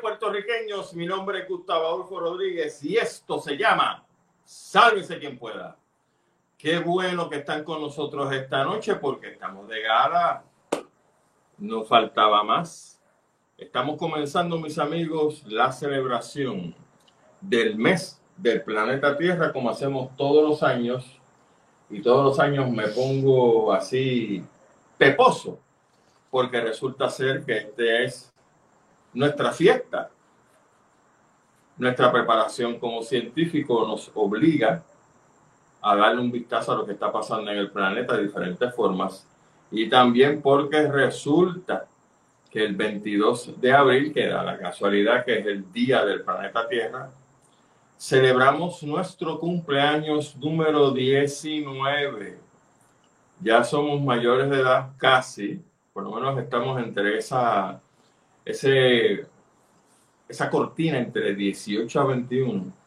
Puertorriqueños, 0.00 0.94
mi 0.94 1.06
nombre 1.06 1.40
es 1.40 1.48
Gustavo 1.48 1.86
Adolfo 1.86 2.20
Rodríguez 2.20 2.84
y 2.84 2.96
esto 2.96 3.40
se 3.40 3.56
llama 3.56 4.06
Sálvese 4.44 5.18
quien 5.18 5.36
pueda. 5.36 5.76
Qué 6.56 6.78
bueno 6.78 7.28
que 7.28 7.38
están 7.38 7.64
con 7.64 7.80
nosotros 7.80 8.32
esta 8.32 8.62
noche 8.62 8.94
porque 8.94 9.32
estamos 9.32 9.66
de 9.66 9.82
gala. 9.82 10.44
No 11.58 11.82
faltaba 11.82 12.44
más. 12.44 13.02
Estamos 13.58 13.96
comenzando, 13.98 14.60
mis 14.60 14.78
amigos, 14.78 15.42
la 15.48 15.72
celebración 15.72 16.76
del 17.40 17.76
mes 17.76 18.23
del 18.36 18.62
planeta 18.62 19.16
Tierra 19.16 19.52
como 19.52 19.70
hacemos 19.70 20.16
todos 20.16 20.48
los 20.48 20.62
años. 20.62 21.18
Y 21.90 22.00
todos 22.00 22.24
los 22.24 22.40
años 22.40 22.70
me 22.70 22.88
pongo 22.88 23.72
así 23.72 24.42
peposo 24.96 25.58
porque 26.30 26.60
resulta 26.60 27.08
ser 27.08 27.44
que 27.44 27.58
este 27.58 28.04
es 28.04 28.32
nuestra 29.12 29.52
fiesta. 29.52 30.10
Nuestra 31.76 32.10
preparación 32.10 32.78
como 32.78 33.02
científico 33.02 33.86
nos 33.86 34.10
obliga 34.14 34.82
a 35.82 35.96
darle 35.96 36.22
un 36.22 36.32
vistazo 36.32 36.72
a 36.72 36.76
lo 36.76 36.86
que 36.86 36.92
está 36.92 37.12
pasando 37.12 37.50
en 37.50 37.58
el 37.58 37.70
planeta 37.70 38.16
de 38.16 38.24
diferentes 38.24 38.74
formas 38.74 39.26
y 39.70 39.88
también 39.88 40.40
porque 40.40 40.86
resulta 40.86 41.86
que 42.50 42.64
el 42.64 42.76
22 42.76 43.60
de 43.60 43.72
abril, 43.72 44.12
que 44.12 44.28
da 44.28 44.44
la 44.44 44.56
casualidad 44.56 45.24
que 45.24 45.40
es 45.40 45.46
el 45.46 45.72
día 45.72 46.04
del 46.04 46.22
planeta 46.22 46.68
Tierra, 46.68 47.10
celebramos 47.98 48.82
nuestro 48.82 49.38
cumpleaños 49.38 50.36
número 50.36 50.90
19. 50.90 52.38
Ya 53.40 53.64
somos 53.64 54.00
mayores 54.02 54.50
de 54.50 54.60
edad 54.60 54.90
casi, 54.96 55.62
por 55.92 56.04
lo 56.04 56.12
menos 56.12 56.38
estamos 56.38 56.80
entre 56.82 57.18
esa, 57.18 57.80
ese, 58.44 59.26
esa 60.28 60.50
cortina 60.50 60.98
entre 60.98 61.34
18 61.34 62.00
a 62.00 62.04
21 62.04 62.84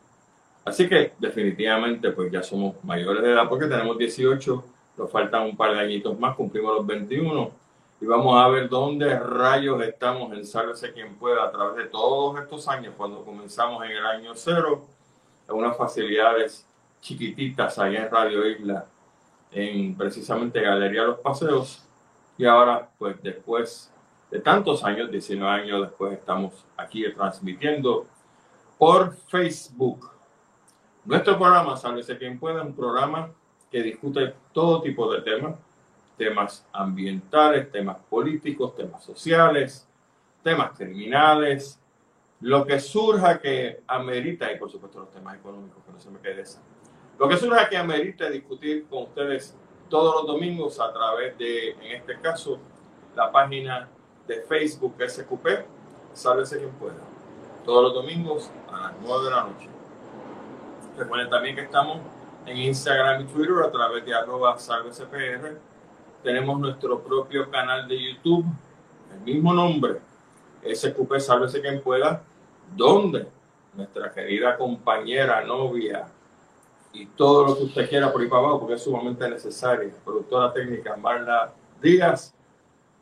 Así 0.68 0.90
que 0.90 1.14
definitivamente 1.18 2.12
pues 2.12 2.30
ya 2.30 2.44
somos 2.44 2.76
mayores 2.84 3.24
de 3.24 3.32
edad 3.32 3.48
porque 3.48 3.68
tenemos 3.68 3.98
18, 3.98 4.64
nos 4.98 5.10
faltan 5.10 5.44
un 5.44 5.56
par 5.56 5.74
de 5.74 5.80
añitos 5.80 6.20
más, 6.20 6.36
cumplimos 6.36 6.76
los 6.76 6.86
21 6.86 7.52
y 8.02 8.06
vamos 8.06 8.38
a 8.38 8.50
ver 8.50 8.68
dónde 8.68 9.18
rayos 9.18 9.82
estamos 9.82 10.34
en 10.34 10.46
Sálvese 10.46 10.92
quien 10.92 11.16
pueda 11.16 11.46
a 11.46 11.52
través 11.52 11.78
de 11.78 11.86
todos 11.86 12.38
estos 12.42 12.68
años, 12.68 12.96
cuando 12.98 13.24
comenzamos 13.24 13.82
en 13.86 13.92
el 13.92 14.06
año 14.06 14.34
cero, 14.36 14.84
unas 15.50 15.78
facilidades 15.78 16.68
chiquititas 17.02 17.78
allá 17.80 18.06
en 18.06 18.12
Radio 18.12 18.46
Isla, 18.46 18.86
en 19.52 19.96
precisamente 19.96 20.62
Galería 20.62 21.04
Los 21.04 21.20
Paseos. 21.20 21.84
Y 22.38 22.46
ahora 22.46 22.90
pues 22.98 23.22
después 23.22 23.92
de 24.30 24.40
tantos 24.40 24.84
años, 24.84 25.10
19 25.10 25.62
años 25.62 25.82
después, 25.82 26.14
estamos 26.14 26.66
aquí 26.76 27.06
transmitiendo 27.14 28.06
por 28.78 29.16
Facebook. 29.30 30.12
Nuestro 31.06 31.38
programa, 31.38 31.78
Sálvese 31.78 32.18
quien 32.18 32.38
pueda, 32.38 32.62
un 32.62 32.76
programa 32.76 33.30
que 33.72 33.82
discute 33.82 34.34
todo 34.52 34.82
tipo 34.82 35.12
de 35.12 35.22
temas, 35.22 35.56
temas 36.18 36.66
ambientales, 36.74 37.72
temas 37.72 37.98
políticos, 38.10 38.76
temas 38.76 39.04
sociales, 39.04 39.88
temas 40.44 40.78
criminales, 40.78 41.80
lo 42.42 42.66
que 42.66 42.80
surja 42.80 43.40
que 43.40 43.82
amerita, 43.88 44.52
y 44.52 44.58
por 44.58 44.70
supuesto 44.70 45.00
los 45.00 45.12
temas 45.12 45.36
económicos, 45.36 45.84
que 45.84 45.92
no 45.92 46.00
se 46.00 46.10
me 46.12 46.20
quede 46.20 46.42
esa. 46.42 46.62
Lo 47.18 47.28
que 47.28 47.38
surja 47.38 47.68
que 47.68 47.78
amerita 47.78 48.30
discutir 48.30 48.86
con 48.88 49.04
ustedes 49.04 49.56
todos 49.90 50.16
los 50.16 50.28
domingos 50.28 50.80
a 50.80 50.92
través 50.94 51.38
de, 51.38 51.72
en 51.72 51.96
este 51.96 52.20
caso, 52.20 52.60
la 53.16 53.32
página 53.32 53.90
de 54.28 54.42
Facebook 54.42 54.96
SQP, 55.08 55.48
Sálvese 56.14 56.58
quien 56.58 56.72
pueda. 56.72 56.96
Todos 57.64 57.84
los 57.84 57.94
domingos 57.94 58.50
a 58.72 58.82
las 58.82 58.94
9 59.02 59.26
de 59.26 59.30
la 59.30 59.44
noche. 59.44 59.70
Recuerden 60.98 61.30
también 61.30 61.56
que 61.56 61.62
estamos 61.62 62.00
en 62.48 62.58
Instagram 62.58 63.22
y 63.22 63.26
Twitter 63.26 63.56
a 63.64 63.72
través 63.72 64.04
de 64.04 64.16
arroba 64.16 64.58
salvecpr. 64.58 65.60
Tenemos 66.24 66.60
nuestro 66.60 67.04
propio 67.04 67.52
canal 67.52 67.88
de 67.88 68.02
YouTube, 68.02 68.46
el 69.14 69.20
mismo 69.22 69.54
nombre, 69.54 70.00
SQP 70.64 71.20
Sálvese 71.20 71.62
quien 71.62 71.82
pueda, 71.82 72.24
donde 72.76 73.28
nuestra 73.74 74.12
querida 74.12 74.58
compañera, 74.58 75.44
novia 75.44 76.08
y 76.92 77.06
todo 77.06 77.46
lo 77.46 77.58
que 77.58 77.64
usted 77.64 77.90
quiera 77.90 78.12
por 78.12 78.22
ahí 78.22 78.28
para 78.28 78.42
abajo, 78.42 78.60
porque 78.62 78.76
es 78.76 78.84
sumamente 78.84 79.30
necesaria, 79.30 79.94
productora 80.04 80.52
técnica 80.52 80.96
Marla 80.98 81.54
Díaz, 81.82 82.34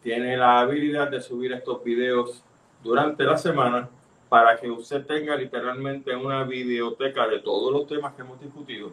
tiene 0.01 0.37
la 0.37 0.59
habilidad 0.59 1.09
de 1.09 1.21
subir 1.21 1.53
estos 1.53 1.83
videos 1.83 2.43
durante 2.83 3.23
la 3.23 3.37
semana 3.37 3.89
para 4.27 4.57
que 4.59 4.69
usted 4.69 5.05
tenga 5.05 5.35
literalmente 5.35 6.15
una 6.15 6.43
videoteca 6.43 7.27
de 7.27 7.39
todos 7.39 7.71
los 7.71 7.87
temas 7.87 8.13
que 8.13 8.21
hemos 8.21 8.39
discutido 8.39 8.91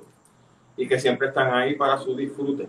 y 0.76 0.86
que 0.86 1.00
siempre 1.00 1.28
están 1.28 1.52
ahí 1.52 1.74
para 1.74 1.98
su 1.98 2.14
disfrute. 2.14 2.68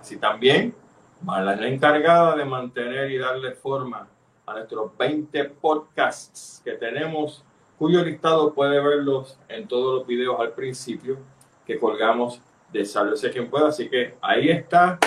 Así 0.00 0.16
también, 0.16 0.74
Marla 1.20 1.54
es 1.54 1.60
la 1.60 1.68
encargada 1.68 2.36
de 2.36 2.44
mantener 2.44 3.10
y 3.10 3.18
darle 3.18 3.52
forma 3.52 4.08
a 4.46 4.54
nuestros 4.54 4.96
20 4.96 5.44
podcasts 5.60 6.60
que 6.64 6.72
tenemos, 6.72 7.44
cuyo 7.78 8.04
listado 8.04 8.52
puede 8.52 8.80
verlos 8.80 9.38
en 9.48 9.66
todos 9.68 9.98
los 9.98 10.06
videos 10.06 10.38
al 10.40 10.52
principio 10.52 11.18
que 11.66 11.78
colgamos 11.78 12.40
de 12.72 12.84
Sálvese 12.84 13.30
quien 13.30 13.48
pueda. 13.48 13.68
Así 13.68 13.88
que 13.88 14.16
ahí 14.20 14.50
está. 14.50 14.98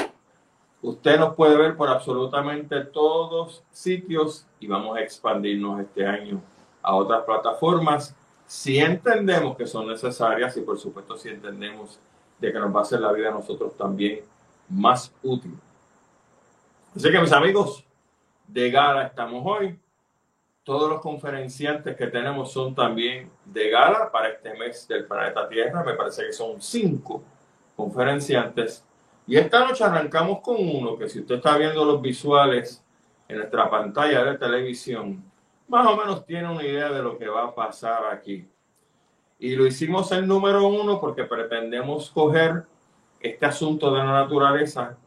Usted 0.82 1.20
nos 1.20 1.36
puede 1.36 1.58
ver 1.58 1.76
por 1.76 1.90
absolutamente 1.90 2.86
todos 2.86 3.64
sitios 3.72 4.46
y 4.60 4.68
vamos 4.68 4.98
a 4.98 5.02
expandirnos 5.02 5.82
este 5.82 6.06
año 6.06 6.42
a 6.82 6.96
otras 6.96 7.24
plataformas 7.24 8.16
si 8.46 8.78
entendemos 8.78 9.58
que 9.58 9.66
son 9.66 9.88
necesarias 9.88 10.56
y 10.58 10.62
por 10.62 10.78
supuesto 10.78 11.18
si 11.18 11.30
entendemos 11.30 12.00
de 12.40 12.52
que 12.52 12.60
nos 12.60 12.74
va 12.74 12.80
a 12.80 12.84
hacer 12.84 13.00
la 13.00 13.12
vida 13.12 13.30
a 13.30 13.32
nosotros 13.32 13.76
también 13.76 14.22
más 14.70 15.12
útil. 15.24 15.58
Así 16.96 17.12
que 17.12 17.20
mis 17.20 17.32
amigos, 17.32 17.85
de 18.48 18.72
gala 18.72 19.08
estamos 19.08 19.44
hoy. 19.46 19.80
Todos 20.64 20.90
los 20.90 21.02
conferenciantes 21.02 21.96
que 21.96 22.08
tenemos 22.08 22.52
son 22.52 22.74
también 22.74 23.30
de 23.46 23.70
gala 23.70 24.12
para 24.12 24.30
este 24.30 24.54
mes 24.58 24.88
del 24.88 25.06
planeta 25.06 25.48
Tierra. 25.48 25.84
Me 25.84 25.94
parece 25.94 26.26
que 26.26 26.34
son 26.34 26.62
cinco 26.62 27.24
conferenciantes. 27.76 28.84
Y 29.28 29.38
esta 29.38 29.66
noche 29.66 29.84
arrancamos 29.84 30.40
con 30.42 30.58
uno 30.58 30.98
que 30.98 31.10
si 31.10 31.20
usted 31.20 31.36
está 31.36 31.58
viendo 31.58 31.84
los 31.86 32.02
visuales 32.02 32.84
en 33.28 33.38
nuestra 33.38 33.70
pantalla 33.70 34.24
de 34.24 34.38
televisión, 34.38 35.24
más 35.68 35.88
o 35.88 35.98
menos 35.98 36.26
tiene 36.26 36.50
una 36.50 36.64
idea 36.64 36.92
de 36.92 37.02
lo 37.02 37.18
que 37.18 37.28
va 37.28 37.46
a 37.46 37.56
pasar 37.56 38.06
aquí. 38.12 38.48
Y 39.40 39.56
lo 39.56 39.66
hicimos 39.66 40.12
el 40.12 40.28
número 40.28 40.68
uno 40.68 41.00
porque 41.00 41.24
pretendemos 41.24 42.10
coger 42.12 42.66
este 43.20 43.46
asunto 43.46 43.92
de 43.92 44.00
la 44.00 44.14
naturaleza 44.14 44.98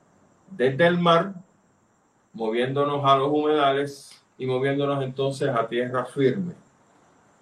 desde 0.50 0.86
el 0.86 0.98
mar, 0.98 1.34
moviéndonos 2.38 3.04
a 3.04 3.16
los 3.16 3.32
humedales 3.32 4.22
y 4.38 4.46
moviéndonos 4.46 5.02
entonces 5.02 5.48
a 5.48 5.66
tierra 5.66 6.04
firme, 6.04 6.54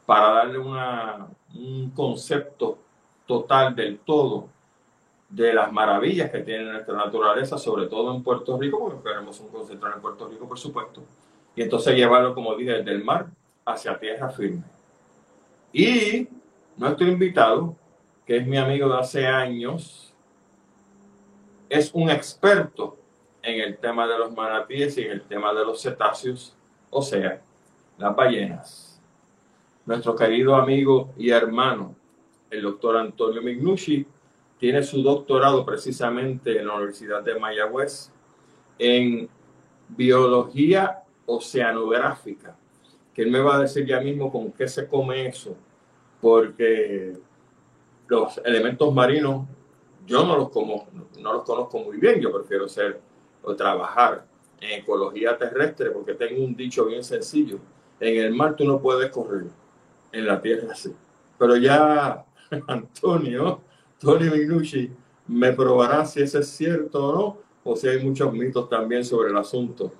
para 0.06 0.30
darle 0.30 0.58
una, 0.58 1.26
un 1.54 1.90
concepto 1.90 2.78
total 3.26 3.76
del 3.76 3.98
todo 3.98 4.48
de 5.28 5.52
las 5.52 5.70
maravillas 5.70 6.30
que 6.30 6.38
tiene 6.40 6.72
nuestra 6.72 6.96
naturaleza, 6.96 7.58
sobre 7.58 7.88
todo 7.88 8.14
en 8.14 8.22
Puerto 8.22 8.56
Rico, 8.58 8.78
porque 8.78 9.02
queremos 9.02 9.38
un 9.40 9.48
concentrar 9.48 9.92
en 9.96 10.00
Puerto 10.00 10.28
Rico, 10.28 10.48
por 10.48 10.58
supuesto, 10.58 11.02
y 11.54 11.60
entonces 11.60 11.94
llevarlo, 11.94 12.34
como 12.34 12.54
dije, 12.56 12.72
desde 12.72 12.92
el 12.92 13.04
mar 13.04 13.26
hacia 13.66 13.98
tierra 13.98 14.30
firme. 14.30 14.62
Y 15.74 16.26
nuestro 16.74 17.06
invitado, 17.06 17.76
que 18.24 18.38
es 18.38 18.46
mi 18.46 18.56
amigo 18.56 18.88
de 18.88 18.98
hace 18.98 19.26
años, 19.26 20.14
es 21.68 21.90
un 21.92 22.08
experto 22.08 22.95
en 23.46 23.60
el 23.60 23.78
tema 23.78 24.08
de 24.08 24.18
los 24.18 24.34
manatíes 24.34 24.98
y 24.98 25.02
en 25.02 25.12
el 25.12 25.22
tema 25.22 25.54
de 25.54 25.64
los 25.64 25.80
cetáceos, 25.80 26.56
o 26.90 27.00
sea, 27.00 27.40
las 27.96 28.16
ballenas. 28.16 29.00
Nuestro 29.86 30.16
querido 30.16 30.56
amigo 30.56 31.14
y 31.16 31.30
hermano, 31.30 31.94
el 32.50 32.62
doctor 32.62 32.96
Antonio 32.96 33.40
Mignucci, 33.40 34.04
tiene 34.58 34.82
su 34.82 35.00
doctorado 35.00 35.64
precisamente 35.64 36.58
en 36.58 36.66
la 36.66 36.74
Universidad 36.74 37.22
de 37.22 37.38
Mayagüez 37.38 38.10
en 38.80 39.28
biología 39.90 41.04
oceanográfica, 41.24 42.56
que 43.14 43.22
él 43.22 43.30
me 43.30 43.40
va 43.40 43.56
a 43.56 43.60
decir 43.60 43.86
ya 43.86 44.00
mismo 44.00 44.32
con 44.32 44.50
qué 44.50 44.66
se 44.66 44.88
come 44.88 45.24
eso, 45.28 45.56
porque 46.20 47.16
los 48.08 48.38
elementos 48.44 48.92
marinos 48.92 49.46
yo 50.04 50.24
no 50.24 50.36
los 50.36 50.48
como, 50.48 50.88
no 51.20 51.32
los 51.32 51.44
conozco 51.44 51.78
muy 51.78 51.98
bien, 51.98 52.20
yo 52.20 52.32
prefiero 52.32 52.68
ser 52.68 53.05
o 53.46 53.54
trabajar 53.54 54.26
en 54.60 54.80
ecología 54.80 55.38
terrestre 55.38 55.90
porque 55.90 56.14
tengo 56.14 56.44
un 56.44 56.56
dicho 56.56 56.84
bien 56.84 57.04
sencillo, 57.04 57.60
en 58.00 58.16
el 58.18 58.34
mar 58.34 58.56
tú 58.56 58.64
no 58.64 58.80
puedes 58.80 59.10
correr, 59.10 59.44
en 60.10 60.26
la 60.26 60.42
tierra 60.42 60.74
sí. 60.74 60.92
Pero 61.38 61.56
ya 61.56 62.24
Antonio 62.66 63.60
Tony 63.98 64.28
Minucci 64.28 64.90
me 65.28 65.52
probará 65.52 66.04
si 66.04 66.22
eso 66.22 66.40
es 66.40 66.48
cierto 66.48 67.06
o 67.06 67.14
no, 67.14 67.38
o 67.62 67.76
si 67.76 67.88
hay 67.88 68.04
muchos 68.04 68.32
mitos 68.32 68.68
también 68.68 69.04
sobre 69.04 69.30
el 69.30 69.36
asunto 69.36 69.92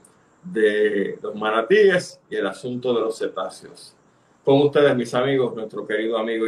de 0.42 1.19
los 1.22 1.34
manatíes 1.34 2.20
y 2.28 2.37
el 2.37 2.46
asunto 2.46 2.92
de 2.94 3.00
los 3.00 3.19
cetáceos. 3.19 3.96
Con 4.44 4.62
ustedes, 4.62 4.94
mis 4.96 5.12
amigos, 5.14 5.54
nuestro 5.54 5.87
querido 5.87 6.19
amigo 6.19 6.46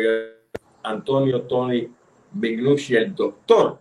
Antonio 0.83 1.43
Tony 1.43 1.89
Mignucci, 2.33 2.97
el 2.97 3.15
doctor 3.15 3.79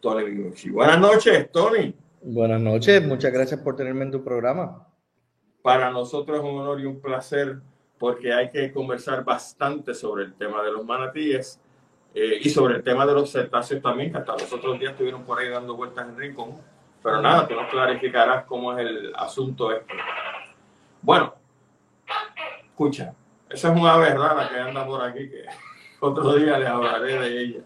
Tony 0.00 0.24
Mignucci. 0.24 0.70
Buenas 0.70 1.00
noches, 1.00 1.50
Tony. 1.50 1.94
Buenas 2.28 2.60
noches, 2.60 3.06
muchas 3.06 3.32
gracias 3.32 3.60
por 3.60 3.76
tenerme 3.76 4.04
en 4.04 4.10
tu 4.10 4.24
programa. 4.24 4.84
Para 5.62 5.90
nosotros 5.90 6.36
es 6.38 6.42
un 6.44 6.58
honor 6.58 6.80
y 6.80 6.84
un 6.84 7.00
placer 7.00 7.60
porque 8.00 8.32
hay 8.32 8.50
que 8.50 8.72
conversar 8.72 9.22
bastante 9.22 9.94
sobre 9.94 10.24
el 10.24 10.34
tema 10.34 10.60
de 10.64 10.72
los 10.72 10.84
manatíes 10.84 11.60
eh, 12.16 12.40
y 12.42 12.50
sobre 12.50 12.74
el 12.74 12.82
tema 12.82 13.06
de 13.06 13.14
los 13.14 13.30
cetáceos 13.30 13.80
también, 13.80 14.10
que 14.10 14.18
hasta 14.18 14.32
los 14.32 14.52
otros 14.52 14.76
días 14.80 14.90
estuvieron 14.90 15.22
por 15.22 15.38
ahí 15.38 15.50
dando 15.50 15.76
vueltas 15.76 16.04
en 16.08 16.16
Rincón. 16.16 16.56
Pero 17.00 17.22
nada, 17.22 17.46
tú 17.46 17.54
nos 17.54 17.70
clarificarás 17.70 18.44
cómo 18.46 18.76
es 18.76 18.84
el 18.84 19.12
asunto 19.14 19.70
este. 19.70 19.94
Bueno, 21.02 21.32
escucha, 22.64 23.14
esa 23.48 23.72
es 23.72 23.80
una 23.80 23.98
verdad 23.98 24.36
la 24.36 24.48
que 24.48 24.58
anda 24.58 24.84
por 24.84 25.00
aquí, 25.00 25.30
que 25.30 25.44
otro 26.00 26.34
día 26.34 26.58
les 26.58 26.68
hablaré 26.68 27.20
de 27.20 27.40
ella. 27.40 27.60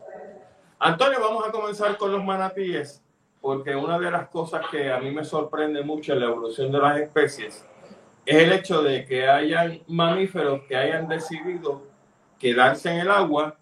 Antonio, 0.78 1.18
vamos 1.18 1.48
a 1.48 1.50
comenzar 1.50 1.96
con 1.96 2.12
los 2.12 2.22
manatíes, 2.22 3.02
porque 3.40 3.74
una 3.74 3.98
de 3.98 4.10
las 4.10 4.28
cosas 4.28 4.66
que 4.70 4.92
a 4.92 4.98
mí 4.98 5.10
me 5.10 5.24
sorprende 5.24 5.82
mucho 5.82 6.12
en 6.12 6.20
la 6.20 6.26
evolución 6.26 6.70
de 6.70 6.78
las 6.78 6.98
especies 6.98 7.66
es 8.26 8.36
el 8.36 8.52
hecho 8.52 8.82
de 8.82 9.04
que 9.04 9.28
hayan 9.28 9.80
mamíferos 9.88 10.62
que 10.68 10.76
hayan 10.76 11.08
decidido 11.08 11.82
quedarse 12.38 12.90
en 12.90 13.00
el 13.00 13.10
agua 13.10 13.56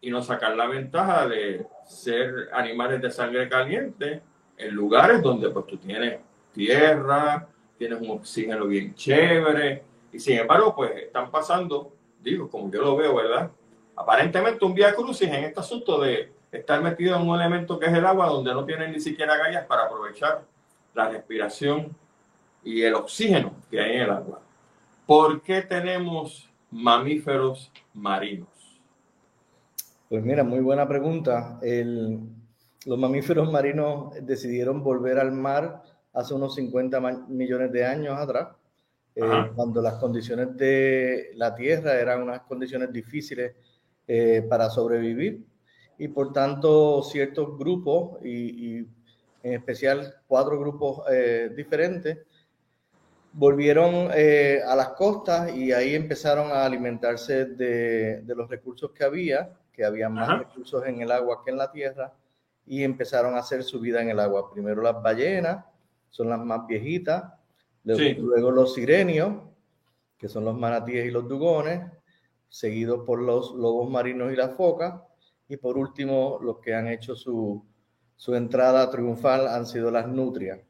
y 0.00 0.10
no 0.10 0.22
sacar 0.22 0.56
la 0.56 0.66
ventaja 0.66 1.26
de 1.26 1.66
ser 1.86 2.50
animales 2.52 3.00
de 3.00 3.10
sangre 3.10 3.48
caliente 3.48 4.22
en 4.56 4.74
lugares 4.74 5.22
donde 5.22 5.48
pues 5.48 5.66
tú 5.66 5.78
tienes 5.78 6.20
tierra, 6.52 7.48
tienes 7.78 8.00
un 8.00 8.10
oxígeno 8.10 8.66
bien 8.66 8.94
chévere 8.94 9.82
y 10.12 10.18
sin 10.18 10.38
embargo 10.38 10.74
pues 10.76 10.92
están 10.96 11.30
pasando, 11.30 11.92
digo, 12.20 12.48
como 12.48 12.70
yo 12.70 12.82
lo 12.82 12.96
veo, 12.96 13.14
¿verdad? 13.14 13.50
Aparentemente 13.96 14.64
un 14.64 14.74
vía 14.74 14.94
crucis 14.94 15.28
en 15.28 15.44
este 15.44 15.60
asunto 15.60 16.00
de 16.00 16.33
estar 16.58 16.82
metido 16.82 17.16
en 17.16 17.28
un 17.28 17.36
elemento 17.36 17.78
que 17.78 17.86
es 17.86 17.92
el 17.92 18.06
agua 18.06 18.28
donde 18.28 18.52
no 18.54 18.64
tienen 18.64 18.92
ni 18.92 19.00
siquiera 19.00 19.36
gallas 19.36 19.66
para 19.66 19.84
aprovechar 19.84 20.42
la 20.94 21.08
respiración 21.08 21.94
y 22.62 22.82
el 22.82 22.94
oxígeno 22.94 23.52
que 23.70 23.80
hay 23.80 23.96
en 23.96 24.02
el 24.02 24.10
agua. 24.10 24.40
¿Por 25.06 25.42
qué 25.42 25.62
tenemos 25.62 26.48
mamíferos 26.70 27.70
marinos? 27.92 28.48
Pues 30.08 30.22
mira, 30.24 30.44
muy 30.44 30.60
buena 30.60 30.86
pregunta. 30.86 31.58
los 31.62 32.98
mamíferos 32.98 33.50
marinos 33.50 34.14
decidieron 34.22 34.82
volver 34.82 35.18
al 35.18 35.32
mar 35.32 35.82
hace 36.12 36.34
unos 36.34 36.54
50 36.54 37.00
millones 37.28 37.72
de 37.72 37.84
años 37.84 38.16
atrás, 38.16 38.48
eh, 39.16 39.50
cuando 39.54 39.82
las 39.82 39.94
condiciones 39.94 40.56
de 40.56 41.32
la 41.34 41.54
Tierra 41.54 41.94
eran 41.94 42.22
unas 42.22 42.42
condiciones 42.42 42.92
difíciles 42.92 43.54
eh, 44.06 44.46
para 44.48 44.70
sobrevivir 44.70 45.44
y 45.98 46.08
por 46.08 46.32
tanto 46.32 47.02
ciertos 47.02 47.58
grupos 47.58 48.22
y, 48.24 48.86
en 49.42 49.52
especial 49.52 50.14
cuatro 50.26 50.58
grupos 50.58 51.02
eh, 51.10 51.50
diferentes 51.54 52.18
volvieron 53.34 54.10
eh, 54.14 54.60
a 54.64 54.76
las 54.76 54.90
costas 54.90 55.54
y 55.54 55.72
ahí 55.72 55.94
empezaron 55.94 56.52
a 56.52 56.64
alimentarse 56.64 57.46
de, 57.46 58.22
los 58.28 58.48
recursos 58.48 58.92
que 58.92 59.04
había, 59.04 59.52
que 59.72 59.84
había 59.84 60.08
más 60.08 60.38
recursos 60.38 60.86
en 60.86 61.02
el 61.02 61.10
agua 61.10 61.42
que 61.44 61.50
en 61.50 61.58
la 61.58 61.70
tierra, 61.70 62.12
y 62.66 62.82
empezaron 62.84 63.34
a 63.34 63.40
hacer 63.40 63.62
su 63.64 63.80
vida 63.80 64.00
en 64.00 64.10
el 64.10 64.20
agua. 64.20 64.50
Primero 64.52 64.80
las 64.80 65.02
ballenas, 65.02 65.64
son 66.10 66.28
las 66.28 66.38
más 66.38 66.66
viejitas, 66.66 67.24
luego, 67.82 68.52
los 68.52 68.72
sirenios, 68.72 69.34
que 70.16 70.28
son 70.28 70.44
los 70.44 70.56
manatíes 70.56 71.06
y 71.06 71.10
los 71.10 71.28
dugones, 71.28 71.90
seguidos 72.48 73.04
por 73.04 73.20
los 73.20 73.52
lobos 73.52 73.90
marinos 73.90 74.32
y 74.32 74.36
las 74.36 74.54
focas, 74.54 74.94
y 75.54 75.56
por 75.56 75.78
último 75.78 76.38
los 76.42 76.58
que 76.58 76.74
han 76.74 76.88
hecho 76.88 77.14
su, 77.14 77.64
su 78.16 78.34
entrada 78.34 78.90
triunfal 78.90 79.48
han 79.48 79.66
sido 79.66 79.90
las 79.90 80.06
nutrias. 80.08 80.60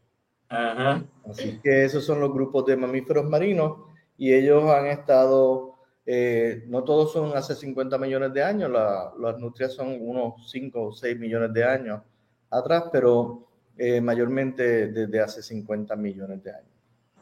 Así 1.28 1.58
que 1.62 1.84
esos 1.84 2.04
son 2.04 2.20
los 2.20 2.32
grupos 2.32 2.66
de 2.66 2.76
mamíferos 2.76 3.24
marinos 3.24 3.78
y 4.16 4.32
ellos 4.32 4.64
han 4.70 4.86
estado, 4.86 5.74
eh, 6.06 6.64
no 6.68 6.84
todos 6.84 7.12
son 7.12 7.36
hace 7.36 7.56
50 7.56 7.98
millones 7.98 8.32
de 8.32 8.44
años, 8.44 8.70
las 8.70 9.38
nutrias 9.38 9.72
son 9.72 9.96
unos 10.00 10.48
5 10.50 10.80
o 10.80 10.92
6 10.92 11.18
millones 11.18 11.52
de 11.52 11.64
años 11.64 12.02
atrás, 12.50 12.84
pero 12.92 13.48
eh, 13.76 14.00
mayormente 14.00 14.88
desde 14.88 15.20
hace 15.20 15.42
50 15.42 15.96
millones 15.96 16.42
de 16.44 16.50
años. 16.50 16.68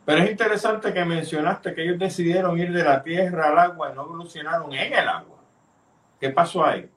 Pero 0.04 0.18
es 0.24 0.30
interesante 0.30 0.92
que 0.92 1.04
mencionaste 1.04 1.74
que 1.74 1.84
ellos 1.84 1.98
decidieron 1.98 2.58
ir 2.58 2.72
de 2.72 2.82
la 2.82 3.02
tierra 3.02 3.48
al 3.48 3.58
agua 3.58 3.90
y 3.92 3.94
no 3.94 4.02
evolucionaron 4.02 4.72
en 4.74 4.92
el 4.92 5.08
agua. 5.08 5.38
¿Qué 6.20 6.30
pasó 6.30 6.64
ahí? 6.64 6.90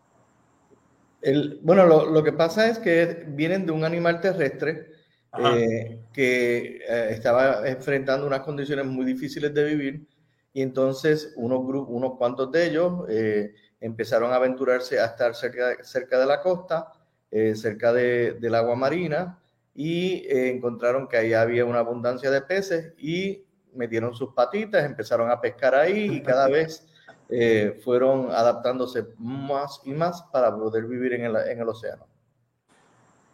El, 1.26 1.60
bueno, 1.64 1.88
lo, 1.88 2.06
lo, 2.06 2.24
que 2.24 2.34
pasa 2.34 2.70
es 2.70 2.78
que 2.78 3.26
vienen 3.30 3.66
de 3.66 3.72
un 3.72 3.84
animal 3.84 4.22
terrestre 4.22 4.92
eh, 5.40 6.02
que 6.14 6.78
eh, 6.88 7.08
estaba 7.10 7.68
enfrentando 7.68 8.28
unas 8.28 8.42
condiciones 8.42 8.86
muy 8.86 9.08
difíciles 9.08 9.52
de 9.52 9.64
vivir 9.64 10.08
y 10.54 10.62
entonces 10.62 11.34
unos, 11.36 11.62
unos 11.62 12.18
cuantos 12.20 12.52
de 12.52 12.68
ellos 12.68 13.06
eh, 13.10 13.56
empezaron 13.82 14.34
a 14.34 14.36
aventurarse 14.36 15.00
a 15.00 15.06
estar 15.06 15.34
cerca, 15.34 15.84
cerca 15.84 16.20
de 16.20 16.28
la 16.28 16.42
costa, 16.42 16.92
cerca 17.56 17.92
de, 17.92 18.34
del 18.34 18.54
agua 18.54 18.76
marina 18.76 19.40
y 19.74 20.26
encontraron 20.30 21.08
que 21.08 21.18
ahí 21.18 21.34
había 21.34 21.66
una 21.66 21.80
abundancia 21.80 22.30
de 22.30 22.42
peces 22.44 22.94
y 23.00 23.44
metieron 23.74 24.14
sus 24.14 24.32
patitas, 24.36 24.86
empezaron 24.86 25.32
a 25.32 25.42
pescar 25.42 25.74
ahí 25.74 26.18
y 26.18 26.22
cada 26.22 26.48
vez 26.50 26.88
fueron 27.84 28.32
adaptándose 28.32 29.06
más 29.18 29.82
y 29.84 29.92
más 29.92 30.24
para 30.32 30.56
poder 30.56 30.86
vivir 30.86 31.14
en 31.14 31.26
el, 31.26 31.36
en 31.36 31.60
el 31.60 31.68
océano. 31.68 32.06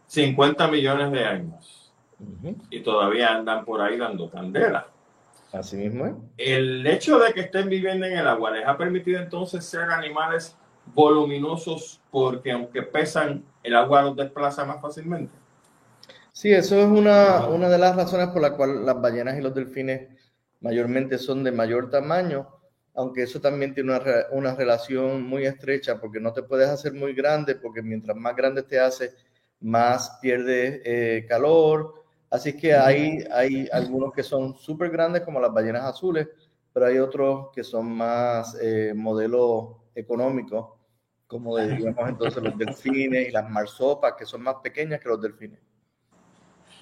50 0.07 0.67
millones 0.67 1.11
de 1.11 1.23
años 1.23 1.81
y 2.69 2.81
todavía 2.81 3.35
andan 3.35 3.65
por 3.65 3.81
ahí 3.81 3.97
dando 3.97 4.29
candela. 4.29 4.87
Así 5.51 5.75
mismo 5.75 6.29
El 6.37 6.85
hecho 6.87 7.19
de 7.19 7.33
que 7.33 7.41
estén 7.41 7.67
viviendo 7.67 8.05
en 8.05 8.17
el 8.17 8.27
agua 8.27 8.51
les 8.51 8.65
ha 8.65 8.77
permitido 8.77 9.21
entonces 9.21 9.65
ser 9.65 9.89
animales 9.89 10.55
voluminosos 10.93 12.01
porque 12.09 12.51
aunque 12.51 12.83
pesan, 12.83 13.43
el 13.63 13.75
agua 13.75 14.03
los 14.03 14.15
desplaza 14.15 14.65
más 14.65 14.81
fácilmente. 14.81 15.33
Sí, 16.31 16.51
eso 16.51 16.77
es 16.77 16.85
una, 16.85 17.47
una 17.47 17.67
de 17.67 17.77
las 17.77 17.95
razones 17.95 18.29
por 18.29 18.41
la 18.41 18.55
cual 18.55 18.85
las 18.85 18.99
ballenas 19.01 19.37
y 19.37 19.41
los 19.41 19.53
delfines 19.53 20.09
mayormente 20.61 21.17
son 21.17 21.43
de 21.43 21.51
mayor 21.51 21.89
tamaño, 21.89 22.47
aunque 22.93 23.23
eso 23.23 23.39
también 23.39 23.73
tiene 23.73 23.93
una, 23.93 24.03
una 24.31 24.55
relación 24.55 25.23
muy 25.23 25.45
estrecha 25.45 25.99
porque 25.99 26.19
no 26.19 26.33
te 26.33 26.43
puedes 26.43 26.69
hacer 26.69 26.93
muy 26.93 27.13
grande 27.13 27.55
porque 27.55 27.81
mientras 27.81 28.17
más 28.17 28.35
grande 28.35 28.63
te 28.63 28.79
haces, 28.79 29.15
más 29.59 30.17
pierdes 30.21 30.81
eh, 30.83 31.25
calor, 31.27 32.01
Así 32.31 32.55
que 32.55 32.73
hay, 32.73 33.25
hay 33.29 33.67
algunos 33.73 34.13
que 34.13 34.23
son 34.23 34.55
súper 34.55 34.89
grandes 34.89 35.23
como 35.23 35.41
las 35.41 35.53
ballenas 35.53 35.83
azules, 35.83 36.29
pero 36.71 36.85
hay 36.85 36.97
otros 36.97 37.49
que 37.53 37.61
son 37.61 37.91
más 37.91 38.57
eh, 38.61 38.93
modelos 38.95 39.75
económicos, 39.93 40.69
como 41.27 41.57
digamos 41.57 42.07
entonces 42.07 42.41
los 42.41 42.57
delfines 42.57 43.27
y 43.27 43.31
las 43.31 43.49
marsopas, 43.49 44.13
que 44.17 44.25
son 44.25 44.43
más 44.43 44.55
pequeñas 44.63 45.01
que 45.01 45.09
los 45.09 45.21
delfines. 45.21 45.59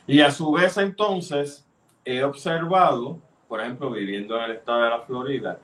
Y 0.06 0.22
a 0.22 0.30
su 0.30 0.52
vez 0.52 0.78
entonces 0.78 1.68
he 2.06 2.24
observado, 2.24 3.20
por 3.48 3.60
ejemplo, 3.60 3.90
viviendo 3.90 4.38
en 4.38 4.44
el 4.44 4.52
estado 4.52 4.84
de 4.84 4.90
la 4.92 5.02
Florida, 5.02 5.60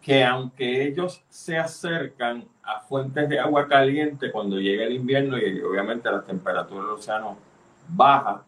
que 0.00 0.24
aunque 0.24 0.86
ellos 0.86 1.22
se 1.28 1.58
acercan 1.58 2.44
a 2.62 2.80
fuentes 2.80 3.28
de 3.28 3.38
agua 3.38 3.68
caliente 3.68 4.32
cuando 4.32 4.58
llega 4.58 4.84
el 4.84 4.94
invierno 4.94 5.36
y 5.38 5.60
obviamente 5.60 6.10
la 6.10 6.22
temperatura 6.22 6.84
del 6.84 6.92
océano 6.92 7.36
baja, 7.88 8.44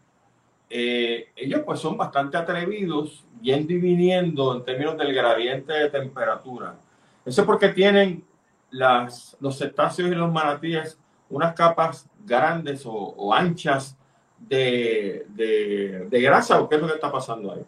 eh, 0.70 1.28
ellos 1.36 1.60
pues 1.66 1.80
son 1.80 1.96
bastante 1.98 2.36
atrevidos, 2.38 3.24
yendo 3.42 3.72
y 3.74 3.78
viniendo 3.78 4.56
en 4.56 4.64
términos 4.64 4.96
del 4.96 5.12
gradiente 5.12 5.72
de 5.72 5.90
temperatura. 5.90 6.76
Eso 7.24 7.42
es 7.42 7.46
porque 7.46 7.68
tienen 7.68 8.24
las, 8.70 9.36
los 9.40 9.58
cetáceos 9.58 10.10
y 10.10 10.14
los 10.14 10.32
manatíes 10.32 10.98
unas 11.32 11.54
capas 11.54 12.06
grandes 12.24 12.82
o, 12.84 13.32
anchas 13.34 13.96
de, 14.38 15.26
de, 15.30 16.20
grasa 16.20 16.60
o 16.60 16.68
qué 16.68 16.76
es 16.76 16.80
lo 16.80 16.88
que 16.88 16.94
está 16.94 17.10
pasando 17.10 17.52
ahí. 17.52 17.64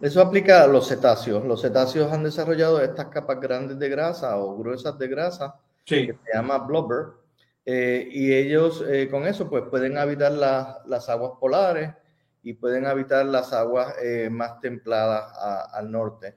Eso 0.00 0.22
aplica 0.22 0.62
a 0.62 0.66
los 0.66 0.88
cetáceos. 0.88 1.44
Los 1.44 1.60
cetáceos 1.60 2.10
han 2.10 2.24
desarrollado 2.24 2.80
estas 2.80 3.06
capas 3.06 3.38
grandes 3.40 3.78
de 3.78 3.88
grasa 3.88 4.38
o 4.38 4.56
gruesas 4.56 4.98
de 4.98 5.08
grasa 5.08 5.56
que 5.84 6.06
se 6.06 6.32
llama 6.34 6.58
blubber. 6.58 7.08
Eh, 7.66 8.08
y 8.10 8.32
ellos 8.32 8.82
eh, 8.88 9.08
con 9.10 9.26
eso 9.26 9.48
pues 9.48 9.64
pueden 9.70 9.98
habitar 9.98 10.32
las 10.32 11.08
aguas 11.08 11.32
polares 11.38 11.92
y 12.42 12.54
pueden 12.54 12.86
habitar 12.86 13.26
las 13.26 13.52
aguas 13.52 13.94
eh, 14.02 14.30
más 14.30 14.60
templadas 14.60 15.32
al 15.72 15.90
norte. 15.90 16.36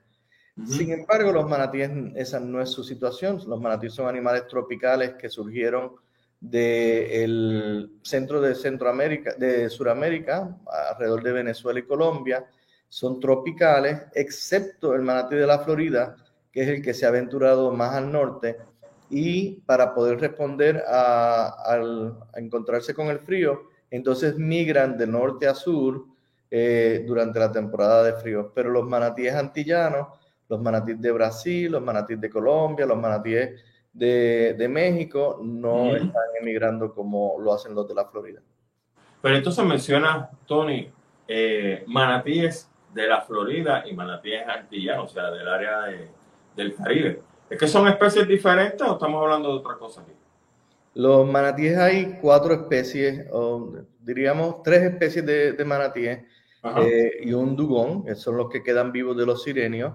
Sin 0.67 0.91
embargo, 0.91 1.32
los 1.32 1.50
manatíes, 1.50 1.89
esa 2.15 2.39
no 2.39 2.62
es 2.62 2.70
su 2.70 2.84
situación. 2.84 3.41
Los 3.48 3.60
manatíes 3.60 3.93
son 3.93 4.08
animales 4.08 4.46
tropicales 4.48 5.15
que 5.15 5.29
surgieron 5.29 5.96
del 6.39 8.00
centro 8.03 8.41
de 8.41 8.53
Centroamérica, 8.53 9.34
de 9.36 9.70
Sudamérica, 9.70 10.55
alrededor 10.91 11.24
de 11.24 11.32
Venezuela 11.32 11.79
y 11.79 11.84
Colombia, 11.84 12.46
son 12.93 13.19
tropicales, 13.19 14.03
excepto 14.13 14.93
el 14.93 15.01
manatí 15.01 15.35
de 15.35 15.47
la 15.47 15.57
Florida, 15.57 16.15
que 16.51 16.62
es 16.62 16.67
el 16.67 16.83
que 16.83 16.93
se 16.93 17.07
ha 17.07 17.09
aventurado 17.09 17.71
más 17.71 17.95
al 17.95 18.12
norte, 18.12 18.57
y 19.09 19.62
para 19.62 19.95
poder 19.95 20.19
responder 20.19 20.83
a, 20.88 21.79
encontrarse 22.35 22.93
con 22.93 23.07
el 23.07 23.17
frío, 23.17 23.63
entonces 23.89 24.38
migran 24.38 24.95
de 24.95 25.07
norte 25.07 25.47
a 25.47 25.55
sur 25.55 26.05
eh, 26.51 27.03
durante 27.07 27.39
la 27.39 27.51
temporada 27.51 28.03
de 28.03 28.13
frío. 28.13 28.51
Pero 28.53 28.69
los 28.69 28.88
manatíes 28.88 29.33
antillanos, 29.33 30.09
los 30.47 30.62
manatíes 30.62 31.01
de 31.01 31.12
Brasil, 31.12 31.71
los 31.71 31.81
manatíes 31.81 32.21
de 32.21 32.29
Colombia, 32.29 32.85
los 32.85 33.00
manatíes 33.00 33.59
de, 33.91 34.67
México 34.69 35.39
no 35.41 35.95
están 35.95 36.29
emigrando 36.39 36.93
como 36.93 37.39
lo 37.39 37.55
hacen 37.55 37.73
los 37.73 37.88
de 37.88 37.95
la 37.95 38.05
Florida. 38.05 38.39
Pero 39.19 39.35
entonces 39.35 39.65
menciona, 39.65 40.29
Tony, 40.45 40.91
eh, 41.27 41.83
manatíes 41.88 42.69
de 42.93 43.07
la 43.07 43.21
Florida 43.21 43.83
y 43.85 43.93
manatíes 43.93 44.47
antillanos, 44.47 45.12
o 45.12 45.13
sea, 45.13 45.31
del 45.31 45.47
área 45.47 45.85
del 46.55 46.75
Caribe. 46.75 47.21
¿Es 47.50 47.57
que 47.57 47.67
son 47.67 47.88
especies 47.88 48.27
diferentes 48.27 48.81
o 48.88 48.93
estamos 48.93 49.21
hablando 49.21 49.50
de 49.50 49.59
otra 49.59 49.75
cosa 49.75 50.01
aquí? 50.01 50.12
Los 50.95 51.27
manatíes 51.27 51.77
hay 51.77 52.17
cuatro 52.21 52.53
especies, 52.53 53.27
o 53.31 53.73
diríamos 54.00 54.62
tres 54.62 54.83
especies 54.83 55.25
de, 55.25 55.65
manatíes 55.65 56.19
eh, 56.77 57.12
y 57.21 57.33
un 57.33 57.55
dugón, 57.55 58.05
que 58.05 58.15
son 58.15 58.38
los 58.38 58.50
que 58.50 58.62
quedan 58.62 58.91
vivos 58.91 59.17
de 59.17 59.25
los 59.25 59.43
sirenios. 59.43 59.93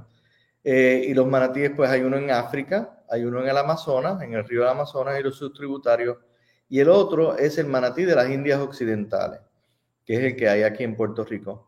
Eh, 0.64 1.04
y 1.06 1.14
los 1.14 1.26
manatíes, 1.26 1.70
pues 1.74 1.88
hay 1.88 2.02
uno 2.02 2.16
en 2.16 2.30
África, 2.30 3.02
hay 3.08 3.24
uno 3.24 3.40
en 3.40 3.48
el 3.48 3.56
Amazonas, 3.56 4.20
en 4.22 4.34
el 4.34 4.44
río 4.44 4.62
del 4.62 4.70
Amazonas 4.70 5.18
y 5.18 5.22
los 5.22 5.36
subtributarios, 5.36 6.18
y 6.68 6.80
el 6.80 6.88
otro 6.88 7.38
es 7.38 7.58
el 7.58 7.66
manatí 7.66 8.04
de 8.04 8.14
las 8.14 8.28
Indias 8.28 8.60
Occidentales, 8.60 9.40
que 10.04 10.14
es 10.14 10.20
el 10.20 10.36
que 10.36 10.48
hay 10.48 10.62
aquí 10.64 10.84
en 10.84 10.96
Puerto 10.96 11.24
Rico. 11.24 11.67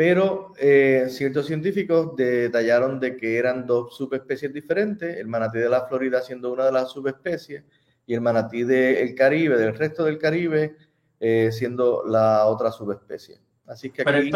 Pero 0.00 0.54
eh, 0.58 1.08
ciertos 1.10 1.44
científicos 1.46 2.16
detallaron 2.16 2.98
de 2.98 3.18
que 3.18 3.36
eran 3.36 3.66
dos 3.66 3.94
subespecies 3.94 4.50
diferentes, 4.50 5.18
el 5.18 5.26
manatí 5.26 5.58
de 5.58 5.68
la 5.68 5.84
Florida 5.84 6.22
siendo 6.22 6.50
una 6.50 6.64
de 6.64 6.72
las 6.72 6.90
subespecies 6.90 7.64
y 8.06 8.14
el 8.14 8.22
manatí 8.22 8.62
del 8.62 9.14
Caribe, 9.14 9.58
del 9.58 9.76
resto 9.76 10.04
del 10.04 10.16
Caribe, 10.16 10.74
eh, 11.20 11.50
siendo 11.52 12.02
la 12.06 12.46
otra 12.46 12.72
subespecie. 12.72 13.42
Así 13.66 13.90
que 13.90 14.00
aquí, 14.00 14.32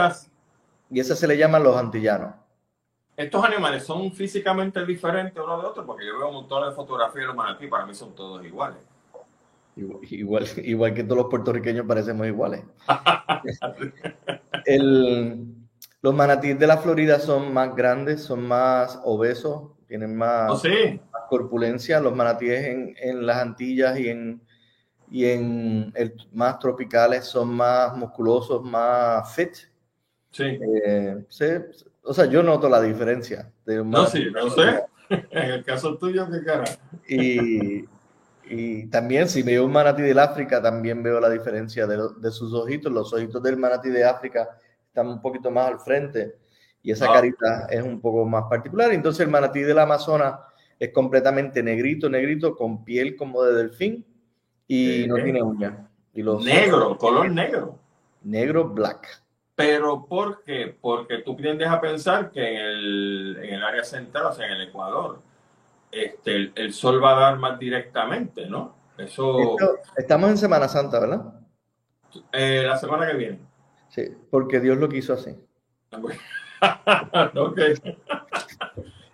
y 0.90 1.00
esa 1.00 1.16
se 1.16 1.26
le 1.26 1.38
llaman 1.38 1.62
los 1.62 1.74
antillanos. 1.78 2.34
Estos 3.16 3.42
animales 3.42 3.84
son 3.84 4.12
físicamente 4.12 4.84
diferentes 4.84 5.42
uno 5.42 5.62
de 5.62 5.66
otro, 5.66 5.86
porque 5.86 6.04
yo 6.04 6.18
veo 6.18 6.28
un 6.28 6.34
montón 6.34 6.68
de 6.68 6.74
fotografías 6.74 7.22
de 7.22 7.26
los 7.28 7.36
manatí, 7.36 7.68
para 7.68 7.86
mí 7.86 7.94
son 7.94 8.14
todos 8.14 8.44
iguales. 8.44 8.80
Igual, 9.76 10.46
igual 10.64 10.94
que 10.94 11.04
todos 11.04 11.18
los 11.18 11.30
puertorriqueños 11.30 11.86
parecemos 11.86 12.26
iguales. 12.26 12.62
el, 14.66 15.46
los 16.02 16.14
manatíes 16.14 16.58
de 16.58 16.66
la 16.66 16.78
Florida 16.78 17.18
son 17.18 17.52
más 17.52 17.74
grandes, 17.74 18.22
son 18.22 18.46
más 18.46 19.00
obesos, 19.04 19.72
tienen 19.86 20.16
más, 20.16 20.50
oh, 20.64 21.28
corpulencia. 21.28 22.00
Los 22.00 22.14
manatíes 22.14 22.64
en, 22.64 22.94
en, 22.98 23.26
las 23.26 23.38
Antillas 23.38 23.98
y 23.98 24.08
en, 24.08 24.40
y 25.10 25.26
en 25.26 25.92
el, 25.94 26.14
más 26.32 26.58
tropicales 26.58 27.24
son 27.24 27.54
más 27.54 27.96
musculosos, 27.96 28.62
más 28.62 29.34
fit. 29.34 29.54
Sí. 30.30 30.58
Eh, 30.86 31.24
o 32.02 32.12
sea, 32.12 32.26
yo 32.26 32.42
noto 32.42 32.68
la 32.68 32.82
diferencia. 32.82 33.50
no, 33.66 34.06
sí, 34.06 34.26
no 34.32 34.50
sé. 34.50 34.84
en 35.08 35.50
el 35.50 35.64
caso 35.64 35.96
tuyo, 35.96 36.28
qué 36.30 36.44
cara. 36.44 36.64
Y, 37.08 37.84
y 38.48 38.86
también 38.88 39.28
si 39.28 39.42
veo 39.42 39.64
un 39.64 39.72
manatí 39.72 40.02
del 40.02 40.18
África, 40.18 40.60
también 40.60 41.02
veo 41.02 41.20
la 41.20 41.30
diferencia 41.30 41.86
de, 41.86 41.98
de, 42.18 42.30
sus 42.30 42.52
ojitos. 42.52 42.92
Los 42.92 43.12
ojitos 43.12 43.42
del 43.42 43.56
manatí 43.56 43.90
de 43.90 44.04
África 44.04 44.48
están 44.86 45.08
un 45.08 45.20
poquito 45.20 45.50
más 45.50 45.68
al 45.68 45.80
frente 45.80 46.36
y 46.82 46.92
esa 46.92 47.06
ah. 47.10 47.14
carita 47.14 47.66
es 47.70 47.82
un 47.82 48.00
poco 48.00 48.24
más 48.26 48.44
particular. 48.44 48.92
Entonces 48.92 49.24
el 49.24 49.32
manatí 49.32 49.60
del 49.60 49.78
Amazonas 49.78 50.38
es 50.78 50.92
completamente 50.92 51.62
negrito, 51.62 52.10
negrito, 52.10 52.54
con 52.54 52.84
piel 52.84 53.16
como 53.16 53.42
de 53.42 53.54
delfín 53.54 54.04
y 54.68 55.06
no 55.08 55.16
tiene 55.16 55.42
uñas. 55.42 55.74
Y 56.12 56.22
los 56.22 56.44
negro, 56.44 56.96
color 56.98 57.30
negro. 57.30 57.78
Negro, 58.22 58.68
black. 58.68 59.22
Pero 59.56 60.06
¿por 60.06 60.42
qué? 60.44 60.76
Porque 60.80 61.18
tú 61.18 61.36
tiendes 61.36 61.68
a 61.68 61.80
pensar 61.80 62.30
que 62.30 62.40
en 62.40 62.56
el, 62.56 63.38
en 63.42 63.54
el 63.54 63.62
área 63.62 63.84
central, 63.84 64.26
o 64.26 64.32
sea, 64.32 64.46
en 64.46 64.52
el 64.52 64.68
Ecuador, 64.68 65.22
este, 65.94 66.52
el, 66.54 66.72
sol 66.72 67.02
va 67.02 67.16
a 67.16 67.20
dar 67.20 67.38
más 67.38 67.58
directamente, 67.58 68.46
¿no? 68.46 68.76
Eso. 68.98 69.56
estamos 69.96 70.30
en 70.30 70.38
Semana 70.38 70.68
Santa, 70.68 71.00
¿verdad? 71.00 71.34
Eh, 72.32 72.62
la 72.66 72.76
semana 72.76 73.06
que 73.06 73.16
viene. 73.16 73.40
Sí, 73.88 74.08
porque 74.30 74.60
Dios 74.60 74.78
lo 74.78 74.88
quiso 74.88 75.14
así. 75.14 75.36
ok. 77.36 77.60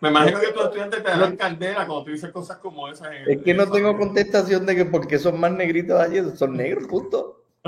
Me 0.00 0.08
imagino 0.08 0.40
que 0.40 0.52
tus 0.52 0.64
estudiantes 0.64 1.02
te 1.02 1.10
dan 1.10 1.37
caldera 1.37 1.87
cuando 1.87 2.04
tú 2.04 2.10
dices 2.10 2.30
cosas 2.30 2.56
como 2.58 2.88
esas. 2.88 3.08
es 3.26 3.42
que 3.42 3.52
no 3.52 3.70
tengo 3.70 3.96
contestación 3.99 4.64
de 4.64 4.76
que 4.76 4.84
porque 4.87 5.18
son 5.18 5.38
más 5.38 5.52
negritos 5.52 6.00
allí, 6.00 6.18
son 6.37 6.56
negros, 6.56 6.87
punto. 6.87 7.44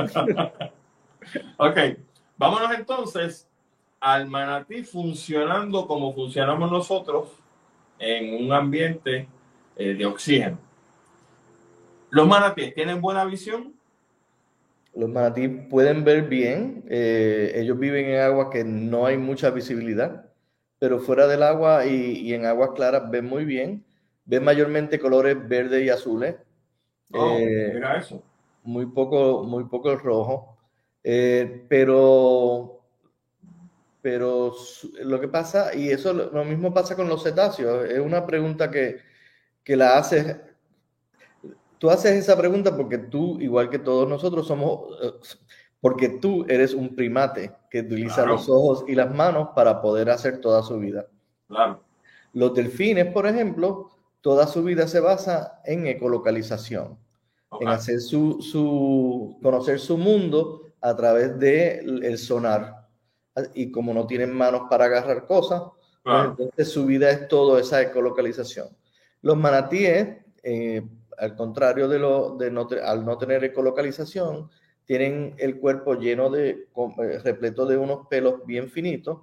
ok, 1.58 1.78
vámonos 2.38 2.74
entonces 2.74 3.46
al 4.00 4.26
manatí 4.26 4.82
funcionando 4.82 5.86
como 5.86 6.14
funcionamos 6.14 6.70
nosotros 6.70 7.28
en 8.02 8.44
un 8.44 8.52
ambiente 8.52 9.28
eh, 9.76 9.94
de 9.94 10.04
oxígeno. 10.06 10.58
¿Los 12.10 12.26
manatíes 12.26 12.74
tienen 12.74 13.00
buena 13.00 13.24
visión? 13.24 13.74
Los 14.94 15.08
manatíes 15.08 15.50
pueden 15.70 16.04
ver 16.04 16.28
bien. 16.28 16.84
Eh, 16.88 17.52
ellos 17.54 17.78
viven 17.78 18.06
en 18.06 18.20
agua 18.20 18.50
que 18.50 18.64
no 18.64 19.06
hay 19.06 19.16
mucha 19.16 19.50
visibilidad, 19.50 20.26
pero 20.78 20.98
fuera 20.98 21.26
del 21.26 21.42
agua 21.42 21.86
y, 21.86 22.34
en 22.34 22.44
aguas 22.44 22.70
claras 22.74 23.08
ven 23.10 23.24
muy 23.24 23.44
bien. 23.44 23.84
Ven 24.24 24.44
mayormente 24.44 24.98
colores 24.98 25.36
verdes 25.48 25.84
y 25.84 25.88
azules. 25.88 26.36
Oh, 27.12 27.38
eh, 27.38 27.70
mira 27.72 27.96
eso. 27.96 28.22
Muy 28.64 28.86
poco, 28.86 29.44
muy 29.44 29.64
poco 29.64 29.92
el 29.92 30.00
rojo. 30.00 30.58
pero 31.02 32.81
pero 34.02 34.52
lo 35.04 35.20
que 35.20 35.28
pasa, 35.28 35.74
y 35.74 35.88
eso 35.88 36.12
lo 36.12 36.44
mismo 36.44 36.74
pasa 36.74 36.96
con 36.96 37.08
los 37.08 37.22
cetáceos, 37.22 37.88
es 37.88 38.00
una 38.00 38.26
pregunta 38.26 38.68
que, 38.68 38.98
que 39.62 39.76
la 39.76 39.96
haces, 39.96 40.36
tú 41.78 41.88
haces 41.88 42.12
esa 42.12 42.36
pregunta 42.36 42.76
porque 42.76 42.98
tú, 42.98 43.40
igual 43.40 43.70
que 43.70 43.78
todos 43.78 44.08
nosotros, 44.08 44.46
somos, 44.48 44.98
eh, 45.02 45.12
porque 45.80 46.08
tú 46.08 46.44
eres 46.48 46.74
un 46.74 46.96
primate 46.96 47.52
que 47.70 47.80
utiliza 47.80 48.26
los 48.26 48.48
ojos 48.48 48.84
y 48.88 48.96
las 48.96 49.14
manos 49.14 49.50
para 49.54 49.80
poder 49.80 50.10
hacer 50.10 50.40
toda 50.40 50.62
su 50.64 50.78
vida. 50.78 51.06
Claro. 51.46 51.82
Los 52.32 52.54
delfines, 52.54 53.06
por 53.12 53.26
ejemplo, 53.26 53.90
toda 54.20 54.48
su 54.48 54.64
vida 54.64 54.88
se 54.88 54.98
basa 54.98 55.60
en 55.64 55.86
ecolocalización, 55.86 56.98
en 57.60 57.68
hacer 57.68 58.00
su, 58.00 58.42
su, 58.42 59.38
conocer 59.42 59.78
su 59.78 59.96
mundo 59.96 60.72
a 60.80 60.96
través 60.96 61.38
del 61.38 62.02
el 62.04 62.18
sonar 62.18 62.81
y 63.54 63.70
como 63.70 63.94
no 63.94 64.06
tienen 64.06 64.32
manos 64.32 64.62
para 64.68 64.86
agarrar 64.86 65.26
cosas, 65.26 65.62
pues 66.02 66.24
entonces 66.24 66.70
su 66.70 66.84
vida 66.86 67.10
es 67.10 67.28
todo 67.28 67.58
esa 67.58 67.80
ecolocalización. 67.80 68.68
Los 69.22 69.36
manatíes, 69.36 70.16
eh, 70.42 70.82
al 71.16 71.36
contrario 71.36 71.88
de 71.88 71.98
lo 71.98 72.36
de 72.36 72.50
no, 72.50 72.68
al 72.84 73.04
no 73.04 73.16
tener 73.18 73.44
ecolocalización, 73.44 74.50
tienen 74.84 75.34
el 75.38 75.58
cuerpo 75.58 75.94
lleno 75.94 76.28
de, 76.28 76.50
eh, 76.50 77.18
repleto 77.22 77.66
de 77.66 77.76
unos 77.76 78.08
pelos 78.08 78.44
bien 78.44 78.68
finitos 78.68 79.20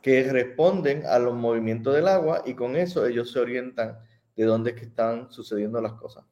que 0.00 0.32
responden 0.32 1.04
a 1.06 1.18
los 1.18 1.34
movimientos 1.34 1.94
del 1.94 2.08
agua 2.08 2.42
y 2.46 2.54
con 2.54 2.76
eso 2.76 3.06
ellos 3.06 3.30
se 3.30 3.40
orientan 3.40 3.98
de 4.34 4.44
dónde 4.44 4.70
es 4.70 4.76
que 4.76 4.86
están 4.86 5.30
sucediendo 5.30 5.80
las 5.80 5.94
cosas. 5.94 6.24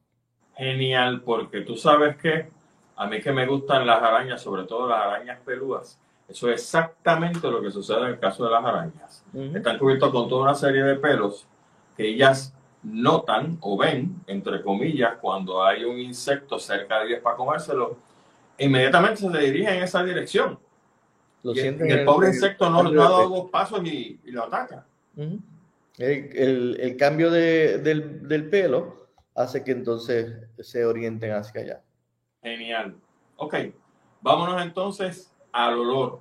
Genial, 0.55 1.21
porque 1.21 1.61
tú 1.61 1.75
sabes 1.75 2.17
que 2.17 2.49
a 2.95 3.05
mí 3.05 3.21
que 3.21 3.31
me 3.31 3.45
gustan 3.45 3.85
las 3.85 4.01
arañas, 4.01 4.41
sobre 4.41 4.63
todo 4.63 4.87
las 4.87 4.99
arañas 4.99 5.39
peludas, 5.45 6.01
eso 6.27 6.49
es 6.49 6.61
exactamente 6.61 7.49
lo 7.49 7.61
que 7.61 7.71
sucede 7.71 7.99
en 7.99 8.05
el 8.07 8.19
caso 8.19 8.43
de 8.45 8.51
las 8.51 8.63
arañas. 8.63 9.23
Están 9.33 9.77
cubiertos 9.77 10.11
con 10.11 10.27
toda 10.27 10.43
una 10.43 10.55
serie 10.55 10.83
de 10.83 10.95
pelos 10.95 11.47
que 11.95 12.07
ellas 12.07 12.53
notan 12.83 13.57
o 13.61 13.77
ven, 13.77 14.21
entre 14.27 14.61
comillas, 14.61 15.15
cuando 15.21 15.63
hay 15.63 15.85
un 15.85 15.97
insecto 15.99 16.59
cerca 16.59 16.99
de 16.99 17.07
ellas 17.07 17.21
para 17.21 17.37
comérselo, 17.37 17.97
inmediatamente 18.57 19.21
se 19.21 19.37
dirigen 19.37 19.75
en 19.75 19.83
esa 19.83 20.03
dirección. 20.03 20.59
Lo 21.43 21.53
y, 21.53 21.59
el, 21.59 22.03
pobre 22.03 22.29
insecto 22.29 22.69
no, 22.69 22.79
ha 22.79 22.91
dado 22.91 23.29
dos 23.29 23.49
pasos 23.49 23.81
y, 23.85 24.19
lo 24.25 24.43
ataca. 24.43 24.85
el, 25.97 26.95
cambio 26.99 27.31
del, 27.31 28.27
del 28.27 28.49
pelo 28.49 29.07
hace 29.33 29.63
que 29.63 29.71
entonces 29.71 30.33
se 30.59 30.83
orienten 30.83 31.31
hacia 31.31 31.61
allá. 31.61 31.81
Genial. 32.41 32.95
Ok, 33.37 33.55
vámonos 34.21 34.61
entonces 34.61 35.31
al 35.57 35.79
olor. 35.79 36.19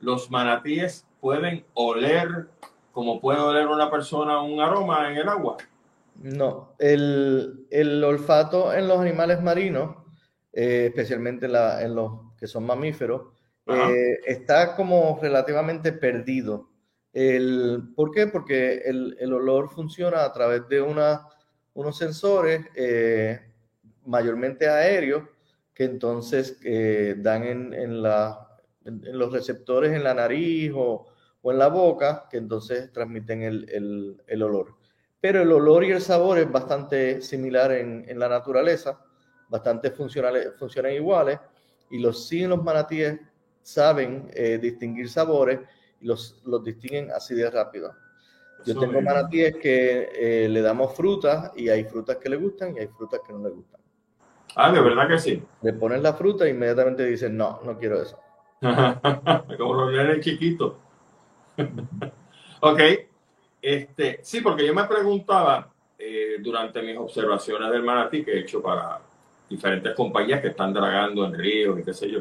Los 0.00 0.30
manatíes 0.30 1.06
pueden 1.20 1.64
oler 1.74 2.48
como 2.92 3.20
puede 3.20 3.40
oler 3.40 3.66
una 3.66 3.90
persona 3.90 4.40
un 4.40 4.58
aroma 4.58 5.10
en 5.10 5.18
el 5.18 5.28
agua. 5.28 5.58
No, 6.14 6.72
el, 6.78 8.02
olfato 8.02 8.72
en 8.72 8.88
los 8.88 8.98
animales 9.00 9.42
marinos 9.42 9.96
eh, 10.50 10.86
especialmente 10.86 11.44
en, 11.44 11.94
los 11.94 12.12
que 12.38 12.46
son 12.46 12.64
mamíferos, 12.64 13.34
eh, 13.66 14.18
está 14.24 14.74
como 14.74 15.18
relativamente 15.20 15.92
perdido. 15.92 16.70
El, 17.12 17.92
¿Por 17.94 18.12
qué? 18.12 18.28
Porque 18.28 18.78
el, 18.86 19.14
el, 19.20 19.34
olor 19.34 19.68
funciona 19.68 20.24
a 20.24 20.32
través 20.32 20.66
de 20.68 20.80
una, 20.80 21.26
unos 21.74 21.98
sensores 21.98 22.64
mayormente 24.06 24.70
aéreos 24.70 25.24
que 25.74 25.84
entonces 25.84 26.58
dan 27.18 27.44
en, 27.44 27.74
en, 27.74 28.02
la, 28.02 28.45
en, 28.86 29.18
los 29.18 29.32
receptores 29.32 29.92
en 29.92 30.04
la 30.04 30.14
nariz 30.14 30.72
o, 30.74 31.06
o, 31.42 31.52
en 31.52 31.58
la 31.58 31.68
boca, 31.68 32.26
que 32.30 32.38
entonces 32.38 32.92
transmiten 32.92 33.42
el, 33.42 33.68
el, 33.70 34.22
el 34.26 34.42
olor 34.42 34.76
pero 35.20 35.42
el 35.42 35.50
olor 35.50 35.84
y 35.84 35.90
el 35.90 36.00
sabor 36.00 36.38
es 36.38 36.48
bastante 36.50 37.20
similar 37.20 37.72
en, 37.72 38.04
en 38.06 38.18
la 38.18 38.28
naturaleza, 38.28 39.00
bastante 39.48 39.90
funcionales, 39.90 40.52
funcionan 40.56 40.92
iguales, 40.92 41.40
y 41.90 41.98
los 41.98 42.28
sí 42.28 42.46
los 42.46 42.62
manatíes 42.62 43.18
saben 43.60 44.30
eh, 44.34 44.58
distinguir 44.62 45.08
sabores 45.08 45.58
y 46.00 46.06
los, 46.06 46.42
los 46.44 46.62
distinguen 46.62 47.10
así 47.10 47.34
de 47.34 47.50
rápido. 47.50 47.92
Yo 48.64 48.78
tengo 48.78 49.00
manatíes 49.00 49.56
que 49.56 50.10
eh, 50.14 50.48
le 50.48 50.60
damos 50.62 50.94
frutas 50.94 51.50
y 51.56 51.68
hay 51.68 51.82
frutas 51.82 52.18
que 52.18 52.28
le 52.28 52.36
gustan 52.36 52.76
y 52.76 52.80
hay 52.80 52.86
frutas 52.86 53.20
que 53.26 53.32
no 53.32 53.40
le 53.40 53.50
gustan. 53.50 53.80
Ah, 54.54 54.72
de 54.72 54.80
verdad 54.80 55.08
que 55.08 55.18
sí. 55.18 55.42
Le 55.62 55.72
pones 55.72 56.02
la 56.02 56.14
fruta 56.14 56.46
e 56.46 56.50
inmediatamente 56.50 57.04
dicen, 57.04 57.36
no, 57.36 57.60
no 57.64 57.76
quiero 57.76 58.00
eso. 58.00 58.18
Como 59.58 59.74
los 59.74 59.92
nenes 59.92 60.24
chiquitos. 60.24 60.74
ok. 62.60 62.80
Este, 63.60 64.20
sí, 64.22 64.40
porque 64.40 64.66
yo 64.66 64.74
me 64.74 64.84
preguntaba 64.84 65.68
eh, 65.98 66.36
durante 66.40 66.82
mis 66.82 66.96
observaciones 66.96 67.70
del 67.70 67.82
manatí 67.82 68.24
que 68.24 68.32
he 68.32 68.40
hecho 68.40 68.62
para 68.62 69.00
diferentes 69.48 69.94
compañías 69.94 70.40
que 70.40 70.48
están 70.48 70.72
dragando 70.72 71.24
en 71.24 71.34
ríos 71.34 71.78
y 71.78 71.82
qué 71.82 71.94
sé 71.94 72.10
yo, 72.10 72.20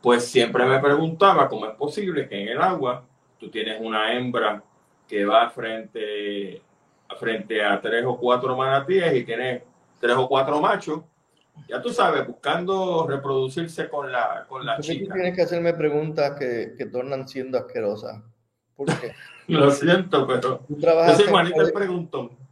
pues 0.00 0.24
siempre 0.24 0.64
me 0.64 0.78
preguntaba 0.78 1.48
cómo 1.48 1.66
es 1.66 1.74
posible 1.74 2.28
que 2.28 2.40
en 2.42 2.48
el 2.48 2.60
agua 2.60 3.04
tú 3.38 3.50
tienes 3.50 3.80
una 3.80 4.12
hembra 4.14 4.62
que 5.08 5.24
va 5.24 5.50
frente, 5.50 6.62
frente 7.18 7.64
a 7.64 7.80
tres 7.80 8.04
o 8.06 8.16
cuatro 8.16 8.56
manatíes 8.56 9.14
y 9.14 9.24
tienes 9.24 9.62
tres 10.00 10.16
o 10.16 10.28
cuatro 10.28 10.60
machos, 10.60 11.02
ya 11.68 11.80
tú 11.80 11.90
sabes, 11.90 12.26
buscando 12.26 13.06
reproducirse 13.06 13.88
con 13.88 14.10
la, 14.10 14.46
con 14.48 14.64
la 14.64 14.78
chica. 14.80 15.14
tienes 15.14 15.34
que 15.34 15.42
hacerme 15.42 15.74
preguntas 15.74 16.38
que, 16.38 16.74
que 16.76 16.86
tornan 16.86 17.26
siendo 17.26 17.58
asquerosas. 17.58 18.22
¿Por 18.76 18.86
qué? 19.00 19.12
Lo 19.48 19.70
siento, 19.70 20.26
pero. 20.26 20.60
trabajaste, 20.80 21.24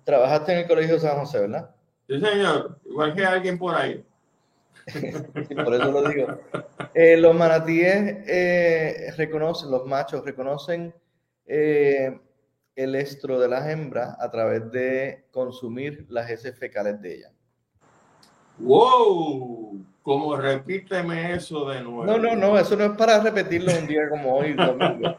trabajaste 0.05 0.53
en 0.53 0.59
el 0.59 0.69
Colegio 0.69 0.99
San 0.99 1.19
José, 1.19 1.41
¿verdad? 1.41 1.71
Sí, 2.09 2.21
señor. 2.21 2.79
Igual 2.85 3.15
que 3.15 3.25
alguien 3.25 3.59
por 3.59 3.75
ahí. 3.75 4.05
por 5.65 5.75
eso 5.75 5.91
lo 5.91 6.09
digo. 6.09 6.39
Eh, 6.93 7.17
los 7.17 7.35
manatíes 7.35 8.17
eh, 8.29 9.13
reconocen, 9.17 9.71
los 9.71 9.87
machos 9.87 10.25
reconocen 10.25 10.95
eh, 11.47 12.21
el 12.77 12.95
estro 12.95 13.41
de 13.41 13.49
las 13.49 13.69
hembras 13.69 14.17
a 14.21 14.31
través 14.31 14.71
de 14.71 15.27
consumir 15.31 16.07
las 16.11 16.31
heces 16.31 16.59
fecales 16.59 17.01
de 17.01 17.15
ellas. 17.15 17.33
¡Wow! 18.59 19.85
Como 20.03 20.37
repíteme 20.37 21.35
eso 21.35 21.69
de 21.71 21.81
nuevo. 21.81 22.05
No, 22.05 22.19
no, 22.19 22.37
no, 22.37 22.59
eso 22.59 22.77
no 22.77 22.85
es 22.85 22.91
para 22.93 23.21
repetirlo 23.21 23.73
un 23.79 23.87
día 23.87 24.09
como 24.11 24.37
hoy, 24.37 24.53
domingo. 24.55 25.19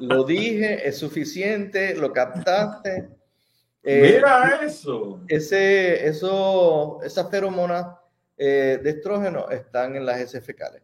Lo 0.00 0.24
dije, 0.24 0.86
es 0.86 0.98
suficiente, 0.98 1.94
lo 1.94 2.12
captaste. 2.12 3.08
Eh, 3.82 4.14
Mira 4.16 4.60
eso. 4.64 5.20
Ese, 5.28 6.06
eso, 6.06 7.00
esas 7.02 7.30
feromonas 7.30 7.86
eh, 8.36 8.80
de 8.82 8.90
estrógeno 8.90 9.48
están 9.48 9.94
en 9.96 10.04
las 10.04 10.18
heces 10.18 10.44
fecales. 10.44 10.82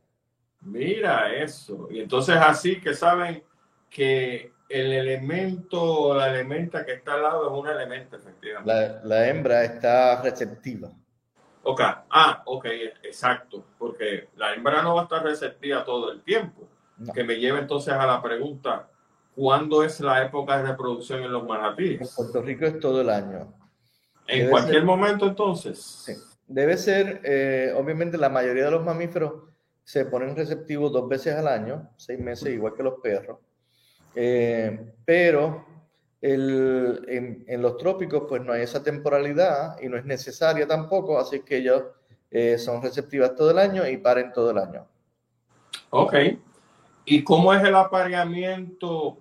Mira 0.61 1.35
eso. 1.35 1.88
Y 1.90 2.00
entonces 2.00 2.36
así 2.36 2.80
que 2.80 2.95
saben 2.95 3.43
que 3.91 4.52
el 4.69 4.93
elemento, 4.93 6.15
la 6.15 6.28
elementa 6.28 6.84
que 6.84 6.95
está 6.95 7.15
al 7.15 7.23
lado 7.23 7.47
es 7.47 7.60
un 7.60 7.69
elemento, 7.69 8.17
efectivamente. 8.17 8.73
La, 8.73 9.00
la 9.04 9.28
hembra 9.28 9.65
está 9.65 10.23
receptiva. 10.23 10.93
Ok, 11.68 11.80
ah, 12.10 12.42
ok, 12.46 12.66
exacto, 13.02 13.64
porque 13.78 14.28
la 14.36 14.54
hembra 14.54 14.82
no 14.82 14.94
va 14.94 15.02
a 15.02 15.04
estar 15.04 15.22
receptiva 15.22 15.84
todo 15.84 16.12
el 16.12 16.22
tiempo. 16.22 16.68
Que 17.12 17.24
me 17.24 17.36
lleva 17.36 17.58
entonces 17.58 17.92
a 17.92 18.06
la 18.06 18.22
pregunta, 18.22 18.88
¿Cuándo 19.36 19.84
es 19.84 20.00
la 20.00 20.24
época 20.24 20.56
de 20.56 20.68
reproducción 20.70 21.22
en 21.22 21.30
los 21.30 21.46
manatíes? 21.46 22.00
En 22.00 22.08
Puerto 22.16 22.40
Rico 22.40 22.64
es 22.64 22.80
todo 22.80 23.02
el 23.02 23.10
año. 23.10 23.52
¿En 24.26 24.48
cualquier 24.48 24.82
momento 24.82 25.26
entonces? 25.26 25.78
Sí. 25.78 26.14
Debe 26.46 26.78
ser, 26.78 27.20
eh, 27.22 27.74
obviamente 27.76 28.16
la 28.16 28.30
mayoría 28.30 28.64
de 28.64 28.70
los 28.70 28.82
mamíferos 28.82 29.42
se 29.84 30.06
ponen 30.06 30.34
receptivos 30.34 30.90
dos 30.90 31.06
veces 31.06 31.34
al 31.34 31.48
año, 31.48 31.90
seis 31.96 32.18
meses, 32.18 32.48
igual 32.48 32.72
que 32.74 32.82
los 32.82 32.94
perros. 33.02 33.38
Eh, 34.14 34.94
pero 35.04 35.66
en, 36.20 37.62
los 37.62 37.76
trópicos 37.76 38.24
pues 38.28 38.42
no 38.42 38.52
hay 38.52 38.62
esa 38.62 38.82
temporalidad 38.82 39.80
y 39.80 39.88
no 39.88 39.96
es 39.96 40.04
necesaria 40.04 40.66
tampoco, 40.66 41.18
así 41.18 41.40
que 41.40 41.58
ellos 41.58 41.82
eh, 42.30 42.58
son 42.58 42.82
receptivas 42.82 43.34
todo 43.34 43.50
el 43.50 43.58
año 43.58 43.86
y 43.86 43.96
paren 43.96 44.32
todo 44.32 44.50
el 44.50 44.58
año. 44.58 44.86
Ok. 45.90 46.14
¿Y 47.04 47.22
cómo 47.22 47.54
es 47.54 47.62
el 47.62 47.76
apareamiento 47.76 49.18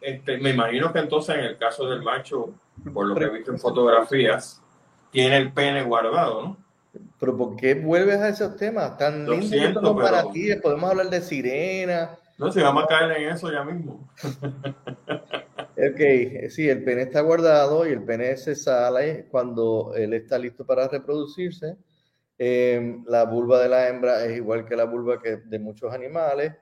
este, 0.00 0.38
me 0.38 0.50
imagino 0.50 0.92
que 0.92 1.00
entonces 1.00 1.36
en 1.36 1.44
el 1.44 1.58
caso 1.58 1.88
del 1.88 2.02
macho, 2.02 2.54
por 2.92 3.06
lo 3.06 3.14
que 3.14 3.24
he 3.24 3.30
visto 3.30 3.50
en 3.50 3.58
fotografías, 3.58 4.62
tiene 5.10 5.36
el 5.38 5.52
pene 5.52 5.82
guardado, 5.82 6.42
¿no? 6.42 6.56
Pero 7.18 7.36
¿por 7.36 7.56
qué 7.56 7.74
vuelves 7.74 8.18
a 8.18 8.28
esos 8.28 8.56
temas 8.56 8.96
tan 8.96 9.28
lindos 9.28 9.96
para 10.00 10.30
ti? 10.30 10.54
Podemos 10.62 10.90
hablar 10.90 11.10
de 11.10 11.20
sirena. 11.20 12.16
No, 12.38 12.50
si 12.52 12.60
vamos 12.60 12.84
a 12.84 12.86
caer 12.86 13.12
en 13.22 13.30
eso 13.30 13.50
ya 13.52 13.64
mismo. 13.64 14.08
ok, 15.78 16.48
sí, 16.50 16.68
el 16.68 16.82
pene 16.82 17.02
está 17.02 17.20
guardado 17.20 17.86
y 17.86 17.92
el 17.92 18.02
pene 18.02 18.36
se 18.36 18.56
sale 18.56 19.26
cuando 19.30 19.94
él 19.94 20.12
está 20.12 20.38
listo 20.38 20.66
para 20.66 20.88
reproducirse. 20.88 21.76
Em, 22.36 23.04
la 23.06 23.24
vulva 23.24 23.60
de 23.62 23.68
la 23.68 23.88
hembra 23.88 24.24
es 24.24 24.36
igual 24.36 24.64
que 24.64 24.76
la 24.76 24.84
vulva 24.84 25.18
de 25.22 25.58
muchos 25.58 25.92
animales. 25.92 26.54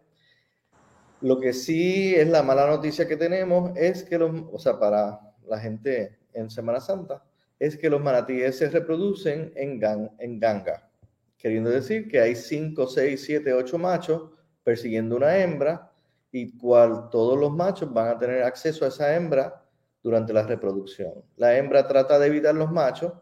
Lo 1.22 1.40
que 1.40 1.52
sí 1.52 2.14
es 2.14 2.29
la 2.29 2.42
mala 2.42 2.66
noticia 2.66 3.09
que 3.09 3.16
tenemos 3.16 3.72
es 3.76 4.05
que 4.05 4.18
los, 4.18 4.31
o 4.52 4.59
sea, 4.59 4.79
para 4.79 5.18
la 5.46 5.59
gente 5.59 6.18
en 6.35 6.50
Semana 6.50 6.81
Santa, 6.81 7.24
es 7.59 7.76
que 7.76 7.88
los 7.88 8.02
manatíes 8.02 8.59
se 8.59 8.68
reproducen 8.68 9.52
en, 9.57 9.81
en 10.18 10.38
ganga, 10.38 10.90
queriendo 11.38 11.70
decir 11.70 12.07
que 12.09 12.20
hay 12.20 12.35
5, 12.35 12.87
6, 12.87 13.24
7, 13.24 13.55
8 13.55 13.79
machos 13.79 14.31
persiguiendo 14.62 15.16
una 15.16 15.38
hembra 15.38 15.90
y 16.37 16.53
cual 16.59 17.09
todos 17.11 17.38
los 17.38 17.51
machos 17.51 17.90
van 17.90 18.09
a 18.09 18.18
tener 18.18 18.42
acceso 18.42 18.85
a 18.85 18.88
esa 18.88 19.14
hembra 19.16 19.64
durante 20.03 20.35
la 20.35 20.42
reproducción. 20.42 21.14
La 21.37 21.57
hembra 21.57 21.88
trata 21.88 22.18
de 22.18 22.27
evitar 22.27 22.55
los 22.55 22.70
machos 22.70 23.14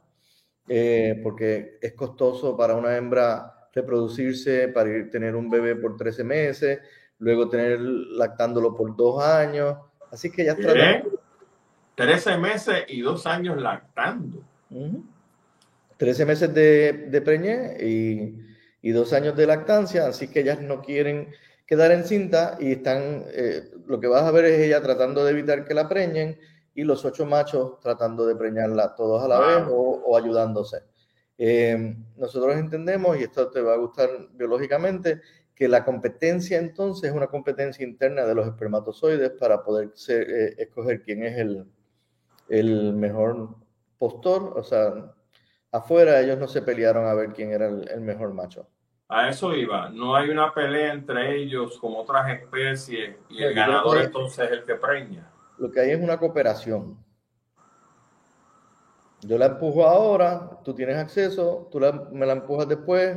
eh, 0.66 1.20
porque 1.22 1.79
es 1.81 1.92
costoso 1.92 2.57
para 2.57 2.74
una 2.74 2.96
hembra 2.96 3.68
reproducirse, 3.72 4.66
para 4.66 4.90
ir, 4.90 5.11
tener 5.11 5.37
un 5.37 5.48
bebé 5.48 5.77
por 5.77 5.96
13 5.96 6.24
meses, 6.24 6.81
luego 7.20 7.48
tener 7.48 7.79
lactándolo 7.81 8.74
por 8.74 8.96
dos 8.96 9.22
años. 9.22 9.77
Así 10.11 10.33
que 10.33 10.44
ya 10.46 10.53
está. 10.53 10.72
13 11.94 12.37
meses 12.38 12.85
y 12.88 13.00
dos 13.00 13.27
años 13.27 13.62
lactando. 13.62 14.42
13 15.98 16.27
meses 16.27 16.53
de, 16.53 17.07
de 17.11 17.20
preñé 17.20 17.77
y, 17.81 18.40
y, 18.83 18.90
dos 18.90 19.12
años 19.12 19.37
de 19.37 19.46
lactancia, 19.46 20.09
así 20.09 20.27
que 20.27 20.40
ellas 20.40 20.61
no 20.61 20.83
quieren 20.83 21.29
quedar 21.66 21.92
en 21.92 22.05
cinta 22.05 22.57
y 22.61 22.72
están, 22.72 23.24
eh, 23.29 23.70
lo 23.87 24.00
que 24.00 24.07
vas 24.07 24.22
a 24.22 24.31
ver 24.31 24.44
es 24.46 24.61
ella 24.61 24.83
tratando 24.83 25.24
de 25.24 25.31
evitar 25.31 25.64
que 25.64 25.74
la 25.74 25.88
preñen 25.88 26.38
y 26.74 26.83
los 26.85 27.05
ocho 27.05 27.24
machos 27.27 27.79
tratando 27.81 28.27
de 28.27 28.37
preñarla 28.37 28.94
todos 28.94 29.22
a 29.22 29.29
la 29.29 29.38
vez 29.40 29.64
o, 29.70 30.16
ayudándose. 30.16 30.83
Eh, 31.38 31.96
nosotros 32.16 32.57
entendemos, 32.57 33.18
y 33.18 33.24
esto 33.24 33.50
te 33.50 33.61
va 33.61 33.74
a 33.74 33.79
gustar 33.79 34.11
biológicamente, 34.33 35.20
que 35.55 35.68
la 35.68 35.85
competencia 35.85 36.59
entonces 36.59 37.11
es 37.11 37.16
una 37.16 37.29
competencia 37.29 37.87
interna 37.87 38.24
de 38.24 38.35
los 38.35 38.46
espermatozoides 38.46 39.31
para 39.33 39.62
poder 39.62 39.92
eh, 40.09 40.55
escoger 40.59 41.03
quién 41.03 41.22
es 41.22 41.38
el, 41.38 41.66
el, 42.48 42.92
mejor 42.94 43.57
postor. 43.96 44.55
O 44.57 44.64
sea, 44.64 45.14
afuera 45.70 46.20
ellos 46.20 46.38
no 46.38 46.48
se 46.48 46.62
pelearon 46.62 47.07
a 47.07 47.14
ver 47.14 47.33
quién 47.33 47.53
era 47.53 47.68
el, 47.68 48.00
mejor 48.00 48.35
macho. 48.35 48.68
A 49.14 49.29
eso 49.29 49.55
iba. 49.55 49.90
No 49.90 50.16
hay 50.16 50.29
una 50.29 50.53
pelea 50.53 50.92
entre 50.92 51.37
ellos 51.37 51.79
con 51.79 51.92
otras 51.94 52.29
especies 52.31 53.14
y 53.29 53.44
el 53.44 53.55
ganador 53.55 53.98
entonces 53.98 54.46
es 54.46 54.50
el 54.50 54.64
que 54.64 54.74
preña. 54.74 55.31
Lo 55.57 55.70
que 55.70 55.79
hay 55.79 55.92
es 55.92 56.00
una 56.03 56.18
cooperación. 56.18 56.98
Yo 59.20 59.38
la 59.38 59.46
empujo 59.46 59.87
ahora, 59.87 60.59
tú 60.64 60.74
tienes 60.74 60.96
acceso, 60.96 61.68
tú 61.70 61.79
me 62.11 62.27
la 62.27 62.33
empujas 62.33 62.66
después, 62.66 63.16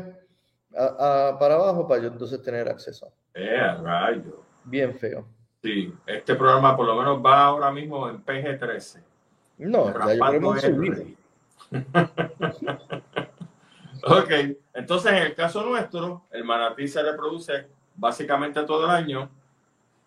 para 0.72 1.56
abajo 1.56 1.88
para 1.88 2.04
yo 2.04 2.10
entonces 2.10 2.44
tener 2.44 2.70
acceso. 2.70 3.12
Eh, 3.34 3.58
rayo. 3.82 4.44
Bien 4.66 4.96
feo. 5.00 5.26
Sí, 5.64 5.92
este 6.06 6.36
programa 6.36 6.78
por 6.78 6.86
lo 6.86 6.96
menos 6.96 7.26
va 7.26 7.46
ahora 7.46 7.72
mismo 7.72 8.08
en 8.08 8.24
PG-13. 8.24 9.02
No, 9.58 9.88
ya 10.06 10.14
yo 10.14 10.40
creo 10.40 10.54
que 10.54 11.18
Ok, 14.10 14.32
entonces 14.74 15.12
en 15.12 15.18
el 15.18 15.36
caso 15.36 15.64
nuestro, 15.64 16.24
el 16.32 16.44
manatí 16.44 16.88
se 16.88 17.04
reproduce 17.04 17.68
básicamente 17.96 18.64
todo 18.64 18.86
el 18.86 18.92
año. 18.92 19.30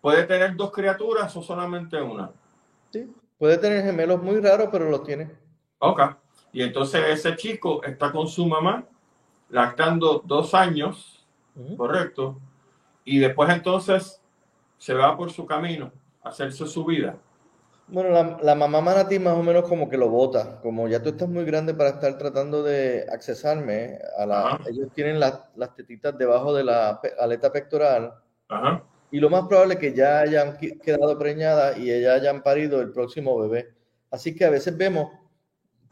¿Puede 0.00 0.24
tener 0.24 0.56
dos 0.56 0.72
criaturas 0.72 1.36
o 1.36 1.42
solamente 1.42 2.00
una? 2.00 2.30
Sí, 2.90 3.12
puede 3.38 3.58
tener 3.58 3.84
gemelos 3.84 4.22
muy 4.22 4.40
raros, 4.40 4.68
pero 4.72 4.88
los 4.88 5.02
tiene. 5.02 5.30
Ok, 5.78 6.00
y 6.52 6.62
entonces 6.62 7.04
ese 7.08 7.36
chico 7.36 7.82
está 7.82 8.10
con 8.10 8.26
su 8.26 8.46
mamá 8.46 8.84
lactando 9.50 10.22
dos 10.24 10.54
años, 10.54 11.26
correcto, 11.76 12.38
y 13.04 13.18
después 13.18 13.50
entonces 13.50 14.22
se 14.78 14.94
va 14.94 15.16
por 15.16 15.30
su 15.30 15.44
camino 15.44 15.92
a 16.22 16.30
hacerse 16.30 16.66
su 16.66 16.84
vida. 16.84 17.16
Bueno, 17.92 18.11
la, 18.11 18.38
la, 18.40 18.55
mamá 18.55 18.81
manatí 18.81 19.18
más 19.18 19.37
o 19.37 19.42
menos 19.42 19.68
como 19.68 19.88
que 19.88 19.96
lo 19.96 20.09
bota, 20.09 20.61
como 20.61 20.87
ya 20.87 21.03
tú 21.03 21.09
estás 21.09 21.29
muy 21.29 21.44
grande 21.44 21.74
para 21.74 21.90
estar 21.90 22.16
tratando 22.18 22.62
de 22.62 23.05
accesarme 23.11 23.98
a 24.16 24.26
la... 24.26 24.61
Ellos 24.68 24.88
tienen 24.94 25.18
las 25.18 25.74
tetitas 25.74 26.16
debajo 26.16 26.55
de 26.55 26.64
la 26.64 27.00
aleta 27.18 27.50
pectoral 27.50 28.14
y 29.11 29.18
lo 29.18 29.29
más 29.29 29.46
probable 29.46 29.74
es 29.74 29.81
que 29.81 29.92
ya 29.92 30.20
hayan 30.20 30.57
quedado 30.57 31.18
preñadas 31.18 31.79
y 31.79 31.90
ellas 31.90 32.20
hayan 32.20 32.42
parido 32.42 32.81
el 32.81 32.92
próximo 32.92 33.38
bebé. 33.38 33.74
Así 34.11 34.35
que 34.35 34.44
a 34.44 34.50
veces 34.50 34.76
vemos 34.76 35.11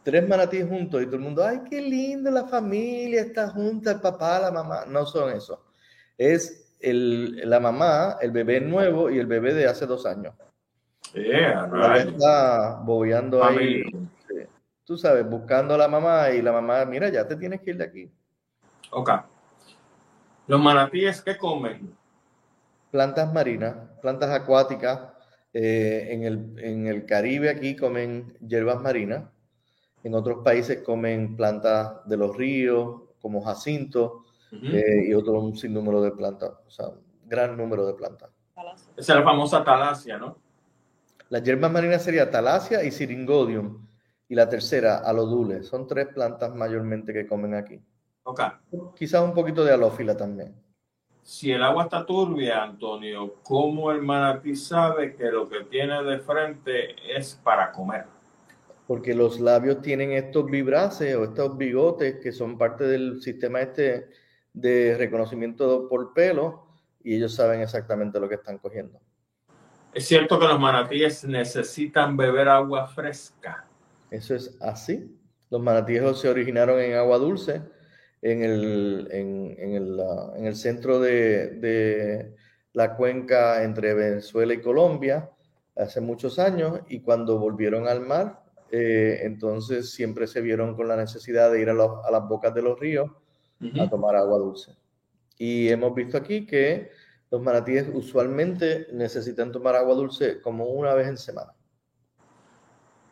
tres 0.04 0.26
manatíes 0.28 0.68
juntos 0.68 1.02
y 1.02 1.06
todo 1.06 1.16
el 1.16 1.22
mundo, 1.22 1.44
ay, 1.44 1.62
qué 1.68 1.80
lindo, 1.80 2.30
la 2.30 2.46
familia 2.46 3.22
está 3.22 3.48
junta, 3.50 3.92
el 3.92 4.00
papá, 4.00 4.38
la 4.38 4.52
mamá. 4.52 4.84
No 4.86 5.04
son 5.04 5.32
eso. 5.32 5.64
Es 6.16 6.76
el, 6.80 7.48
la 7.48 7.58
mamá, 7.58 8.18
el 8.20 8.30
bebé 8.30 8.60
nuevo 8.60 9.10
y 9.10 9.18
el 9.18 9.26
bebé 9.26 9.52
de 9.52 9.66
hace 9.66 9.86
dos 9.86 10.06
años. 10.06 10.34
Yeah, 11.14 11.70
Está 11.96 12.80
bobeando 12.84 13.42
ahí. 13.42 13.82
Tú 14.84 14.96
sabes, 14.96 15.28
buscando 15.28 15.74
a 15.74 15.78
la 15.78 15.88
mamá 15.88 16.30
y 16.30 16.40
la 16.40 16.52
mamá, 16.52 16.84
mira, 16.84 17.08
ya 17.08 17.26
te 17.26 17.36
tienes 17.36 17.60
que 17.60 17.70
ir 17.70 17.76
de 17.76 17.84
aquí. 17.84 18.10
Ok. 18.90 19.10
¿Los 20.46 20.60
manatíes 20.60 21.20
qué 21.20 21.36
comen? 21.36 21.94
Plantas 22.90 23.32
marinas, 23.32 23.76
plantas 24.00 24.30
acuáticas. 24.30 25.00
Eh, 25.52 26.08
en, 26.10 26.24
el, 26.24 26.58
en 26.58 26.86
el 26.86 27.04
Caribe 27.06 27.50
aquí 27.50 27.76
comen 27.76 28.36
hierbas 28.40 28.80
marinas. 28.80 29.24
En 30.04 30.14
otros 30.14 30.42
países 30.42 30.82
comen 30.82 31.36
plantas 31.36 32.06
de 32.06 32.16
los 32.16 32.36
ríos, 32.36 33.02
como 33.20 33.42
jacinto, 33.42 34.24
eh, 34.52 35.06
y 35.08 35.14
otro 35.14 35.40
un 35.40 35.56
sinnúmero 35.56 36.00
de 36.00 36.12
plantas, 36.12 36.50
o 36.66 36.70
sea, 36.70 36.88
un 36.88 37.02
gran 37.26 37.56
número 37.56 37.86
de 37.86 37.94
plantas. 37.94 38.30
Esa 38.96 39.12
es 39.12 39.18
la 39.18 39.22
famosa 39.22 39.62
talasia, 39.62 40.16
¿no? 40.16 40.38
La 41.30 41.40
hierbas 41.40 41.70
marinas 41.70 42.02
sería 42.02 42.30
talasia 42.30 42.82
y 42.84 42.90
syringodium. 42.90 43.86
Y 44.28 44.34
la 44.34 44.48
tercera, 44.48 44.98
alodule. 44.98 45.62
Son 45.62 45.86
tres 45.86 46.08
plantas 46.08 46.54
mayormente 46.54 47.12
que 47.12 47.26
comen 47.26 47.54
aquí. 47.54 47.80
Ok. 48.24 48.40
Quizás 48.94 49.22
un 49.22 49.32
poquito 49.32 49.64
de 49.64 49.72
alófila 49.72 50.16
también. 50.16 50.54
Si 51.22 51.52
el 51.52 51.62
agua 51.62 51.84
está 51.84 52.06
turbia, 52.06 52.62
Antonio, 52.62 53.34
¿cómo 53.42 53.90
el 53.90 54.00
manatí 54.00 54.56
sabe 54.56 55.14
que 55.14 55.24
lo 55.24 55.48
que 55.48 55.64
tiene 55.64 56.02
de 56.02 56.18
frente 56.20 56.96
es 57.14 57.38
para 57.42 57.70
comer? 57.70 58.06
Porque 58.86 59.14
los 59.14 59.38
labios 59.38 59.82
tienen 59.82 60.12
estos 60.12 60.46
vibraces 60.46 61.14
o 61.16 61.24
estos 61.24 61.58
bigotes 61.58 62.16
que 62.22 62.32
son 62.32 62.56
parte 62.56 62.84
del 62.84 63.20
sistema 63.20 63.60
este 63.60 64.08
de 64.54 64.96
reconocimiento 64.96 65.86
por 65.88 66.14
pelo 66.14 66.66
y 67.04 67.16
ellos 67.16 67.34
saben 67.34 67.60
exactamente 67.60 68.18
lo 68.18 68.28
que 68.28 68.36
están 68.36 68.56
cogiendo. 68.56 68.98
Es 69.98 70.06
cierto 70.06 70.38
que 70.38 70.46
los 70.46 70.60
manatíes 70.60 71.24
necesitan 71.24 72.16
beber 72.16 72.48
agua 72.48 72.86
fresca. 72.86 73.66
Eso 74.12 74.36
es 74.36 74.56
así. 74.60 75.12
Los 75.50 75.60
manatíes 75.60 76.20
se 76.20 76.28
originaron 76.28 76.78
en 76.78 76.94
agua 76.94 77.18
dulce, 77.18 77.62
en 78.22 78.44
el, 78.44 79.08
en, 79.10 80.44
el, 80.46 80.54
centro 80.54 81.00
de, 81.00 82.32
la 82.74 82.94
cuenca 82.94 83.64
entre 83.64 83.92
Venezuela 83.94 84.54
y 84.54 84.60
Colombia 84.60 85.32
hace 85.76 86.00
muchos 86.00 86.38
años 86.38 86.78
y 86.88 87.00
cuando 87.00 87.36
volvieron 87.40 87.88
al 87.88 88.00
mar, 88.00 88.44
eh, 88.70 89.22
entonces 89.22 89.90
siempre 89.90 90.28
se 90.28 90.40
vieron 90.40 90.76
con 90.76 90.86
la 90.86 90.94
necesidad 90.94 91.50
de 91.50 91.60
ir 91.60 91.70
a, 91.70 91.74
las 91.74 92.28
bocas 92.28 92.54
de 92.54 92.62
los 92.62 92.78
ríos 92.78 93.10
a 93.80 93.90
tomar 93.90 94.14
agua 94.14 94.38
dulce. 94.38 94.76
Y 95.36 95.68
hemos 95.70 95.92
visto 95.92 96.16
aquí 96.16 96.46
que 96.46 96.92
los 97.30 97.42
manatíes 97.42 97.86
usualmente 97.92 98.88
necesitan 98.92 99.52
tomar 99.52 99.76
agua 99.76 99.94
dulce 99.94 100.40
como 100.40 100.66
una 100.66 100.94
vez 100.94 101.08
en 101.08 101.18
semana. 101.18 101.52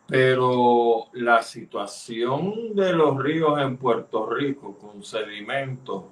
Pero 0.07 1.05
la 1.13 1.43
situación 1.43 2.75
de 2.75 2.93
los 2.93 3.21
ríos 3.21 3.59
en 3.59 3.77
Puerto 3.77 4.29
Rico 4.29 4.77
con 4.77 5.03
sedimentos, 5.03 6.05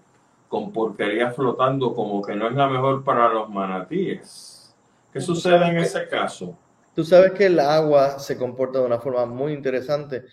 con 0.50 0.72
porquería 0.72 1.32
flotando, 1.32 1.94
como 1.96 2.22
que 2.22 2.36
no 2.36 2.50
es 2.50 2.56
la 2.56 2.68
mejor 2.68 3.04
para 3.04 3.30
los 3.30 3.50
manatíes. 3.50 4.76
¿Qué 5.14 5.22
sucede 5.22 5.66
en 5.68 5.78
ese 5.78 6.08
caso? 6.10 6.58
Tú 6.94 7.04
sabes 7.04 7.32
que 7.32 7.46
el 7.46 7.60
agua 7.60 8.20
se 8.20 8.38
comporta 8.38 8.80
de 8.80 8.86
una 8.86 9.00
forma 9.00 9.26
muy 9.26 9.54
interesante 9.54 10.26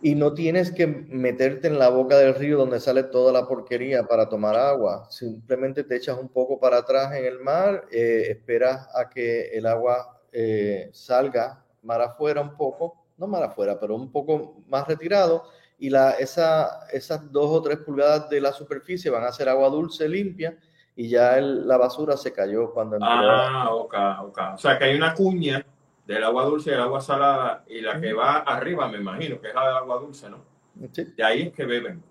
y 0.00 0.14
no 0.14 0.32
tienes 0.32 0.70
que 0.70 0.86
meterte 0.86 1.66
en 1.66 1.78
la 1.78 1.88
boca 1.88 2.16
del 2.16 2.34
río 2.34 2.56
donde 2.56 2.78
sale 2.78 3.02
toda 3.04 3.32
la 3.32 3.48
porquería 3.48 4.04
para 4.04 4.28
tomar 4.28 4.56
agua. 4.56 5.06
Simplemente 5.10 5.82
te 5.82 5.96
echas 5.96 6.18
un 6.18 6.28
poco 6.28 6.60
para 6.60 6.78
atrás 6.78 7.14
en 7.16 7.24
el 7.24 7.40
mar, 7.40 7.86
eh, 7.90 8.26
esperas 8.28 8.88
a 8.94 9.08
que 9.08 9.48
el 9.48 9.66
agua 9.66 10.20
eh, 10.32 10.90
salga 10.92 11.64
mar 11.82 12.00
afuera 12.00 12.40
un 12.40 12.56
poco, 12.56 13.04
no 13.16 13.26
mar 13.26 13.42
afuera, 13.42 13.78
pero 13.80 13.96
un 13.96 14.12
poco 14.12 14.62
más 14.68 14.86
retirado, 14.86 15.44
y 15.80 15.90
la, 15.90 16.12
esa, 16.12 16.86
esas 16.92 17.30
dos 17.32 17.50
o 17.50 17.62
tres 17.62 17.78
pulgadas 17.78 18.28
de 18.28 18.40
la 18.40 18.52
superficie 18.52 19.10
van 19.10 19.24
a 19.24 19.32
ser 19.32 19.48
agua 19.48 19.68
dulce, 19.68 20.08
limpia, 20.08 20.56
y 20.94 21.08
ya 21.08 21.40
la 21.40 21.76
basura 21.76 22.16
se 22.16 22.32
cayó 22.32 22.72
cuando 22.72 22.98
Ah, 23.00 23.68
ok, 23.72 23.94
ok. 24.24 24.40
O 24.54 24.58
sea 24.58 24.78
que 24.78 24.84
hay 24.84 24.96
una 24.96 25.14
cuña 25.14 25.64
del 26.08 26.24
agua 26.24 26.44
dulce 26.44 26.70
y 26.70 26.72
el 26.72 26.80
agua 26.80 27.02
salada, 27.02 27.64
y 27.68 27.82
la 27.82 28.00
que 28.00 28.14
va 28.14 28.38
arriba, 28.38 28.88
me 28.88 28.96
imagino, 28.96 29.38
que 29.42 29.48
es 29.48 29.54
la 29.54 29.66
del 29.66 29.76
agua 29.76 29.98
dulce, 29.98 30.30
¿no? 30.30 30.38
De 30.74 31.22
ahí 31.22 31.42
es 31.42 31.52
que 31.52 31.66
beben. 31.66 32.02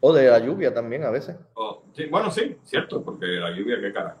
O 0.00 0.12
de 0.12 0.30
la 0.30 0.38
lluvia 0.38 0.72
también 0.72 1.02
a 1.02 1.10
veces. 1.10 1.36
bueno, 2.10 2.30
sí, 2.30 2.56
cierto, 2.62 3.02
porque 3.02 3.26
la 3.26 3.50
lluvia, 3.50 3.80
qué 3.80 3.92
cara. 3.92 4.16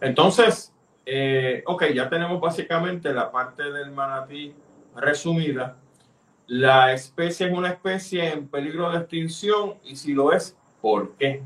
Entonces, 0.00 0.72
eh, 1.04 1.64
ok, 1.66 1.86
ya 1.92 2.08
tenemos 2.08 2.40
básicamente 2.40 3.12
la 3.12 3.32
parte 3.32 3.64
del 3.64 3.90
manatí 3.90 4.54
resumida. 4.94 5.76
La 6.46 6.92
especie 6.92 7.48
es 7.48 7.52
una 7.52 7.70
especie 7.70 8.32
en 8.32 8.46
peligro 8.46 8.92
de 8.92 8.98
extinción 8.98 9.74
y 9.82 9.96
si 9.96 10.14
lo 10.14 10.32
es, 10.32 10.56
¿por 10.80 11.16
qué? 11.16 11.42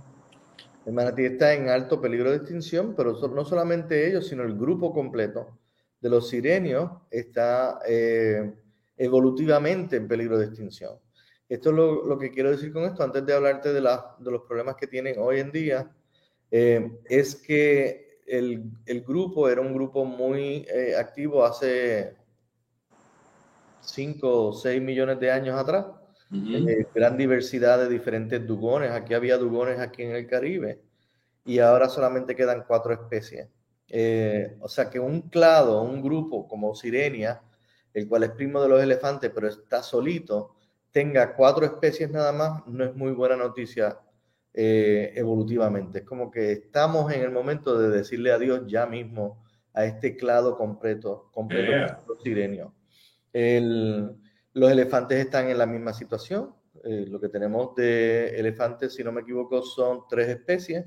El 0.85 0.93
manatí 0.93 1.25
está 1.25 1.55
en 1.55 1.71
alto 1.71 1.99
peligro 1.99 2.31
de 2.31 2.37
extinción, 2.37 2.93
pero 2.95 3.15
no 3.29 3.45
solamente 3.47 4.07
ellos, 4.07 4.29
sino 4.29 4.43
el 4.43 4.55
grupo 4.55 4.93
completo 4.93 5.49
de 6.03 6.11
los 6.11 6.29
sirenios 6.29 6.91
está 7.11 7.79
eh, 7.87 8.53
evolutivamente 8.97 9.97
en 9.97 10.09
peligro 10.09 10.37
de 10.37 10.47
extinción. 10.47 10.99
Esto 11.49 11.71
es 11.71 11.77
lo, 11.77 12.19
que 12.19 12.31
quiero 12.31 12.51
decir 12.51 12.73
con 12.73 12.85
esto, 12.85 13.05
antes 13.05 13.25
de 13.25 13.33
hablarte 13.33 13.73
de, 13.73 13.81
de 13.81 14.31
los 14.31 14.43
problemas 14.43 14.75
que 14.75 14.89
tienen 14.89 15.17
hoy 15.19 15.39
en 15.39 15.53
día, 15.53 15.91
eh, 16.51 16.99
es 17.05 17.37
que 17.37 18.21
el, 18.27 18.65
el, 18.87 19.03
grupo 19.03 19.49
era 19.49 19.61
un 19.61 19.75
grupo 19.75 20.05
muy 20.05 20.67
eh, 20.69 20.97
activo 20.99 21.45
hace 21.45 22.17
5 23.81 24.49
o 24.49 24.53
6 24.53 24.83
millones 24.83 25.21
de 25.21 25.31
años 25.31 25.57
atrás. 25.57 25.87
gran 26.95 27.17
diversidad 27.17 27.79
de 27.79 27.89
diferentes 27.89 28.45
dugones. 28.45 28.91
Aquí 28.91 29.15
había 29.15 29.37
dugones 29.37 29.79
aquí 29.79 30.03
en 30.03 30.17
el 30.17 30.27
Caribe 30.27 30.81
y 31.45 31.59
ahora 31.59 31.89
solamente 31.89 32.35
quedan 32.35 32.65
cuatro 32.67 32.93
especies. 32.93 33.49
Eh, 33.95 34.57
o 34.61 34.69
sea 34.69 34.89
que 34.89 34.99
un 34.99 35.29
clado, 35.29 35.83
un 35.83 36.01
grupo 36.01 36.49
como 36.49 36.75
Sirenia, 36.75 37.43
el 37.93 38.09
cual 38.09 38.23
es 38.23 38.31
primo 38.31 38.63
de 38.63 38.71
los 38.71 38.83
elefantes, 38.83 39.31
pero 39.35 39.49
está 39.49 39.83
solito, 39.83 40.57
tenga 40.91 41.35
cuatro 41.37 41.67
especies 41.67 42.11
nada 42.11 42.33
más, 42.33 42.67
no 42.67 42.85
es 42.85 42.95
muy 42.97 43.13
buena 43.13 43.37
noticia 43.37 43.99
eh, 44.55 45.13
evolutivamente. 45.15 45.99
Es 45.99 46.05
como 46.07 46.31
que 46.31 46.53
estamos 46.53 47.13
en 47.13 47.21
el 47.21 47.31
momento 47.31 47.79
de 47.79 47.91
decirle 47.91 48.33
adiós 48.33 48.63
ya 48.67 48.87
mismo 48.87 49.45
a 49.75 49.85
este 49.85 50.17
clado 50.17 50.57
completo, 50.57 51.29
completo 51.31 51.73
de 51.73 51.97
los 52.09 52.23
sirenios. 52.23 52.73
los 54.55 54.73
elefantes 54.73 55.19
están 55.19 55.51
en 55.51 55.59
la 55.59 55.67
misma 55.67 55.93
situación. 55.93 56.55
Eh, 56.83 57.05
lo 57.09 57.21
que 57.21 57.29
tenemos 57.29 57.75
de 57.75 58.41
elefantes, 58.41 58.95
si 58.95 59.05
no 59.05 59.13
me 59.13 59.21
equivoco, 59.21 59.61
son 59.61 60.05
tres 60.09 60.29
especies. 60.29 60.87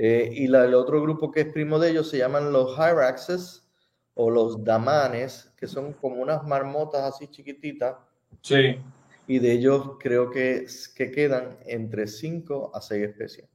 Eh, 0.00 0.30
y 0.32 0.44
el 0.44 0.74
otro 0.74 1.02
grupo 1.02 1.32
que 1.32 1.40
es 1.40 1.52
primo 1.52 1.80
de 1.80 1.90
ellos 1.90 2.08
se 2.08 2.18
llaman 2.18 2.52
los 2.52 2.76
Hyraxes 2.76 3.68
o 4.14 4.30
los 4.30 4.62
Damanes, 4.62 5.52
que 5.56 5.66
son 5.66 5.92
como 5.92 6.22
unas 6.22 6.44
marmotas 6.44 7.02
así 7.02 7.26
chiquititas. 7.26 7.96
Sí. 8.40 8.78
Y 9.26 9.40
de 9.40 9.52
ellos 9.52 9.96
creo 9.98 10.30
que, 10.30 10.66
que 10.94 11.10
quedan 11.10 11.58
entre 11.66 12.06
5 12.06 12.70
a 12.72 12.80
6 12.80 13.08
especies. 13.08 13.48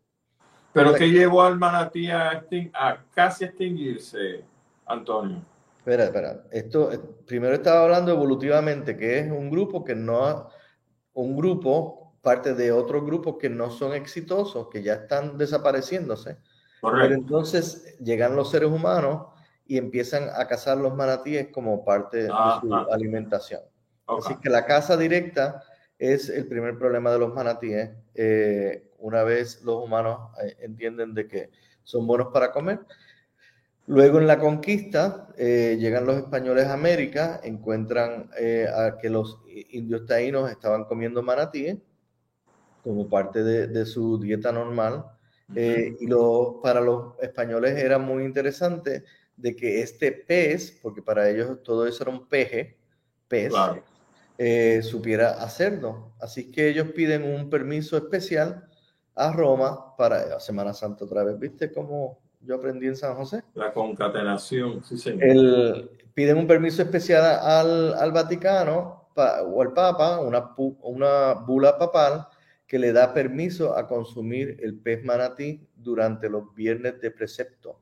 ¿Pero 0.73 0.93
qué 0.95 1.09
llevó 1.09 1.43
al 1.43 1.57
manatí 1.57 2.09
a, 2.09 2.45
a, 2.73 3.05
casi 3.13 3.45
extinguirse, 3.45 4.43
Antonio? 4.85 5.41
Espera, 5.77 6.05
espera. 6.05 6.43
Esto, 6.51 6.89
primero 7.25 7.53
estaba 7.53 7.83
hablando 7.83 8.11
evolutivamente, 8.11 8.97
que 8.97 9.19
es 9.19 9.31
un 9.31 9.49
grupo 9.49 9.83
que 9.83 9.95
no... 9.95 10.49
Un 11.13 11.37
grupo 11.37 12.02
parte 12.23 12.53
de 12.53 12.71
otros 12.71 13.05
grupos 13.05 13.35
que 13.37 13.49
no 13.49 13.69
son 13.69 13.93
exitosos, 13.93 14.69
que 14.69 14.81
ya 14.81 14.93
están 14.93 15.37
desapareciéndose. 15.37 16.37
Pero 16.81 17.13
entonces 17.13 17.97
llegan 17.99 18.35
los 18.35 18.49
seres 18.49 18.69
humanos 18.69 19.27
y 19.67 19.77
empiezan 19.77 20.29
a 20.33 20.47
cazar 20.47 20.77
los 20.77 20.95
manatíes 20.95 21.49
como 21.51 21.83
parte 21.83 22.23
de 22.23 22.29
su 22.61 22.73
alimentación. 22.73 23.61
Así 24.07 24.35
que 24.41 24.49
la 24.49 24.65
caza 24.65 24.95
directa 24.95 25.63
es 25.99 26.29
el 26.29 26.47
primer 26.47 26.77
problema 26.77 27.11
de 27.11 27.19
los 27.19 27.33
manatíes. 27.33 27.89
Eh, 28.15 28.91
una 28.99 29.23
vez 29.23 29.61
los 29.63 29.83
humanos 29.83 30.31
eh, 30.41 30.55
entienden 30.61 31.13
de 31.13 31.27
que 31.27 31.49
son 31.83 32.07
buenos 32.07 32.27
para 32.33 32.51
comer. 32.53 32.79
Luego 33.85 34.17
en 34.19 34.27
la 34.27 34.39
conquista 34.39 35.27
eh, 35.37 35.75
llegan 35.77 36.05
los 36.05 36.15
españoles 36.15 36.67
a 36.67 36.73
América, 36.73 37.41
encuentran 37.43 38.29
a 38.73 38.97
que 38.97 39.09
los 39.09 39.41
indios 39.71 40.05
taínos 40.05 40.49
estaban 40.49 40.85
comiendo 40.85 41.21
manatíes 41.21 41.79
como 42.83 43.07
parte 43.07 43.43
de, 43.43 43.85
su 43.85 44.19
dieta 44.19 44.51
normal. 44.51 45.05
y 45.55 46.07
lo, 46.07 46.59
para 46.61 46.81
los 46.81 47.13
españoles 47.21 47.77
era 47.77 47.97
muy 47.97 48.23
interesante 48.23 49.03
de 49.37 49.55
que 49.55 49.81
este 49.81 50.11
pez, 50.11 50.79
porque 50.81 51.01
para 51.01 51.29
ellos 51.29 51.63
todo 51.63 51.87
eso 51.87 52.03
era 52.03 52.11
un 52.11 52.27
peje, 52.27 52.77
pez, 53.27 53.53
eh, 54.37 54.81
supiera 54.83 55.43
hacerlo. 55.43 56.13
Así 56.19 56.51
que 56.51 56.69
ellos 56.69 56.89
piden 56.95 57.23
un 57.23 57.49
permiso 57.49 57.97
especial 57.97 58.67
a 59.15 59.31
Roma 59.31 59.95
para 59.97 60.39
Semana 60.39 60.73
Santa 60.73 61.05
otra 61.05 61.23
vez. 61.23 61.39
¿Viste 61.39 61.71
cómo 61.71 62.19
yo 62.41 62.55
aprendí 62.55 62.87
en 62.87 62.95
San 62.95 63.15
José? 63.15 63.43
La 63.53 63.73
concatenación, 63.73 64.83
sí, 64.83 64.97
señor. 64.97 65.23
El, 65.23 65.89
piden 66.13 66.37
un 66.37 66.47
permiso 66.47 66.81
especial 66.81 67.23
al, 67.41 67.93
al 67.93 68.11
Vaticano 68.11 69.07
o 69.15 69.61
al 69.61 69.73
Papa, 69.73 70.19
una, 70.19 70.55
una 70.81 71.33
bula 71.33 71.77
papal, 71.77 72.27
que 72.73 72.79
le 72.79 72.91
da 72.91 73.13
permiso 73.13 73.77
a 73.77 73.87
consumir 73.87 74.57
el 74.63 74.73
pez 74.79 75.03
manatí 75.03 75.63
durante 75.75 76.27
los 76.27 76.55
viernes 76.55 76.99
de 76.99 77.11
precepto. 77.11 77.79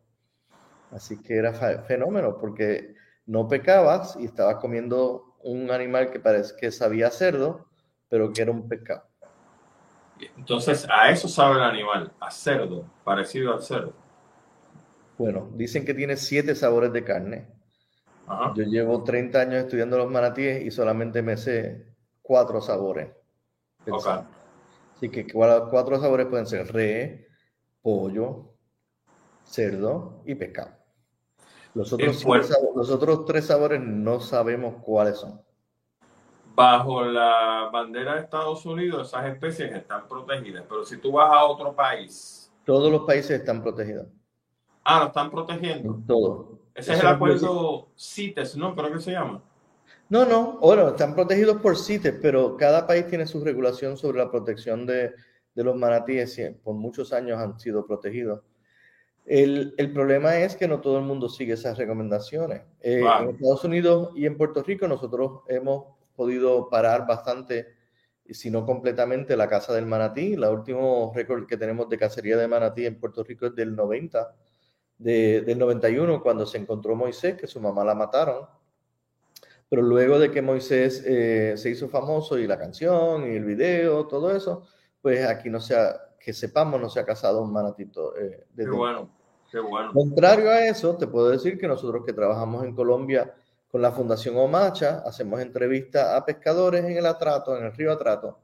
Así 0.91 1.21
que 1.21 1.37
era 1.37 1.53
fenómeno 1.53 2.37
porque 2.37 2.95
no 3.25 3.47
pecabas 3.47 4.17
y 4.19 4.25
estabas 4.25 4.57
comiendo 4.57 5.37
un 5.43 5.71
animal 5.71 6.11
que 6.11 6.19
parece 6.19 6.57
que 6.57 6.73
sabía 6.73 7.09
cerdo, 7.09 7.69
pero 8.09 8.33
que 8.33 8.41
era 8.41 8.51
un 8.51 8.67
pecado. 8.67 9.05
Entonces, 10.35 10.85
a 10.91 11.09
eso 11.09 11.29
sabe 11.29 11.55
el 11.55 11.63
animal, 11.63 12.11
a 12.19 12.29
cerdo, 12.29 12.85
parecido 13.05 13.53
al 13.53 13.61
cerdo. 13.61 13.93
Bueno, 15.17 15.47
dicen 15.53 15.85
que 15.85 15.93
tiene 15.93 16.17
siete 16.17 16.53
sabores 16.53 16.91
de 16.91 17.05
carne. 17.05 17.47
Yo 18.55 18.63
llevo 18.65 19.05
30 19.05 19.39
años 19.39 19.63
estudiando 19.63 19.97
los 19.97 20.11
manatíes 20.11 20.65
y 20.65 20.69
solamente 20.69 21.21
me 21.21 21.37
sé 21.37 21.95
cuatro 22.21 22.59
sabores. 22.59 23.07
Así 25.01 25.09
que 25.09 25.25
cuatro 25.25 25.99
sabores 25.99 26.27
pueden 26.27 26.45
ser 26.45 26.71
re, 26.71 27.27
pollo, 27.81 28.53
cerdo 29.43 30.21
y 30.27 30.35
pescado. 30.35 30.75
Los 31.73 31.91
otros, 31.91 33.25
tres 33.25 33.47
sabores 33.47 33.81
no 33.81 34.19
sabemos 34.19 34.75
cuáles 34.83 35.17
son. 35.17 35.41
Bajo 36.53 37.03
la 37.03 37.71
bandera 37.73 38.13
de 38.13 38.21
Estados 38.21 38.63
Unidos, 38.67 39.07
esas 39.07 39.25
especies 39.25 39.73
están 39.73 40.07
protegidas, 40.07 40.65
pero 40.69 40.83
si 40.83 40.97
tú 40.97 41.13
vas 41.13 41.31
a 41.31 41.45
otro 41.45 41.75
país. 41.75 42.53
Todos 42.63 42.91
los 42.91 43.01
países 43.01 43.39
están 43.39 43.63
protegidos. 43.63 44.05
Ah, 44.83 44.99
lo 44.99 45.05
están 45.07 45.31
protegiendo. 45.31 45.99
Todo. 46.05 46.59
Ese 46.75 46.93
es 46.93 46.99
el 46.99 47.07
acuerdo 47.07 47.87
CITES, 47.97 48.55
¿no? 48.55 48.75
Creo 48.75 48.93
que 48.93 48.99
se 48.99 49.13
llama. 49.13 49.41
No, 50.11 50.25
no, 50.25 50.57
bueno, 50.59 50.89
están 50.89 51.15
protegidos 51.15 51.61
por 51.61 51.77
CITES, 51.77 52.15
pero 52.21 52.57
cada 52.57 52.85
país 52.85 53.07
tiene 53.07 53.25
su 53.25 53.41
regulación 53.41 53.95
sobre 53.95 54.17
la 54.17 54.29
protección 54.29 54.85
de, 54.85 55.13
de 55.55 55.63
los 55.63 55.73
manatíes. 55.77 56.37
Por 56.61 56.75
muchos 56.75 57.13
años 57.13 57.39
han 57.39 57.57
sido 57.57 57.85
protegidos. 57.85 58.41
El, 59.25 59.73
el, 59.77 59.93
problema 59.93 60.37
es 60.39 60.57
que 60.57 60.67
no 60.67 60.81
todo 60.81 60.97
el 60.97 61.05
mundo 61.05 61.29
sigue 61.29 61.53
esas 61.53 61.77
recomendaciones. 61.77 62.63
Eh, 62.81 63.01
en 63.21 63.29
Estados 63.29 63.63
Unidos 63.63 64.09
y 64.13 64.25
en 64.25 64.35
Puerto 64.35 64.61
Rico 64.61 64.85
nosotros 64.85 65.43
hemos 65.47 65.85
podido 66.13 66.67
parar 66.67 67.07
bastante, 67.07 67.67
si 68.25 68.51
no 68.51 68.65
completamente, 68.65 69.37
la 69.37 69.47
caza 69.47 69.73
del 69.73 69.85
manatí. 69.85 70.35
La 70.35 70.51
último 70.51 71.13
récord 71.15 71.47
que 71.47 71.55
tenemos 71.55 71.87
de 71.87 71.97
cacería 71.97 72.35
de 72.35 72.49
manatí 72.49 72.85
en 72.85 72.99
Puerto 72.99 73.23
Rico 73.23 73.45
es 73.45 73.55
del 73.55 73.77
90, 73.77 74.35
de, 74.97 75.39
del 75.39 75.57
91, 75.57 76.21
cuando 76.21 76.45
se 76.45 76.57
encontró 76.57 76.97
Moisés, 76.97 77.37
que 77.37 77.47
su 77.47 77.61
mamá 77.61 77.85
la 77.85 77.95
mataron. 77.95 78.45
Pero 79.71 79.83
luego 79.83 80.19
de 80.19 80.29
que 80.29 80.41
Moisés 80.41 81.01
eh, 81.07 81.53
se 81.55 81.69
hizo 81.69 81.87
famoso 81.87 82.37
y 82.37 82.45
la 82.45 82.59
canción 82.59 83.31
y 83.31 83.37
el 83.37 83.45
video, 83.45 84.05
todo 84.05 84.35
eso, 84.35 84.67
pues 85.01 85.25
aquí 85.25 85.49
no 85.49 85.61
se 85.61 85.77
ha, 85.77 85.95
que 86.19 86.33
sepamos 86.33 86.81
no 86.81 86.89
se 86.89 86.99
ha 86.99 87.05
casado 87.05 87.41
un 87.41 87.53
manatito. 87.53 88.13
Eh, 88.17 88.47
qué 88.53 88.69
bueno, 88.69 89.09
qué 89.49 89.59
bueno. 89.61 89.93
Contrario 89.93 90.49
a 90.49 90.67
eso, 90.67 90.97
te 90.97 91.07
puedo 91.07 91.29
decir 91.29 91.57
que 91.57 91.69
nosotros 91.69 92.03
que 92.05 92.11
trabajamos 92.11 92.65
en 92.65 92.75
Colombia 92.75 93.33
con 93.71 93.81
la 93.81 93.93
Fundación 93.93 94.35
Omacha, 94.35 95.03
hacemos 95.05 95.39
entrevistas 95.39 96.15
a 96.15 96.25
pescadores 96.25 96.83
en 96.83 96.97
el 96.97 97.05
Atrato, 97.05 97.57
en 97.57 97.63
el 97.63 97.71
río 97.71 97.93
Atrato, 97.93 98.39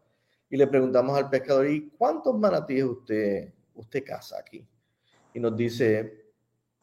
y 0.50 0.56
le 0.56 0.66
preguntamos 0.68 1.18
al 1.18 1.30
pescador, 1.30 1.68
¿y 1.68 1.90
cuántos 1.90 2.40
manatíes 2.40 2.86
usted, 2.86 3.54
usted 3.76 4.02
caza 4.02 4.40
aquí? 4.40 4.66
Y 5.34 5.42
nos 5.42 5.58
dice, 5.58 6.27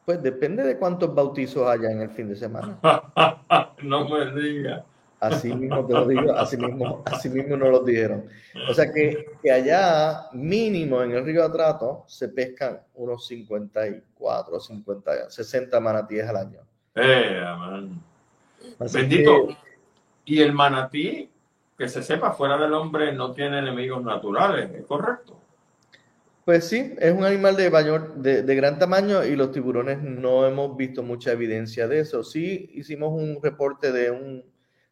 pues 0.05 0.21
depende 0.21 0.63
de 0.63 0.77
cuántos 0.77 1.13
bautizos 1.13 1.67
haya 1.67 1.91
en 1.91 2.01
el 2.01 2.09
fin 2.09 2.29
de 2.29 2.35
semana. 2.35 2.79
no 3.83 4.07
me 4.07 4.41
diga. 4.41 4.85
Así 5.19 5.53
mismo 5.53 5.85
te 5.85 5.93
lo 5.93 6.05
digo, 6.05 6.33
así 6.33 6.57
mismo, 6.57 7.01
así 7.05 7.29
mismo 7.29 7.57
nos 7.57 7.69
lo 7.69 7.79
dijeron. 7.79 8.27
O 8.69 8.73
sea 8.73 8.91
que, 8.91 9.37
que, 9.41 9.51
allá 9.51 10.27
mínimo 10.33 11.01
en 11.01 11.13
el 11.13 11.25
río 11.25 11.43
Atrato 11.43 12.03
se 12.05 12.29
pescan 12.29 12.81
unos 12.95 13.25
54, 13.25 14.59
50, 14.59 15.29
60 15.31 15.79
manatíes 15.79 16.27
al 16.27 16.37
año. 16.37 16.59
Eh, 16.93 17.41
Bendito. 18.93 19.47
y 20.25 20.41
el 20.41 20.53
manatí, 20.53 21.29
que 21.77 21.89
se 21.89 22.03
sepa, 22.03 22.31
fuera 22.31 22.57
del 22.57 22.73
hombre 22.73 23.11
no 23.13 23.31
tiene 23.31 23.59
enemigos 23.59 24.03
naturales, 24.03 24.69
¿es 24.75 24.85
correcto? 24.85 25.37
Pues 26.45 26.67
sí, 26.69 26.95
es 26.99 27.11
un 27.11 27.25
animal 27.25 27.57
de, 27.57 27.69
mayor, 27.71 28.15
de, 28.15 28.43
de, 28.43 28.55
gran 28.55 28.77
tamaño 28.77 29.25
y 29.25 29.35
los 29.35 29.51
tiburones 29.51 30.01
no 30.01 30.45
hemos 30.45 30.77
visto 30.77 31.01
mucha 31.01 31.31
evidencia 31.31 31.87
de 31.87 31.99
eso. 31.99 32.23
Sí 32.23 32.69
hicimos 32.75 33.11
un 33.13 33.39
reporte 33.41 33.91
de 33.91 34.11
un 34.11 34.43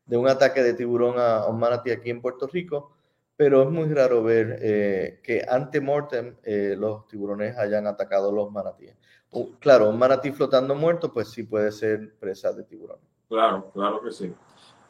de 0.05 0.17
un 0.17 0.27
ataque 0.27 0.61
de 0.61 0.73
tiburón 0.73 1.15
a, 1.17 1.45
un 1.47 1.59
manatí 1.59 1.91
aquí 1.91 2.09
en 2.09 2.21
Puerto 2.21 2.47
Rico, 2.47 2.95
pero 3.35 3.63
es 3.63 3.69
muy 3.69 3.91
raro 3.93 4.23
ver 4.23 4.59
eh, 4.61 5.19
que 5.23 5.45
ante 5.47 5.81
mortem 5.81 6.35
eh, 6.43 6.75
los 6.77 7.07
tiburones 7.07 7.57
hayan 7.57 7.87
atacado 7.87 8.31
los 8.31 8.51
manatíes. 8.51 8.95
claro, 9.59 9.89
un 9.89 9.97
manatí 9.97 10.31
flotando 10.31 10.75
muerto, 10.75 11.11
pues 11.11 11.29
sí 11.29 11.43
puede 11.43 11.71
ser 11.71 12.15
presa 12.19 12.51
de 12.53 12.63
tiburón. 12.63 12.99
Claro, 13.27 13.71
claro 13.73 14.01
que 14.01 14.11
sí. 14.11 14.33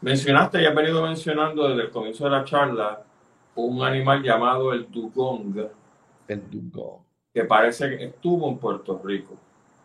Mencionaste 0.02 0.62
y 0.62 0.66
has 0.66 0.76
venido 0.76 1.02
mencionando 1.02 1.70
desde 1.70 1.84
el 1.84 1.92
comienzo 1.92 2.26
de 2.26 2.32
la 2.32 2.44
charla 2.44 3.04
un 3.56 3.82
animal 3.84 4.22
llamado 4.22 4.74
el 4.74 4.92
dugong. 4.92 5.70
El 6.28 6.50
dugong. 6.50 7.04
Que 7.34 7.46
parece 7.46 7.90
que 7.90 8.06
estuvo 8.06 8.50
en 8.50 8.58
Puerto 8.58 9.02
Rico, 9.04 9.36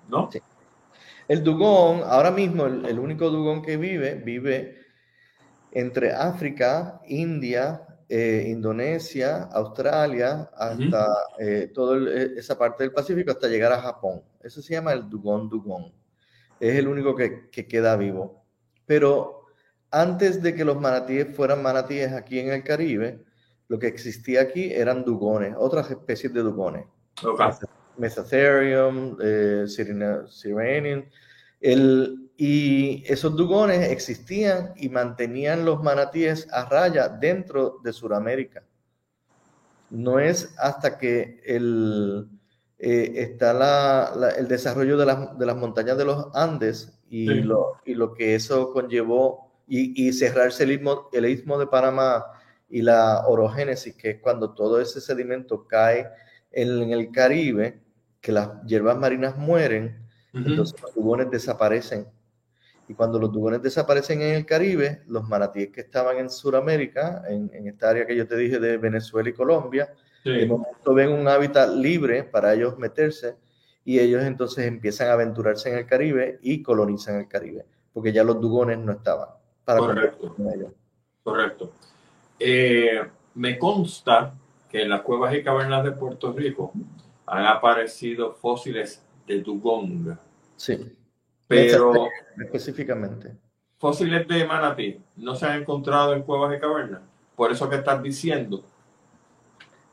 ¿no? 0.08 0.30
Sí. 0.30 0.40
El 1.26 1.44
dugong, 1.44 2.02
ahora 2.04 2.30
mismo 2.30 2.66
el, 2.66 2.84
el 2.86 2.98
único 2.98 3.30
dugong 3.30 3.62
que 3.62 3.76
vive, 3.76 4.14
vive 4.14 4.78
entre 5.72 6.12
África, 6.12 7.00
India, 7.06 7.88
eh, 8.10 8.46
Indonesia, 8.48 9.44
Australia, 9.52 10.50
hasta 10.56 11.06
eh, 11.38 11.70
toda 11.74 11.98
eh, 12.10 12.32
esa 12.38 12.56
parte 12.56 12.84
del 12.84 12.92
Pacífico, 12.92 13.30
hasta 13.30 13.48
llegar 13.48 13.70
a 13.72 13.82
Japón. 13.82 14.22
Eso 14.42 14.62
se 14.62 14.72
llama 14.72 14.94
el 14.94 15.10
dugong 15.10 15.50
dugong. 15.50 15.92
Es 16.58 16.76
el 16.76 16.88
único 16.88 17.14
que, 17.14 17.50
queda 17.50 17.96
vivo. 17.96 18.46
Pero 18.86 19.44
antes 19.90 20.42
de 20.42 20.54
que 20.54 20.64
los 20.64 20.80
manatíes 20.80 21.36
fueran 21.36 21.62
manatíes 21.62 22.12
aquí 22.12 22.38
en 22.38 22.50
el 22.50 22.64
Caribe, 22.64 23.24
lo 23.68 23.78
que 23.78 23.86
existía 23.86 24.40
aquí 24.42 24.72
eran 24.72 25.04
dugones, 25.04 25.54
otras 25.56 25.90
especies 25.90 26.32
de 26.32 26.40
dugones. 26.40 26.86
Okay. 27.22 27.48
Mesotherium, 27.98 29.16
eh, 29.20 29.66
El, 31.60 32.30
y 32.36 33.02
esos 33.06 33.36
dugones 33.36 33.90
existían 33.90 34.72
y 34.76 34.88
mantenían 34.88 35.64
los 35.64 35.82
manatíes 35.82 36.46
a 36.52 36.64
raya 36.66 37.08
dentro 37.08 37.80
de 37.82 37.92
Sudamérica. 37.92 38.62
No 39.90 40.18
es 40.18 40.54
hasta 40.58 40.96
que 40.98 41.40
el, 41.44 42.28
eh, 42.78 43.12
está 43.16 44.12
el 44.38 44.46
desarrollo 44.46 44.96
de, 44.96 45.06
las 45.06 45.56
montañas 45.56 45.98
de 45.98 46.04
los 46.04 46.28
Andes 46.34 47.00
y, 47.10 47.26
lo, 47.26 47.80
y 47.84 47.94
lo 47.94 48.14
que 48.14 48.34
eso 48.34 48.72
conllevó 48.72 49.50
y, 49.66 50.12
cerrarse 50.12 50.64
el 50.64 50.72
istmo, 50.72 51.08
el 51.12 51.26
istmo 51.26 51.58
de 51.58 51.66
Panamá 51.66 52.24
y 52.68 52.82
la 52.82 53.26
orogénesis, 53.26 53.94
que 53.94 54.10
es 54.10 54.20
cuando 54.20 54.52
todo 54.52 54.80
ese 54.80 55.00
sedimento 55.00 55.66
cae 55.66 56.08
en, 56.52 56.92
el 56.92 57.10
Caribe, 57.10 57.80
que 58.20 58.32
las 58.32 58.62
hierbas 58.66 58.98
marinas 58.98 59.36
mueren, 59.36 60.06
entonces 60.34 60.80
los 60.82 60.94
dugones 60.94 61.30
desaparecen 61.30 62.06
Y 62.86 62.94
cuando 62.94 63.18
los 63.18 63.32
dugones 63.32 63.62
desaparecen 63.62 64.22
en 64.22 64.34
el 64.34 64.46
Caribe, 64.46 65.02
los 65.06 65.26
manatíes 65.28 65.70
que 65.70 65.80
estaban 65.80 66.18
en 66.18 66.30
Sudamérica, 66.30 67.22
en, 67.28 67.66
esta 67.66 67.90
área 67.90 68.06
que 68.06 68.16
yo 68.16 68.26
te 68.26 68.36
dije 68.36 68.58
de 68.58 68.76
Venezuela 68.76 69.28
y 69.28 69.32
Colombia, 69.32 69.92
de 70.24 70.46
momento 70.46 70.92
ven 70.92 71.10
un 71.10 71.26
hábitat 71.26 71.70
libre 71.70 72.22
para 72.22 72.52
ellos 72.52 72.76
meterse 72.76 73.36
y 73.84 73.98
ellos 73.98 74.22
entonces 74.24 74.66
empiezan 74.66 75.08
a 75.08 75.12
aventurarse 75.12 75.70
en 75.70 75.78
el 75.78 75.86
Caribe 75.86 76.38
y 76.42 76.62
colonizan 76.62 77.16
el 77.16 77.28
Caribe, 77.28 77.64
porque 77.94 78.12
ya 78.12 78.22
los 78.22 78.38
dugones 78.38 78.78
no 78.78 78.92
estaban 78.92 79.28
para 79.64 79.80
Correcto. 79.80 80.34
Con 80.34 80.52
ellos. 80.52 80.72
Correcto. 81.22 81.72
Eh, 82.38 83.00
me 83.34 83.58
consta 83.58 84.34
que 84.70 84.82
en 84.82 84.90
las 84.90 85.02
cuevas 85.02 85.34
y 85.34 85.42
cavernas 85.42 85.84
de 85.84 85.92
Puerto 85.92 86.32
Rico 86.32 86.72
han 87.26 87.44
aparecido 87.46 88.34
fósiles 88.34 89.04
de 89.26 89.40
dugong. 89.40 90.16
Sí. 90.56 90.96
Pero 91.46 92.08
específicamente. 92.38 93.34
Fósiles 93.78 94.26
de 94.26 94.44
manatí 94.44 95.00
no 95.16 95.34
se 95.34 95.46
han 95.46 95.60
encontrado 95.60 96.14
en 96.14 96.22
cuevas 96.22 96.56
y 96.56 96.60
cavernas. 96.60 97.00
Por 97.36 97.52
eso 97.52 97.68
que 97.70 97.76
estás 97.76 98.02
diciendo. 98.02 98.64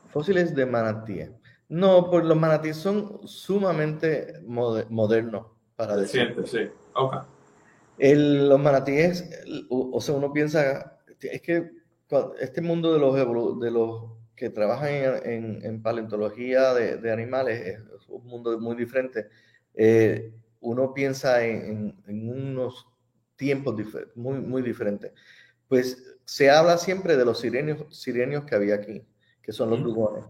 Fósiles 0.08 0.54
de 0.54 0.66
manatí. 0.66 1.20
No, 1.68 2.10
pues 2.10 2.24
los 2.24 2.36
manatíes 2.36 2.76
son 2.76 3.26
sumamente 3.26 4.40
modernos 4.46 5.46
para 5.76 5.96
decir. 5.96 6.34
Sí, 6.46 6.68
ok. 6.94 7.16
los 7.98 8.60
manatíes, 8.60 9.28
o, 9.68 10.00
sea, 10.00 10.14
uno 10.14 10.32
piensa, 10.32 10.98
es 11.20 11.42
que 11.42 11.70
este 12.38 12.60
mundo 12.60 12.92
de 12.92 12.98
los, 12.98 13.60
de 13.60 13.70
los 13.70 14.04
que 14.36 14.50
trabajan 14.50 14.90
en, 15.24 15.82
paleontología 15.82 16.74
de, 16.74 17.12
animales 17.12 17.66
es 17.66 18.08
un 18.08 18.24
mundo 18.26 18.58
muy 18.60 18.76
diferente. 18.76 19.28
Eh, 19.74 20.32
uno 20.60 20.92
piensa 20.92 21.44
en, 21.44 21.96
unos 22.06 22.86
tiempos 23.36 23.74
muy, 24.14 24.40
muy 24.40 24.62
diferentes. 24.62 25.12
Pues 25.68 26.16
se 26.24 26.50
habla 26.50 26.78
siempre 26.78 27.16
de 27.16 27.24
los 27.24 27.40
sirenios, 27.40 27.84
sirenios 27.96 28.44
que 28.44 28.54
había 28.54 28.76
aquí, 28.76 29.02
que 29.42 29.52
son 29.52 29.70
los 29.70 29.82
dugones. 29.82 30.24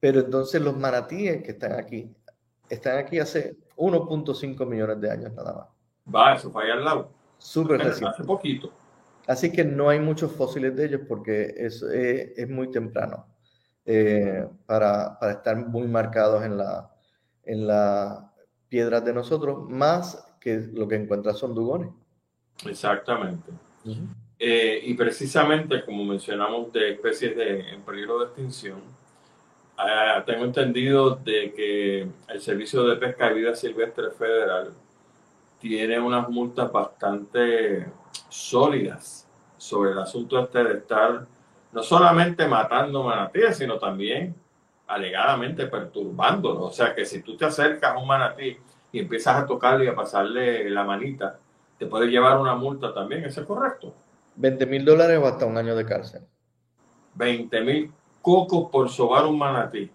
Pero 0.00 0.20
entonces 0.20 0.60
los 0.60 0.76
manatíes 0.76 1.42
que 1.42 1.52
están 1.52 1.72
aquí, 1.72 2.14
están 2.68 2.98
aquí 2.98 3.18
hace 3.18 3.56
1.5 3.76 4.66
millones 4.66 5.00
de 5.00 5.10
años 5.10 5.32
nada 5.34 5.52
más. 5.52 6.14
Va, 6.14 6.34
eso 6.34 6.50
fue 6.50 6.64
allá 6.64 6.74
al 6.74 6.84
lado. 6.84 7.12
Súper 7.38 7.78
reciente. 7.78 8.14
Hace 8.14 8.24
poquito. 8.24 8.72
Así 9.26 9.52
que 9.52 9.64
no 9.64 9.88
hay 9.88 10.00
muchos 10.00 10.32
fósiles 10.32 10.74
de 10.76 10.86
ellos 10.86 11.00
porque 11.08 11.54
es, 11.56 11.82
eh, 11.82 12.34
es 12.36 12.48
muy 12.48 12.70
temprano 12.70 13.26
eh, 13.84 14.46
para, 14.66 15.18
para, 15.18 15.32
estar 15.32 15.56
muy 15.56 15.86
marcados 15.86 16.44
en 16.44 16.56
la, 16.58 16.90
en 17.44 17.66
la 17.66 18.32
piedras 18.68 19.04
de 19.04 19.12
nosotros, 19.12 19.68
más 19.68 20.26
que 20.40 20.68
lo 20.72 20.88
que 20.88 20.96
encuentras 20.96 21.38
son 21.38 21.54
dugones. 21.54 21.90
Exactamente. 22.66 23.52
Eh, 24.38 24.80
y 24.84 24.94
precisamente, 24.94 25.84
como 25.84 26.04
mencionamos, 26.04 26.72
de 26.72 26.92
especies 26.92 27.36
de, 27.36 27.60
en 27.70 27.82
peligro 27.82 28.18
de 28.18 28.24
extinción, 28.26 28.80
ah, 29.76 30.22
tengo 30.26 30.44
entendido 30.44 31.16
de 31.16 31.52
que 31.52 32.08
el 32.28 32.40
Servicio 32.40 32.82
de 32.84 32.96
Pesca 32.96 33.30
y 33.30 33.34
Vida 33.34 33.54
Silvestre 33.54 34.10
Federal 34.10 34.72
tiene 35.60 36.00
unas 36.00 36.28
multas 36.28 36.72
bastante 36.72 37.86
sólidas 38.28 39.28
sobre 39.56 39.92
el 39.92 39.98
asunto 39.98 40.38
este 40.40 40.64
de 40.64 40.74
estar 40.78 41.26
no 41.72 41.82
solamente 41.82 42.46
matando 42.46 43.02
manatíes, 43.02 43.56
sino 43.56 43.78
también 43.78 44.34
alegadamente 44.86 45.66
perturbándolo. 45.66 46.64
O 46.64 46.70
sea 46.70 46.94
que 46.94 47.06
si 47.06 47.22
tú 47.22 47.36
te 47.36 47.46
acercas 47.46 47.92
a 47.92 47.98
un 47.98 48.06
manatí 48.06 48.56
y 48.92 48.98
empiezas 48.98 49.36
a 49.36 49.46
tocarle 49.46 49.86
y 49.86 49.88
a 49.88 49.94
pasarle 49.94 50.68
la 50.68 50.84
manita, 50.84 51.38
te 51.78 51.86
puede 51.86 52.08
llevar 52.08 52.38
una 52.38 52.54
multa 52.54 52.92
también. 52.92 53.24
¿Eso 53.24 53.40
es 53.40 53.46
correcto? 53.46 53.94
20 54.36 54.66
mil 54.66 54.84
dólares 54.84 55.18
o 55.18 55.26
hasta 55.26 55.46
un 55.46 55.56
año 55.56 55.74
de 55.74 55.86
cárcel. 55.86 56.22
20 57.14 57.60
mil 57.62 57.92
cocos 58.20 58.70
por 58.70 58.88
sobar 58.90 59.26
un 59.26 59.38
manatí. 59.38 59.90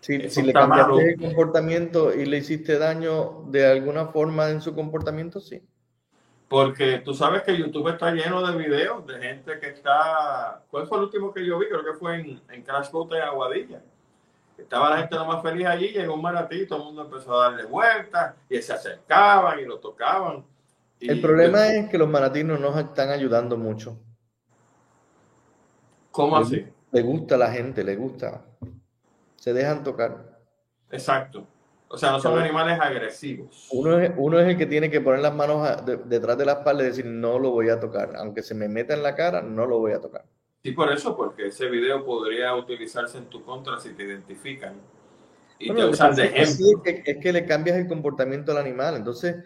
Si, 0.00 0.28
si 0.30 0.42
le 0.42 0.52
cambiaste 0.52 1.10
el 1.10 1.20
comportamiento 1.20 2.12
y 2.12 2.26
le 2.26 2.38
hiciste 2.38 2.78
daño 2.78 3.44
de 3.46 3.70
alguna 3.70 4.06
forma 4.06 4.50
en 4.50 4.60
su 4.60 4.74
comportamiento, 4.74 5.38
sí. 5.38 5.62
Porque 6.52 6.98
tú 6.98 7.14
sabes 7.14 7.44
que 7.44 7.56
YouTube 7.56 7.88
está 7.88 8.10
lleno 8.10 8.46
de 8.46 8.54
videos 8.58 9.06
de 9.06 9.18
gente 9.18 9.58
que 9.58 9.68
está. 9.68 10.62
¿Cuál 10.70 10.86
fue 10.86 10.98
el 10.98 11.04
último 11.04 11.32
que 11.32 11.46
yo 11.46 11.58
vi? 11.58 11.66
Creo 11.66 11.82
que 11.82 11.94
fue 11.94 12.16
en, 12.16 12.42
en 12.50 12.62
Crash 12.62 12.90
Boat 12.90 13.10
en 13.14 13.22
Aguadilla. 13.22 13.82
Estaba 14.58 14.90
la 14.90 14.98
gente 14.98 15.14
lo 15.14 15.24
más 15.24 15.42
feliz 15.42 15.66
allí, 15.66 15.88
llegó 15.88 16.12
un 16.12 16.20
maratí, 16.20 16.66
todo 16.66 16.80
el 16.80 16.84
mundo 16.84 17.06
empezó 17.06 17.40
a 17.40 17.44
darle 17.44 17.64
vueltas 17.64 18.34
y 18.50 18.60
se 18.60 18.74
acercaban 18.74 19.60
y 19.60 19.64
lo 19.64 19.78
tocaban. 19.78 20.44
el 21.00 21.22
problema 21.22 21.68
es 21.68 21.88
que 21.88 21.96
los 21.96 22.10
maratí 22.10 22.44
no 22.44 22.58
nos 22.58 22.76
están 22.76 23.08
ayudando 23.08 23.56
mucho. 23.56 23.98
¿Cómo 26.10 26.36
así? 26.36 26.66
Le 26.90 27.00
gusta 27.00 27.36
a 27.36 27.38
la 27.38 27.50
gente, 27.50 27.82
le 27.82 27.96
gusta. 27.96 28.44
Se 29.36 29.54
dejan 29.54 29.82
tocar. 29.82 30.38
Exacto. 30.90 31.46
O 31.92 31.98
sea, 31.98 32.12
no 32.12 32.20
son 32.20 32.38
animales 32.38 32.80
agresivos. 32.80 33.68
Uno 33.70 33.98
es, 33.98 34.10
uno 34.16 34.40
es 34.40 34.48
el 34.48 34.56
que 34.56 34.64
tiene 34.64 34.90
que 34.90 35.02
poner 35.02 35.20
las 35.20 35.34
manos 35.34 35.84
detrás 36.06 36.38
de 36.38 36.46
la 36.46 36.52
espalda 36.52 36.84
y 36.84 36.86
decir, 36.86 37.04
no 37.04 37.38
lo 37.38 37.50
voy 37.50 37.68
a 37.68 37.78
tocar. 37.78 38.16
Aunque 38.16 38.42
se 38.42 38.54
me 38.54 38.66
meta 38.66 38.94
en 38.94 39.02
la 39.02 39.14
cara, 39.14 39.42
no 39.42 39.66
lo 39.66 39.78
voy 39.78 39.92
a 39.92 40.00
tocar. 40.00 40.24
Sí, 40.62 40.72
por 40.72 40.90
eso, 40.90 41.14
porque 41.14 41.48
ese 41.48 41.68
video 41.68 42.02
podría 42.02 42.54
utilizarse 42.54 43.18
en 43.18 43.26
tu 43.26 43.44
contra 43.44 43.78
si 43.78 43.90
te 43.90 44.04
identifican 44.04 44.80
y 45.58 45.74
te 45.74 45.84
usan 45.84 46.14
de 46.14 46.24
ejemplo. 46.24 46.82
Es 46.82 47.18
que, 47.18 47.30
le 47.30 47.44
cambias 47.44 47.76
el 47.76 47.86
comportamiento 47.86 48.52
al 48.52 48.58
animal. 48.58 48.96
Entonces, 48.96 49.36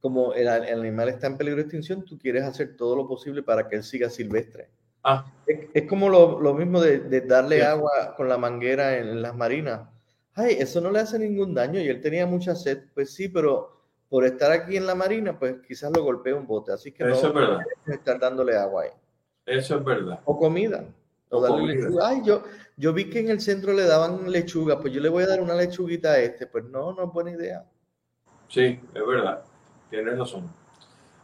como 0.00 0.32
el, 0.32 0.46
animal 0.46 1.08
está 1.08 1.26
en 1.26 1.38
peligro 1.38 1.56
de 1.56 1.62
extinción, 1.62 2.04
tú 2.04 2.16
quieres 2.18 2.44
hacer 2.44 2.76
todo 2.76 2.94
lo 2.94 3.08
posible 3.08 3.42
para 3.42 3.66
que 3.66 3.74
él 3.74 3.82
siga 3.82 4.10
silvestre. 4.10 4.70
Ah. 5.02 5.26
Es, 5.74 5.88
como 5.88 6.08
lo, 6.08 6.54
mismo 6.54 6.80
de, 6.80 7.20
darle 7.22 7.64
agua 7.64 8.14
con 8.16 8.28
la 8.28 8.38
manguera 8.38 8.96
en 8.96 9.22
las 9.22 9.34
marinas 9.34 9.88
ay, 10.34 10.56
eso 10.58 10.80
no 10.80 10.90
le 10.90 11.00
hace 11.00 11.18
ningún 11.18 11.54
daño 11.54 11.80
y 11.80 11.88
él 11.88 12.00
tenía 12.00 12.26
mucha 12.26 12.54
sed. 12.54 12.84
Pues 12.94 13.12
sí, 13.12 13.28
pero 13.28 13.80
por 14.08 14.24
estar 14.24 14.50
aquí 14.52 14.76
en 14.76 14.86
la 14.86 14.94
marina, 14.94 15.38
pues 15.38 15.56
quizás 15.66 15.90
lo 15.94 16.02
golpea 16.02 16.34
un 16.34 16.46
bote. 16.46 16.72
Así 16.72 16.92
que 16.92 17.08
eso 17.08 17.32
no 17.32 17.60
es 17.60 17.66
estar 17.86 18.18
dándole 18.18 18.56
agua 18.56 18.84
ahí. 18.84 18.90
Eso 19.46 19.76
es 19.76 19.84
verdad. 19.84 20.20
O 20.24 20.38
comida. 20.38 20.84
O, 21.28 21.40
darle 21.40 21.74
lechuga. 21.74 22.08
Ay, 22.08 22.22
yo, 22.24 22.42
yo 22.76 22.92
vi 22.92 23.08
que 23.08 23.20
en 23.20 23.30
el 23.30 23.40
centro 23.40 23.72
le 23.72 23.84
daban 23.84 24.30
lechuga, 24.30 24.80
pues 24.80 24.92
yo 24.92 25.00
le 25.00 25.08
voy 25.08 25.22
a 25.22 25.28
dar 25.28 25.40
una 25.40 25.54
lechuguita 25.54 26.12
a 26.12 26.18
este. 26.18 26.46
Pues 26.46 26.64
no, 26.64 26.92
no 26.92 27.04
es 27.04 27.12
buena 27.12 27.30
idea. 27.30 27.64
Sí, 28.48 28.80
es 28.94 29.06
verdad. 29.06 29.44
Tienes 29.90 30.18
razón. 30.18 30.50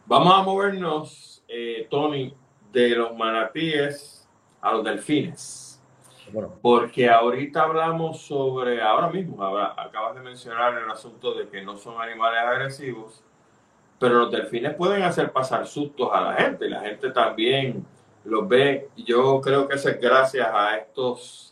Vamos 0.06 0.32
a 0.32 0.42
movernos, 0.42 1.44
eh, 1.48 1.88
Tony, 1.90 2.32
de 2.72 2.90
los 2.90 3.16
manatíes 3.16 4.28
a 4.60 4.72
los 4.72 4.84
delfines. 4.84 5.75
Porque 6.60 7.08
ahorita 7.08 7.62
hablamos 7.62 8.20
sobre, 8.20 8.82
ahora 8.82 9.08
mismo, 9.08 9.44
acabas 9.44 10.14
de 10.14 10.20
mencionar 10.20 10.76
el 10.76 10.90
asunto 10.90 11.34
de 11.34 11.48
que 11.48 11.62
no 11.62 11.76
son 11.76 12.00
animales 12.00 12.40
agresivos, 12.40 13.22
pero 13.98 14.14
los 14.14 14.30
delfines 14.30 14.74
pueden 14.74 15.02
hacer 15.02 15.32
pasar 15.32 15.66
sustos 15.66 16.10
a 16.12 16.20
la 16.20 16.34
gente, 16.34 16.66
y 16.66 16.70
la 16.70 16.80
gente 16.80 17.10
también 17.10 17.86
los 18.24 18.48
ve. 18.48 18.88
Yo 18.96 19.40
creo 19.40 19.68
que 19.68 19.76
eso 19.76 19.88
es 19.88 20.00
gracias 20.00 20.48
a 20.52 20.76
estos 20.76 21.46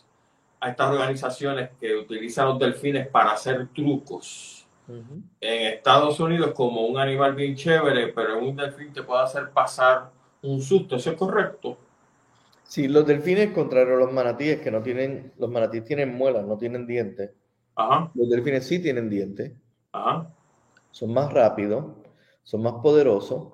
a 0.59 0.69
estas 0.69 0.89
organizaciones 0.89 1.69
que 1.79 1.95
utilizan 1.95 2.47
los 2.47 2.59
delfines 2.59 3.07
para 3.07 3.31
hacer 3.31 3.67
trucos. 3.67 4.65
En 4.87 5.73
Estados 5.73 6.19
Unidos, 6.19 6.51
como 6.55 6.85
un 6.85 6.97
animal 6.97 7.33
bien 7.33 7.55
chévere, 7.55 8.07
pero 8.07 8.39
un 8.39 8.55
delfín 8.55 8.93
te 8.93 9.03
puede 9.03 9.23
hacer 9.23 9.49
pasar 9.49 10.11
un 10.41 10.61
susto, 10.61 10.95
¿eso 10.95 11.11
es 11.11 11.17
correcto? 11.17 11.77
Sí, 12.67 12.87
los 12.87 13.05
delfines, 13.05 13.51
contrario 13.51 13.95
a 13.95 13.99
los 13.99 14.11
manatíes, 14.11 14.59
que 14.59 14.71
no 14.71 14.81
tienen, 14.81 15.31
los 15.37 15.49
manatíes 15.49 15.83
tienen 15.85 16.15
muelas, 16.15 16.45
no 16.45 16.57
tienen 16.57 16.87
dientes. 16.87 17.31
Los 18.13 18.29
delfines 18.29 18.65
sí 18.65 18.79
tienen 18.79 19.09
dientes. 19.09 19.53
Son 20.91 21.13
más 21.13 21.31
rápidos, 21.31 21.85
son 22.43 22.63
más 22.63 22.73
poderosos, 22.81 23.53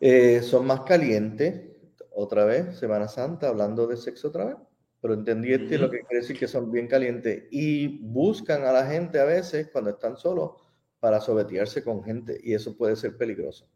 eh, 0.00 0.42
son 0.42 0.66
más 0.66 0.80
calientes. 0.82 1.70
Otra 2.14 2.44
vez, 2.44 2.78
Semana 2.78 3.08
Santa, 3.08 3.48
hablando 3.48 3.86
de 3.86 3.96
sexo 3.96 4.28
otra 4.28 4.44
vez. 4.44 4.56
Pero 5.00 5.14
entendí 5.14 5.52
este 5.52 5.78
lo 5.78 5.90
que 5.90 6.00
quiere 6.00 6.20
decir 6.20 6.38
que 6.38 6.46
son 6.46 6.70
bien 6.70 6.86
calientes 6.86 7.44
y 7.50 7.98
buscan 8.02 8.64
a 8.64 8.72
la 8.72 8.86
gente 8.86 9.18
a 9.18 9.24
veces 9.24 9.68
cuando 9.72 9.90
están 9.90 10.16
solos 10.16 10.52
para 11.00 11.20
sobetearse 11.20 11.82
con 11.82 12.04
gente 12.04 12.38
y 12.40 12.54
eso 12.54 12.76
puede 12.76 12.94
ser 12.94 13.16
peligroso. 13.16 13.66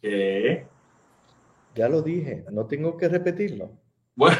¿Qué? 0.00 0.66
Ya 1.74 1.88
lo 1.88 2.02
dije, 2.02 2.44
no 2.50 2.66
tengo 2.66 2.96
que 2.96 3.08
repetirlo. 3.08 3.70
Bueno, 4.14 4.36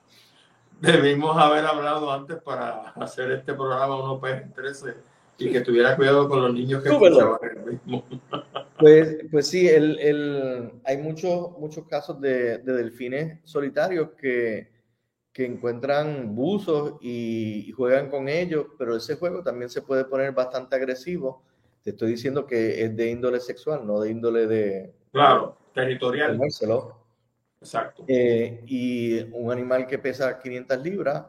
debimos 0.80 1.36
haber 1.36 1.64
hablado 1.64 2.10
antes 2.10 2.36
para 2.42 2.90
hacer 2.90 3.30
este 3.32 3.54
programa 3.54 4.02
uno 4.02 4.20
PS13 4.20 4.94
y 5.38 5.52
que 5.52 5.60
tuviera 5.60 5.96
cuidado 5.96 6.28
con 6.28 6.42
los 6.42 6.52
niños 6.52 6.82
que 6.82 6.88
escuchaban 6.90 7.38
el 7.42 7.72
mismo. 7.72 8.04
Pues, 8.78 9.24
pues 9.30 9.46
sí, 9.46 9.66
el, 9.66 9.98
el, 10.00 10.70
hay 10.84 10.98
muchos, 10.98 11.52
muchos 11.58 11.86
casos 11.86 12.20
de, 12.20 12.58
de 12.58 12.72
delfines 12.74 13.40
solitarios 13.42 14.10
que, 14.20 14.70
que 15.32 15.46
encuentran 15.46 16.34
buzos 16.34 16.96
y, 17.00 17.72
juegan 17.72 18.10
con 18.10 18.28
ellos, 18.28 18.66
pero 18.78 18.94
ese 18.94 19.16
juego 19.16 19.42
también 19.42 19.70
se 19.70 19.80
puede 19.80 20.04
poner 20.04 20.32
bastante 20.32 20.76
agresivo 20.76 21.42
te 21.86 21.90
estoy 21.90 22.10
diciendo 22.10 22.46
que 22.46 22.82
es 22.82 22.96
de 22.96 23.10
índole 23.10 23.38
sexual, 23.38 23.86
no 23.86 24.00
de 24.00 24.10
índole 24.10 24.48
de... 24.48 24.92
Claro, 25.12 25.56
territorial. 25.76 26.40
Exacto. 27.60 28.04
Eh, 28.08 28.64
y 28.66 29.20
un 29.32 29.52
animal 29.52 29.86
que 29.86 29.98
pesa 29.98 30.38
500 30.38 30.82
libras, 30.82 31.26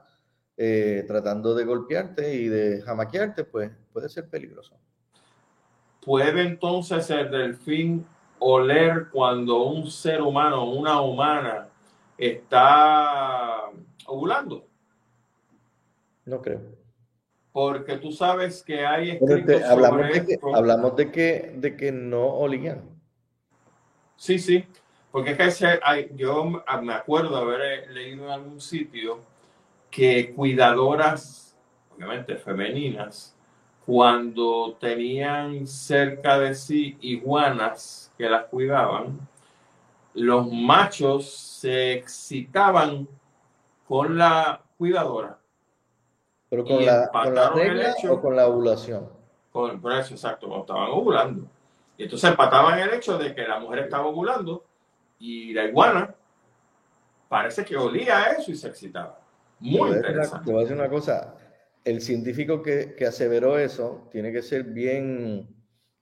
eh, 0.56 1.04
tratando 1.06 1.54
de 1.54 1.66
golpearte 1.66 2.34
y 2.34 2.48
de 2.48 2.82
jamaquearte, 2.82 3.44
pues 3.44 3.72
puede 3.92 4.08
ser 4.08 4.30
peligroso. 4.30 4.76
¿Puede 6.04 6.44
entonces 6.44 7.10
el 7.10 7.30
delfín 7.30 8.06
oler 8.40 9.10
cuando 9.12 9.64
un 9.64 9.92
ser 9.92 10.22
humano, 10.22 10.70
una 10.70 11.02
humana, 11.02 11.68
está 12.18 13.66
ovulando? 14.06 14.66
No 16.26 16.42
creo. 16.42 16.62
Porque 17.52 17.98
tú 17.98 18.12
sabes 18.12 18.64
que 18.64 18.86
hay 18.86 19.20
hablamos, 19.70 20.08
de 20.14 20.26
que, 20.26 20.40
hablamos 20.54 20.96
de 20.96 21.12
que, 21.12 21.54
de 21.58 21.76
que 21.76 21.92
no 21.92 22.26
olían. 22.28 22.97
Sí, 24.18 24.40
sí. 24.40 24.66
Porque 25.12 25.32
es 25.32 25.58
que 25.58 25.80
hay, 25.84 26.12
yo 26.16 26.44
me 26.82 26.94
acuerdo 26.94 27.38
haber 27.38 27.90
leído 27.92 28.26
en 28.26 28.32
algún 28.32 28.60
sitio 28.60 29.20
que 29.90 30.34
cuidadoras, 30.34 31.56
obviamente 31.96 32.36
femeninas, 32.36 33.36
cuando 33.86 34.76
tenían 34.80 35.66
cerca 35.66 36.38
de 36.38 36.54
sí 36.54 36.98
iguanas 37.00 38.12
que 38.18 38.30
las 38.30 38.46
cuidaban, 38.46 39.18
los 40.14 40.52
machos 40.52 41.30
se 41.32 41.94
excitaban 41.94 43.08
con 43.88 44.18
la 44.18 44.62
cuidadora. 44.78 45.38
¿Pero 46.50 46.66
con, 46.66 46.86
la, 46.86 47.10
regla 47.56 47.96
o 48.10 48.22
con 48.22 48.36
la 48.36 48.48
ovulación? 48.48 49.08
Con, 49.52 49.82
por 49.82 49.94
eso, 49.94 50.14
exacto, 50.14 50.48
cuando 50.48 50.66
estaban 50.66 50.90
ovulando. 50.92 51.48
Y 51.98 52.04
entonces 52.04 52.30
empataban 52.30 52.80
el 52.80 52.94
hecho 52.94 53.18
de 53.18 53.34
que 53.34 53.48
la 53.48 53.60
mujer 53.60 53.80
estaba 53.80 54.06
ovulando 54.06 54.64
y 55.20 55.54
la 55.54 55.66
iguana 55.66 56.14
parece 57.28 57.66
que 57.66 57.76
olía 57.76 58.20
a 58.20 58.32
eso 58.34 58.52
y 58.52 58.56
se 58.56 58.68
excitaba. 58.68 59.20
Muy 59.60 59.92
interesante. 59.92 60.46
te 60.46 60.52
voy 60.52 60.60
a 60.60 60.64
decir 60.64 60.78
una 60.78 60.90
cosa, 60.90 61.36
el 61.84 62.02
científico 62.02 62.62
que, 62.62 62.94
que, 62.96 63.08
aseveró 63.08 63.58
eso 63.58 64.08
tiene 64.12 64.32
que 64.32 64.44
ser 64.44 64.64
bien, 64.64 65.48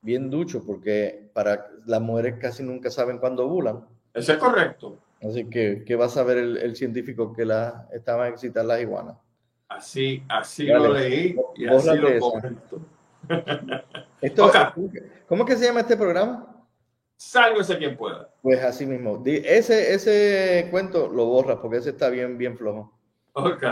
bien 0.01 0.29
ducho, 0.29 0.63
porque 0.65 1.29
para 1.33 1.67
las 1.85 2.01
mujeres 2.01 2.35
casi 2.39 2.63
nunca 2.63 2.91
saben 2.91 3.17
cuándo 3.17 3.45
ovulan. 3.45 3.85
Eso 4.13 4.33
es 4.33 4.37
correcto. 4.37 4.97
Así 5.21 5.49
que, 5.49 5.83
¿qué 5.85 5.95
va 5.95 6.05
a 6.05 6.09
saber 6.09 6.37
el, 6.37 6.57
el 6.57 6.75
científico 6.75 7.33
que 7.33 7.45
la, 7.45 7.87
estaban 7.93 8.25
a 8.25 8.29
excitar 8.29 8.65
las 8.65 8.81
iguanas? 8.81 9.15
Así, 9.69 10.23
así 10.29 10.67
lo 10.67 10.93
leí 10.93 11.35
y 11.55 11.65
así 11.67 11.97
lo 11.97 12.19
comento. 12.19 12.81
Esto, 14.21 14.51
¿Cómo 15.27 15.45
que 15.45 15.55
se 15.55 15.65
llama 15.65 15.81
este 15.81 15.97
programa? 15.97 16.65
Sálvese 17.17 17.77
quien 17.77 17.95
pueda. 17.95 18.29
Pues 18.41 18.61
así 18.63 18.85
mismo. 18.85 19.21
Ese, 19.25 19.93
ese 19.93 20.67
cuento 20.71 21.07
lo 21.07 21.25
borras 21.25 21.57
porque 21.61 21.77
ese 21.77 21.91
está 21.91 22.09
bien, 22.09 22.37
bien 22.37 22.57
flojo. 22.57 22.91
Ok. 23.33 23.63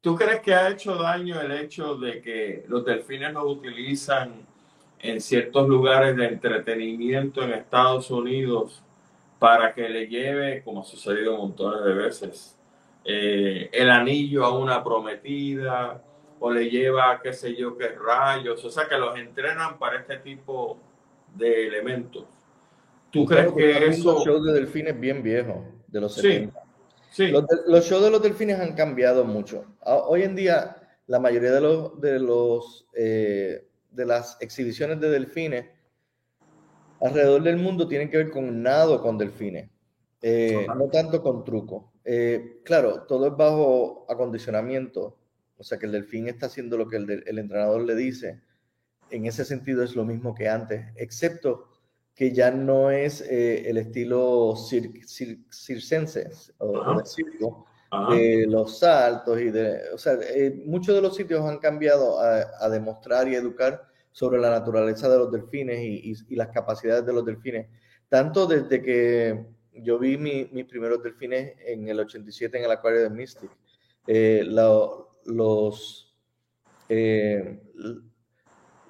¿Tú 0.00 0.14
crees 0.14 0.40
que 0.40 0.54
ha 0.54 0.68
hecho 0.68 0.94
daño 0.96 1.40
el 1.40 1.52
hecho 1.52 1.96
de 1.96 2.20
que 2.20 2.64
los 2.68 2.84
delfines 2.84 3.32
los 3.32 3.44
utilizan 3.44 4.46
en 5.00 5.20
ciertos 5.20 5.68
lugares 5.68 6.16
de 6.16 6.26
entretenimiento 6.26 7.42
en 7.42 7.52
Estados 7.52 8.10
Unidos 8.10 8.82
para 9.38 9.72
que 9.72 9.88
le 9.88 10.06
lleve, 10.06 10.62
como 10.62 10.82
ha 10.82 10.84
sucedido 10.84 11.36
montones 11.36 11.84
de 11.84 11.94
veces, 11.94 12.58
eh, 13.04 13.70
el 13.72 13.90
anillo 13.90 14.44
a 14.44 14.58
una 14.58 14.82
prometida 14.82 16.02
o 16.40 16.50
le 16.50 16.70
lleva 16.70 17.20
qué 17.22 17.32
sé 17.32 17.54
yo 17.54 17.76
qué 17.76 17.88
rayos? 17.88 18.64
O 18.64 18.70
sea, 18.70 18.88
que 18.88 18.96
los 18.96 19.18
entrenan 19.18 19.78
para 19.78 20.00
este 20.00 20.18
tipo 20.18 20.78
de 21.34 21.66
elementos. 21.66 22.24
¿Tú 23.10 23.24
crees 23.24 23.52
que 23.52 23.86
eso... 23.86 24.14
Los 24.14 24.24
shows 24.24 24.44
de 24.44 24.52
delfines 24.52 24.98
bien 24.98 25.22
viejos, 25.22 25.64
de 25.86 26.00
los 26.00 26.14
70. 26.14 26.62
Los, 27.66 27.88
shows 27.88 28.04
de 28.04 28.10
los 28.10 28.22
delfines 28.22 28.60
han 28.60 28.74
cambiado 28.74 29.24
mucho. 29.24 29.64
Hoy 29.82 30.22
en 30.22 30.36
día, 30.36 30.76
la 31.06 31.18
mayoría 31.18 31.52
de 31.52 31.60
los, 31.60 32.00
de 32.00 32.18
los 32.18 32.86
eh, 32.94 33.68
de 33.90 34.06
las 34.06 34.36
exhibiciones 34.40 35.00
de 35.00 35.10
delfines 35.10 35.66
alrededor 37.00 37.42
del 37.42 37.56
mundo 37.56 37.88
tienen 37.88 38.10
que 38.10 38.16
ver 38.16 38.30
con 38.30 38.62
nado 38.62 39.02
con 39.02 39.18
delfines, 39.18 39.70
eh, 40.22 40.66
no 40.76 40.88
tanto 40.88 41.22
con 41.22 41.44
truco. 41.44 41.92
Eh, 42.04 42.60
claro, 42.64 43.02
todo 43.02 43.26
es 43.28 43.36
bajo 43.36 44.06
acondicionamiento, 44.08 45.17
o 45.58 45.64
sea 45.64 45.78
que 45.78 45.86
el 45.86 45.92
delfín 45.92 46.28
está 46.28 46.46
haciendo 46.46 46.76
lo 46.76 46.88
que 46.88 46.96
el, 46.96 47.24
el 47.26 47.38
entrenador 47.38 47.82
le 47.82 47.94
dice. 47.94 48.40
En 49.10 49.26
ese 49.26 49.44
sentido 49.44 49.82
es 49.82 49.96
lo 49.96 50.04
mismo 50.04 50.34
que 50.34 50.48
antes, 50.48 50.86
excepto 50.96 51.68
que 52.18 52.32
ya 52.32 52.50
no 52.50 52.90
es 52.90 53.20
eh, 53.20 53.70
el 53.70 53.78
estilo 53.78 54.56
circense 54.56 56.28
o, 56.58 56.98
de 56.98 57.06
circo, 57.06 57.64
de 58.10 58.44
los 58.48 58.80
saltos 58.80 59.40
y 59.40 59.52
de, 59.52 59.82
o 59.94 59.98
sea, 59.98 60.14
eh, 60.34 60.60
muchos 60.66 60.96
de 60.96 61.00
los 61.00 61.14
sitios 61.14 61.48
han 61.48 61.58
cambiado 61.58 62.18
a, 62.18 62.68
demostrar 62.70 63.28
y 63.28 63.36
educar 63.36 63.86
sobre 64.10 64.40
la 64.40 64.50
naturaleza 64.50 65.08
de 65.08 65.16
los 65.16 65.30
delfines 65.30 65.78
y, 65.80 66.34
las 66.34 66.48
capacidades 66.48 67.06
de 67.06 67.12
los 67.12 67.24
delfines, 67.24 67.68
tanto 68.08 68.48
desde 68.48 68.82
que 68.82 69.46
yo 69.74 69.96
vi 70.00 70.16
mis 70.16 70.64
primeros 70.64 71.00
delfines 71.00 71.54
en 71.64 71.86
el 71.86 72.00
87 72.00 72.58
en 72.58 72.64
el 72.64 72.72
acuario 72.72 73.02
de 73.02 73.10
Mystic, 73.10 73.50
eh, 74.08 74.42
los 75.28 76.04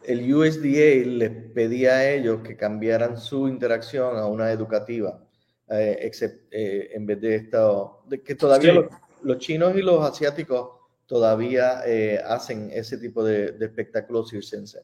el 0.09 0.34
USDA 0.34 1.07
les 1.07 1.30
pedía 1.53 1.97
a 1.97 2.11
ellos 2.11 2.41
que 2.41 2.57
cambiaran 2.57 3.18
su 3.18 3.47
interacción 3.47 4.16
a 4.16 4.26
una 4.26 4.51
educativa, 4.51 5.20
eh, 5.68 6.11
eh, 6.51 6.91
en 6.95 7.05
vez 7.05 7.20
de 7.20 7.34
esto, 7.34 8.03
de 8.09 8.22
que 8.22 8.34
todavía 8.34 8.89
los, 9.22 9.39
chinos 9.39 9.76
y 9.76 9.82
los 9.82 10.03
asiáticos 10.03 10.70
todavía 11.07 11.82
eh, 11.84 12.18
hacen 12.24 12.70
ese 12.72 12.97
tipo 12.97 13.22
de, 13.22 13.57
espectáculos 13.61 14.30
circenses. 14.30 14.82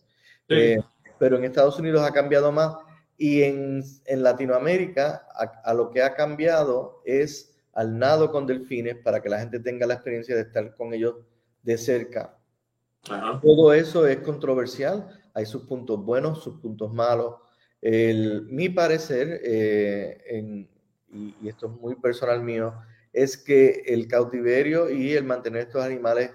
pero 1.19 1.39
en 1.39 1.45
Estados 1.45 1.79
Unidos 1.79 2.03
ha 2.03 2.13
cambiado 2.13 2.53
más 2.53 2.77
y 3.17 3.43
en, 3.45 3.83
Latinoamérica 4.07 5.27
a, 5.65 5.73
lo 5.73 5.91
que 5.91 6.03
ha 6.03 6.15
cambiado 6.15 7.01
es 7.07 7.57
al 7.73 7.99
nado 7.99 8.31
con 8.31 8.47
delfines 8.47 8.97
para 8.97 9.23
que 9.23 9.31
la 9.31 9.41
gente 9.41 9.59
tenga 9.61 9.87
la 9.87 9.95
experiencia 9.95 10.35
de 10.35 10.43
estar 10.43 10.75
con 10.75 10.93
ellos 10.93 11.15
de 11.65 11.77
cerca 11.79 12.39
todo 13.43 13.73
eso 13.73 14.07
es 14.07 14.19
controversial, 14.19 15.07
hay 15.35 15.47
sus 15.47 15.63
puntos 15.63 16.03
buenos, 16.05 16.43
sus 16.43 16.61
puntos 16.61 16.93
malos. 16.93 17.37
El, 17.81 18.47
mi 18.47 18.69
parecer, 18.69 19.41
eh, 19.45 20.67
y, 21.13 21.49
esto 21.49 21.67
es 21.67 21.73
muy 21.81 21.97
personal 21.97 22.43
mío, 22.43 22.75
es 23.13 23.37
que 23.37 23.83
el 23.87 24.09
cautiverio 24.09 24.91
y 24.91 25.13
el 25.13 25.25
mantener 25.25 25.63
estos 25.63 25.85
animales 25.85 26.31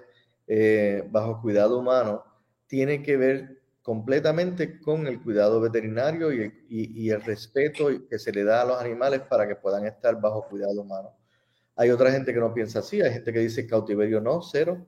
eh, 0.46 1.04
bajo 1.10 1.40
cuidado 1.42 1.78
humano 1.78 2.24
tiene 2.66 3.02
que 3.02 3.16
ver 3.16 3.60
completamente 3.82 4.78
con 4.80 5.06
el 5.06 5.20
cuidado 5.20 5.60
veterinario 5.60 6.32
y, 6.32 6.52
y, 6.68 7.10
el 7.10 7.22
respeto 7.22 7.88
que 8.08 8.18
se 8.18 8.32
le 8.32 8.44
da 8.44 8.62
a 8.62 8.64
los 8.64 8.80
animales 8.80 9.22
para 9.22 9.48
que 9.48 9.56
puedan 9.56 9.86
estar 9.86 10.20
bajo 10.20 10.46
cuidado 10.48 10.82
humano. 10.82 11.10
Hay 11.74 11.90
otra 11.90 12.12
gente 12.12 12.32
que 12.32 12.40
no 12.40 12.54
piensa 12.54 12.78
así, 12.78 13.00
hay 13.00 13.12
gente 13.12 13.32
que 13.32 13.40
dice 13.40 13.66
cautiverio 13.66 14.20
no, 14.20 14.40
cero. 14.42 14.86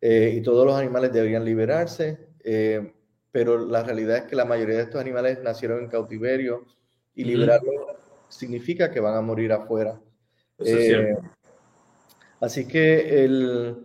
Eh, 0.00 0.34
y 0.36 0.40
todos 0.40 0.66
los 0.66 0.74
animales 0.74 1.12
deberían 1.12 1.44
liberarse, 1.44 2.18
eh, 2.42 2.92
pero 3.30 3.58
la 3.58 3.82
realidad 3.82 4.18
es 4.18 4.22
que 4.24 4.36
la 4.36 4.46
mayoría 4.46 4.76
de 4.76 4.82
estos 4.84 5.00
animales 5.00 5.40
nacieron 5.42 5.80
en 5.80 5.88
cautiverio 5.88 6.64
y 7.14 7.24
liberarlos 7.24 7.74
significa 8.28 8.90
que 8.90 9.00
van 9.00 9.14
a 9.14 9.20
morir 9.20 9.52
afuera. 9.52 10.00
Eh, 10.58 11.14
así 12.40 12.66
que 12.66 13.24
el, 13.24 13.76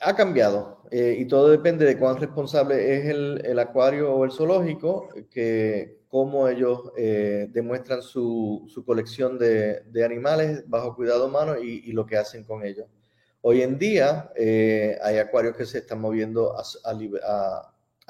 ha 0.00 0.16
cambiado 0.16 0.82
y 0.90 1.24
todo 1.26 1.48
depende 1.48 1.84
de 1.84 1.98
cuán 1.98 2.18
responsable 2.18 2.96
es 2.96 3.06
el, 3.06 3.58
acuario 3.58 4.14
o 4.14 4.24
el 4.24 4.30
zoológico, 4.30 5.08
que 5.30 5.98
cómo 6.08 6.48
ellos 6.48 6.92
demuestran 6.96 8.00
su, 8.00 8.70
colección 8.86 9.38
de, 9.38 10.04
animales 10.04 10.64
bajo 10.66 10.94
cuidado 10.94 11.26
humano 11.26 11.58
y 11.58 11.92
lo 11.92 12.06
que 12.06 12.16
hacen 12.16 12.44
con 12.44 12.64
ellos. 12.64 12.86
Hoy 13.46 13.60
en 13.60 13.78
día 13.78 14.30
eh, 14.36 14.98
hay 15.02 15.18
acuarios 15.18 15.54
que 15.54 15.66
se 15.66 15.76
están 15.76 16.00
moviendo 16.00 16.56
a, 16.56 16.64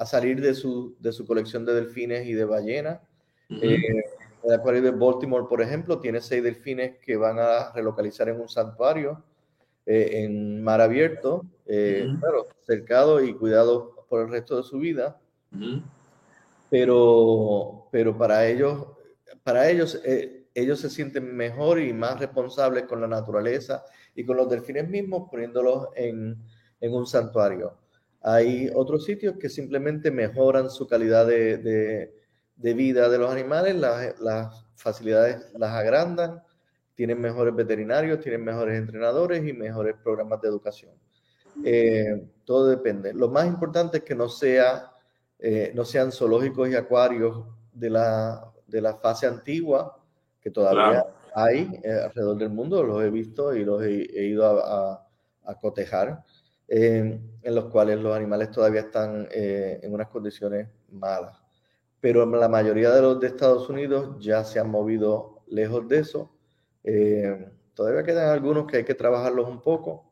salir 0.05 0.39
de 0.39 0.53
su, 0.53 0.95
de 0.97 1.11
su, 1.11 1.27
colección 1.27 1.65
de 1.65 1.73
delfines 1.73 2.25
y 2.25 2.31
de 2.31 2.45
ballenas. 2.45 3.01
Eh, 3.49 3.77
el 4.45 4.53
acuario 4.53 4.81
de 4.81 4.91
Baltimore, 4.91 5.47
por 5.49 5.61
ejemplo, 5.61 5.99
tiene 5.99 6.21
seis 6.21 6.41
delfines 6.41 6.99
que 6.99 7.17
van 7.17 7.37
a 7.37 7.73
relocalizar 7.73 8.29
en 8.29 8.39
un 8.39 8.47
santuario 8.47 9.21
eh, 9.85 10.23
en 10.23 10.63
mar 10.63 10.79
abierto, 10.79 11.45
claro, 11.65 12.47
cercado 12.65 13.21
y 13.21 13.33
cuidado 13.33 14.05
por 14.07 14.21
el 14.21 14.29
resto 14.29 14.55
de 14.55 14.63
su 14.63 14.79
vida. 14.79 15.19
Pero, 16.69 17.89
pero 17.91 18.17
para 18.17 18.47
ellos, 18.47 18.87
para 19.43 19.69
ellos, 19.69 20.01
ellos 20.55 20.79
se 20.79 20.89
sienten 20.89 21.35
mejor 21.35 21.79
y 21.79 21.93
más 21.93 22.19
responsables 22.19 22.85
con 22.85 23.01
la 23.01 23.07
naturaleza 23.07 23.83
y 24.15 24.25
con 24.25 24.37
los 24.37 24.49
delfines 24.49 24.89
mismos 24.89 25.29
poniéndolos 25.29 25.89
en, 25.95 26.41
en 26.79 26.93
un 26.93 27.05
santuario. 27.05 27.77
Hay 28.21 28.71
otros 28.73 29.05
sitios 29.05 29.35
que 29.37 29.49
simplemente 29.49 30.09
mejoran 30.09 30.71
su 30.71 30.87
calidad 30.87 31.27
de, 31.27 32.11
vida 32.55 33.07
de 33.07 33.17
los 33.19 33.31
animales, 33.31 33.75
las, 33.75 34.65
facilidades 34.77 35.53
las 35.57 35.71
agrandan, 35.71 36.41
tienen 36.95 37.21
mejores 37.21 37.55
veterinarios, 37.55 38.19
tienen 38.19 38.43
mejores 38.43 38.77
entrenadores 38.77 39.47
y 39.47 39.53
mejores 39.53 39.95
programas 40.03 40.41
de 40.41 40.47
educación. 40.47 40.91
Eh, 41.63 42.27
todo 42.45 42.67
depende. 42.67 43.13
Lo 43.13 43.29
más 43.29 43.45
importante 43.45 43.97
es 43.97 44.03
que 44.03 44.15
no, 44.15 44.27
sea, 44.27 44.91
eh, 45.37 45.71
no 45.75 45.85
sean 45.85 46.11
zoológicos 46.11 46.69
y 46.69 46.75
acuarios 46.75 47.45
de 47.71 47.89
la, 47.89 48.51
de 48.67 48.81
la 48.81 48.95
fase 48.95 49.27
antigua, 49.27 50.03
que 50.45 50.51
todavía 50.51 51.03
hay 51.33 51.81
eh, 51.83 51.91
alrededor 52.03 52.37
del 52.37 52.51
mundo, 52.51 52.83
los 52.83 53.03
he 53.03 53.09
visto 53.09 53.55
y 53.55 53.65
los 53.65 53.81
he, 53.81 54.27
ido 54.27 54.45
a, 54.45 55.03
a, 55.43 55.59
cotejar, 55.59 56.23
en 56.67 57.31
los 57.43 57.65
cuales 57.65 57.99
los 57.99 58.15
animales 58.15 58.51
todavía 58.51 58.81
están 58.81 59.27
en 59.31 59.91
unas 59.91 60.07
condiciones 60.09 60.67
malas. 60.91 61.35
Pero 61.99 62.27
la 62.27 62.47
mayoría 62.47 62.91
de 62.91 63.01
los 63.01 63.19
de 63.19 63.25
Estados 63.25 63.67
Unidos 63.69 64.23
ya 64.23 64.43
se 64.43 64.59
han 64.59 64.69
movido 64.69 65.41
lejos 65.47 65.87
de 65.87 65.97
eso. 65.97 66.29
todavía 67.73 68.03
quedan 68.03 68.29
algunos 68.29 68.67
que 68.67 68.77
hay 68.77 68.83
que 68.83 68.93
trabajarlos 68.93 69.49
un 69.49 69.63
poco, 69.63 70.11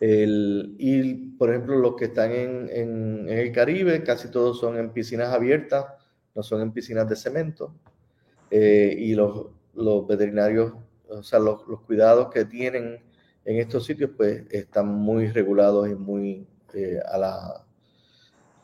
el, 0.00 0.74
y, 0.78 1.30
por 1.36 1.50
ejemplo, 1.50 1.76
los 1.76 1.94
que 1.94 2.06
están 2.06 2.32
en, 2.32 2.68
en, 2.72 3.28
el 3.28 3.52
Caribe, 3.52 4.02
casi 4.02 4.32
todos 4.32 4.58
son 4.58 4.76
en 4.76 4.90
piscinas 4.90 5.32
abiertas, 5.32 5.86
no 6.34 6.42
son 6.42 6.60
en 6.60 6.72
piscinas 6.72 7.08
de 7.08 7.14
cemento. 7.14 7.72
Eh, 8.50 8.94
y 8.96 9.14
los, 9.14 9.46
los, 9.74 10.06
veterinarios, 10.06 10.72
o 11.08 11.22
sea, 11.22 11.38
los, 11.38 11.66
los, 11.66 11.80
cuidados 11.80 12.30
que 12.32 12.44
tienen 12.44 13.02
en 13.44 13.56
estos 13.58 13.84
sitios, 13.84 14.10
pues 14.16 14.44
están 14.50 14.88
muy 14.88 15.28
regulados 15.28 15.88
y 15.88 15.94
muy 15.94 16.46
eh, 16.74 17.00
a, 17.10 17.18
la, 17.18 17.64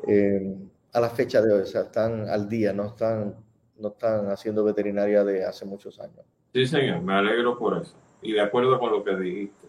eh, 0.07 0.57
a 0.93 1.01
la 1.01 1.11
fecha 1.11 1.41
de 1.41 1.53
hoy, 1.53 1.63
o 1.63 1.67
sea, 1.67 1.83
están 1.83 2.29
al 2.29 2.49
día, 2.49 2.73
no 2.73 2.87
están, 2.87 3.35
no 3.79 3.89
están 3.89 4.31
haciendo 4.31 4.63
veterinaria 4.63 5.25
de 5.25 5.45
hace 5.45 5.65
muchos 5.65 5.99
años. 5.99 6.25
Sí, 6.53 6.67
señor, 6.67 7.01
me 7.03 7.15
alegro 7.15 7.59
por 7.59 7.79
eso. 7.81 7.97
Y 8.21 8.33
de 8.33 8.41
acuerdo 8.41 8.79
con 8.79 8.93
lo 8.93 9.03
que 9.03 9.17
dijiste. 9.17 9.67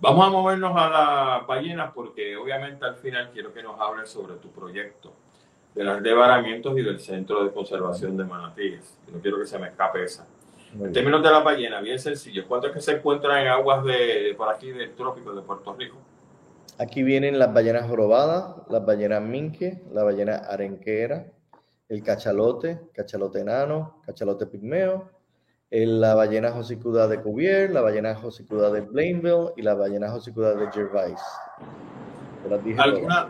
Vamos 0.00 0.26
a 0.26 0.30
movernos 0.30 0.72
a 0.76 0.88
las 0.88 1.46
ballenas 1.46 1.92
porque 1.92 2.36
obviamente 2.36 2.84
al 2.84 2.94
final 2.96 3.30
quiero 3.32 3.52
que 3.52 3.62
nos 3.62 3.80
hables 3.80 4.08
sobre 4.08 4.34
tu 4.36 4.50
proyecto 4.50 5.12
de 5.74 5.84
las 5.84 6.02
devaramientos 6.02 6.76
y 6.78 6.82
del 6.82 6.98
Centro 6.98 7.44
de 7.44 7.52
Conservación 7.52 8.16
de 8.16 8.24
Manatíes. 8.24 8.98
No 9.12 9.20
quiero 9.20 9.38
que 9.38 9.46
se 9.46 9.58
me 9.58 9.68
escape 9.68 10.04
esa. 10.04 10.26
en 10.74 10.92
términos 10.92 11.22
de 11.22 11.30
la 11.30 11.40
ballena, 11.40 11.80
bien 11.80 11.98
sencillo. 11.98 12.46
¿Cuántos 12.46 12.72
que 12.72 12.80
se 12.80 12.92
encuentran 12.92 13.42
en 13.42 13.48
aguas 13.48 13.84
de 13.84 14.34
por 14.36 14.48
aquí 14.48 14.70
del 14.70 14.94
trópico 14.94 15.32
de 15.34 15.42
Puerto 15.42 15.74
Rico? 15.74 15.98
Aquí 16.78 17.02
vienen 17.02 17.38
las 17.38 17.52
ballenas 17.52 17.88
jorobadas, 17.88 18.56
las 18.68 18.84
ballenas 18.84 19.22
minque, 19.22 19.82
la 19.92 20.04
ballena 20.04 20.36
arenquera, 20.36 21.26
el 21.88 22.02
cachalote, 22.02 22.80
cachalote 22.94 23.40
enano, 23.40 24.00
cachalote 24.06 24.46
pigmeo, 24.46 25.10
la 25.70 26.14
ballena 26.14 26.50
josicuda 26.50 27.08
de 27.08 27.20
Cuvier, 27.20 27.70
la 27.70 27.80
ballena 27.80 28.14
josicuda 28.14 28.70
de 28.70 28.82
Blainville 28.82 29.52
y 29.56 29.62
la 29.62 29.74
ballena 29.74 30.10
josicuda 30.10 30.54
de 30.54 30.70
Gervais. 30.70 31.20
¿Alguna, 32.78 33.28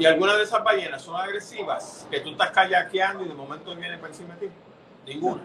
¿Y 0.00 0.06
alguna 0.06 0.34
de 0.34 0.44
esas 0.44 0.64
ballenas 0.64 1.02
son 1.02 1.14
agresivas? 1.20 2.06
Que 2.10 2.20
tú 2.20 2.30
estás 2.30 2.50
kayakeando 2.52 3.22
y 3.22 3.28
de 3.28 3.34
momento 3.34 3.76
viene 3.76 3.98
para 3.98 4.08
encima 4.08 4.34
de 4.36 4.48
ti. 4.48 4.54
Ninguna. 5.06 5.42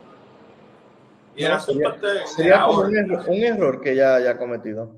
Y 1.35 1.43
el 1.43 1.51
asunto 1.51 1.89
este 1.89 2.25
sería 2.25 2.61
como 2.61 2.79
un 2.79 3.43
error, 3.43 3.81
que 3.81 3.93
ya 3.93 4.15
haya 4.15 4.37
cometido. 4.37 4.95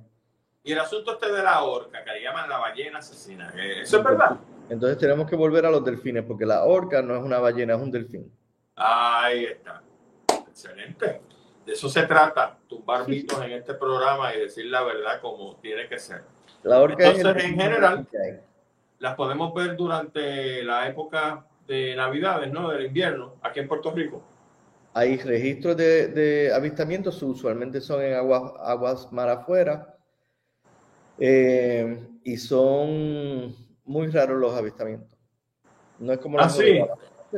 Y 0.61 0.73
el 0.73 0.79
asunto 0.79 1.13
este 1.13 1.31
de 1.31 1.41
la 1.41 1.63
orca, 1.63 2.03
que 2.03 2.11
le 2.11 2.21
llaman 2.21 2.47
la 2.47 2.59
ballena 2.59 2.99
asesina. 2.99 3.51
¿Eso 3.81 3.97
es 3.97 4.03
verdad? 4.03 4.37
Entonces 4.69 4.99
tenemos 4.99 5.27
que 5.27 5.35
volver 5.35 5.65
a 5.65 5.71
los 5.71 5.83
delfines, 5.83 6.23
porque 6.23 6.45
la 6.45 6.63
orca 6.63 7.01
no 7.01 7.15
es 7.15 7.23
una 7.23 7.39
ballena, 7.39 7.73
es 7.73 7.81
un 7.81 7.89
delfín. 7.89 8.31
Ahí 8.75 9.45
está. 9.45 9.81
Excelente. 10.47 11.21
De 11.65 11.73
eso 11.73 11.89
se 11.89 12.03
trata, 12.03 12.59
tumbar 12.67 13.07
mitos 13.07 13.41
en 13.43 13.53
este 13.53 13.73
programa 13.73 14.35
y 14.35 14.41
decir 14.41 14.67
la 14.67 14.83
verdad 14.83 15.19
como 15.19 15.55
tiene 15.55 15.87
que 15.87 15.97
ser. 15.97 16.21
La 16.61 16.79
Entonces, 16.79 17.43
en 17.43 17.59
general, 17.59 18.07
las 18.99 19.15
podemos 19.15 19.53
ver 19.53 19.75
durante 19.75 20.63
la 20.63 20.87
época 20.87 21.45
de 21.67 21.95
Navidades, 21.95 22.51
¿no? 22.51 22.69
Del 22.69 22.85
invierno, 22.85 23.35
aquí 23.41 23.59
en 23.59 23.67
Puerto 23.67 23.91
Rico. 23.91 24.23
Hay 24.93 25.17
registros 25.17 25.77
de, 25.77 26.51
avistamientos, 26.55 27.21
usualmente 27.21 27.81
son 27.81 28.01
en 28.01 28.15
aguas, 28.15 28.53
aguas 28.59 29.11
mar 29.11 29.29
afuera, 29.29 29.95
eh, 31.19 31.99
y 32.23 32.37
son 32.37 33.55
muy 33.85 34.07
raros 34.07 34.39
los 34.39 34.53
avistamientos. 34.55 35.17
No 35.99 36.13
es 36.13 36.19
como 36.19 36.39
ah, 36.39 36.49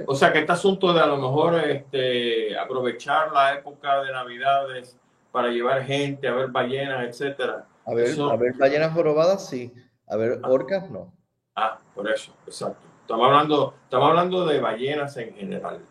o 0.05 0.15
sea 0.15 0.31
que 0.31 0.39
este 0.39 0.51
asunto 0.51 0.93
de 0.93 1.01
a 1.01 1.07
lo 1.07 1.17
mejor 1.17 1.55
este, 1.65 2.57
aprovechar 2.57 3.31
la 3.31 3.55
época 3.55 4.03
de 4.03 4.11
Navidades 4.11 4.97
para 5.31 5.49
llevar 5.49 5.83
gente 5.83 6.27
a 6.27 6.33
ver 6.33 6.49
ballenas, 6.49 7.07
etcétera. 7.07 7.67
A 7.85 7.93
ver, 7.93 8.19
a 8.19 8.35
ver 8.35 8.53
ballenas 8.53 8.93
jorobadas, 8.93 9.49
sí. 9.49 9.73
A 10.07 10.15
ver 10.15 10.39
ah. 10.43 10.49
orcas, 10.49 10.89
no. 10.89 11.13
Ah, 11.61 11.77
por 11.93 12.09
eso, 12.09 12.33
exacto. 12.47 12.87
Estamos 13.01 13.27
hablando, 13.27 13.73
estamos 13.83 14.09
hablando 14.09 14.45
de 14.45 14.61
ballenas 14.61 15.17
en 15.17 15.33
general. 15.33 15.81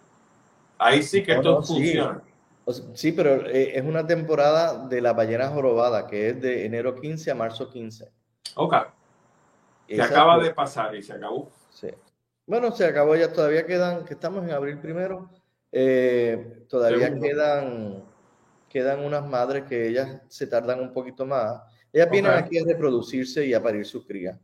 Ahí 0.79 1.03
sí 1.03 1.23
que 1.23 1.33
esto 1.33 1.62
funciona. 1.62 2.23
Sí. 2.95 3.12
pero 3.12 3.47
eh, 3.47 3.77
es 3.77 3.85
una 3.85 4.07
temporada 4.07 4.87
de 4.87 5.03
la 5.03 5.12
ballena 5.12 5.49
jorobada, 5.49 6.07
que 6.07 6.31
es 6.31 6.41
de 6.41 6.64
enero 6.64 6.95
15 6.95 7.31
a 7.31 7.35
marzo 7.35 7.69
15. 7.69 8.11
Ok. 8.55 8.75
Se 9.89 10.01
acaba 10.01 10.39
de 10.39 10.55
pasar 10.55 10.95
y 10.95 11.03
se 11.03 11.12
acabó. 11.12 11.51
Sí. 11.71 11.89
Bueno, 12.47 12.71
se 12.73 12.87
acabó 12.87 13.14
ya, 13.14 13.31
todavía 13.31 13.66
quedan, 13.66 14.07
que 14.07 14.14
estamos 14.14 14.43
en 14.45 14.53
abril 14.53 14.79
primero, 14.79 15.29
eh, 15.71 16.64
todavía 16.69 17.12
quedan, 17.19 18.05
quedan 18.71 19.01
unas 19.01 19.27
madres 19.27 19.64
que 19.64 19.89
ellas 19.89 20.23
se 20.29 20.47
tardan 20.47 20.81
un 20.81 20.95
poquito 20.95 21.27
más. 21.27 21.61
Ellas 21.93 22.11
vienen 22.11 22.33
aquí 22.33 22.59
a 22.59 22.64
reproducirse 22.64 23.45
y 23.45 23.53
a 23.53 23.62
parir 23.62 23.85
sus 23.85 24.07
crías. 24.07 24.39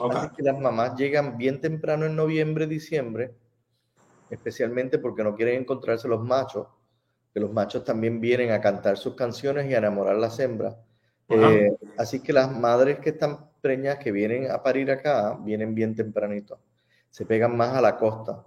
Así 0.00 0.28
que 0.36 0.42
las 0.42 0.58
mamás 0.58 0.96
llegan 0.96 1.36
bien 1.36 1.60
temprano 1.60 2.06
en 2.06 2.16
noviembre, 2.16 2.66
diciembre, 2.66 3.34
especialmente 4.30 4.98
porque 4.98 5.24
no 5.24 5.34
quieren 5.34 5.60
encontrarse 5.60 6.08
los 6.08 6.22
machos, 6.22 6.66
que 7.32 7.40
los 7.40 7.52
machos 7.52 7.84
también 7.84 8.20
vienen 8.20 8.50
a 8.52 8.60
cantar 8.60 8.96
sus 8.96 9.14
canciones 9.14 9.70
y 9.70 9.74
a 9.74 9.78
enamorar 9.78 10.16
a 10.16 10.18
las 10.18 10.38
hembras. 10.38 10.76
Eh, 11.28 11.76
así 11.98 12.20
que 12.20 12.32
las 12.32 12.56
madres 12.56 12.98
que 12.98 13.10
están 13.10 13.50
preñas, 13.60 13.98
que 13.98 14.12
vienen 14.12 14.50
a 14.50 14.62
parir 14.62 14.90
acá, 14.90 15.36
vienen 15.42 15.74
bien 15.74 15.94
tempranito 15.94 16.58
se 17.16 17.24
pegan 17.24 17.56
más 17.56 17.74
a 17.74 17.80
la 17.80 17.96
costa. 17.96 18.44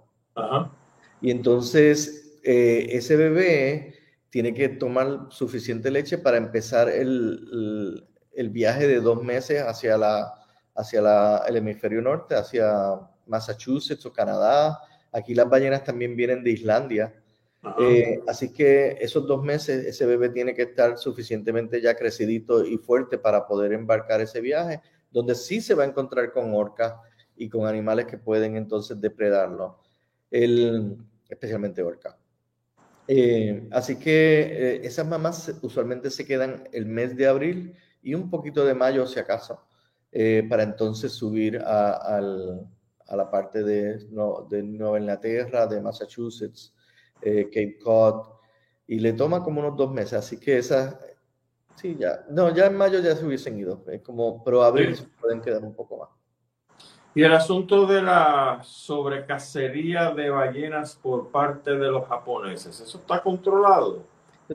Y 1.20 1.32
entonces 1.32 2.38
eh, 2.44 2.86
ese 2.90 3.16
bebé 3.16 3.94
tiene 4.30 4.54
que 4.54 4.68
tomar 4.68 5.26
suficiente 5.30 5.90
leche 5.90 6.18
para 6.18 6.36
empezar 6.36 6.88
el, 6.88 8.06
el, 8.32 8.50
viaje 8.50 8.86
de 8.86 9.00
dos 9.00 9.24
meses 9.24 9.60
hacia, 9.60 9.98
la, 9.98 10.39
hacia 10.80 11.02
la, 11.02 11.44
el 11.46 11.56
hemisferio 11.56 12.00
norte, 12.00 12.34
hacia 12.34 12.98
Massachusetts 13.26 14.04
o 14.06 14.12
Canadá. 14.12 14.80
Aquí 15.12 15.34
las 15.34 15.48
ballenas 15.48 15.84
también 15.84 16.16
vienen 16.16 16.42
de 16.42 16.50
Islandia. 16.50 17.14
Eh, 17.78 18.20
así 18.26 18.52
que 18.52 18.96
esos 19.00 19.26
dos 19.26 19.42
meses 19.42 19.84
ese 19.84 20.06
bebé 20.06 20.30
tiene 20.30 20.54
que 20.54 20.62
estar 20.62 20.96
suficientemente 20.96 21.80
ya 21.82 21.94
crecidito 21.94 22.64
y 22.64 22.78
fuerte 22.78 23.18
para 23.18 23.46
poder 23.46 23.72
embarcar 23.72 24.22
ese 24.22 24.40
viaje, 24.40 24.80
donde 25.10 25.34
sí 25.34 25.60
se 25.60 25.74
va 25.74 25.84
a 25.84 25.86
encontrar 25.86 26.32
con 26.32 26.54
orcas 26.54 26.94
y 27.36 27.50
con 27.50 27.66
animales 27.66 28.06
que 28.06 28.16
pueden 28.16 28.56
entonces 28.56 28.98
depredarlo, 28.98 29.78
el, 30.30 30.96
especialmente 31.28 31.82
orca. 31.82 32.16
Eh, 33.06 33.68
así 33.72 33.96
que 33.96 34.40
eh, 34.40 34.80
esas 34.84 35.06
mamás 35.06 35.52
usualmente 35.62 36.10
se 36.10 36.24
quedan 36.24 36.68
el 36.72 36.86
mes 36.86 37.16
de 37.16 37.26
abril 37.26 37.74
y 38.02 38.14
un 38.14 38.30
poquito 38.30 38.64
de 38.64 38.72
mayo 38.72 39.06
si 39.06 39.18
acaso, 39.18 39.62
eh, 40.12 40.46
para 40.48 40.62
entonces 40.62 41.12
subir 41.12 41.58
a, 41.58 42.16
a, 42.16 43.16
la 43.16 43.30
parte 43.30 43.62
de, 43.62 43.98
de, 44.48 44.62
Nueva 44.62 44.98
Inglaterra, 44.98 45.66
de 45.66 45.80
Massachusetts, 45.80 46.74
Cape 47.20 47.78
Cod, 47.82 48.26
y 48.86 48.98
le 48.98 49.12
toma 49.12 49.42
como 49.42 49.60
unos 49.60 49.76
dos 49.76 49.92
meses, 49.92 50.14
así 50.14 50.38
que 50.38 50.58
esas, 50.58 50.96
sí, 51.76 51.96
ya, 51.98 52.24
no, 52.30 52.54
ya 52.54 52.66
en 52.66 52.76
mayo 52.76 53.00
ya 53.00 53.14
se 53.14 53.24
hubiesen 53.24 53.58
ido, 53.58 53.84
como, 54.04 54.42
pero 54.42 54.62
abril 54.62 54.96
se 54.96 55.04
pueden 55.20 55.40
quedar 55.40 55.62
un 55.62 55.74
poco 55.74 55.98
más. 55.98 56.08
Y 57.14 57.22
el 57.22 57.32
asunto 57.32 57.86
de 57.86 58.02
la 58.02 58.60
sobrecacería 58.62 60.12
de 60.12 60.30
ballenas 60.30 60.94
por 60.94 61.28
parte 61.28 61.72
de 61.76 61.88
los 61.88 62.06
japoneses, 62.06 62.80
¿eso 62.80 62.98
está 62.98 63.20
controlado? 63.20 64.04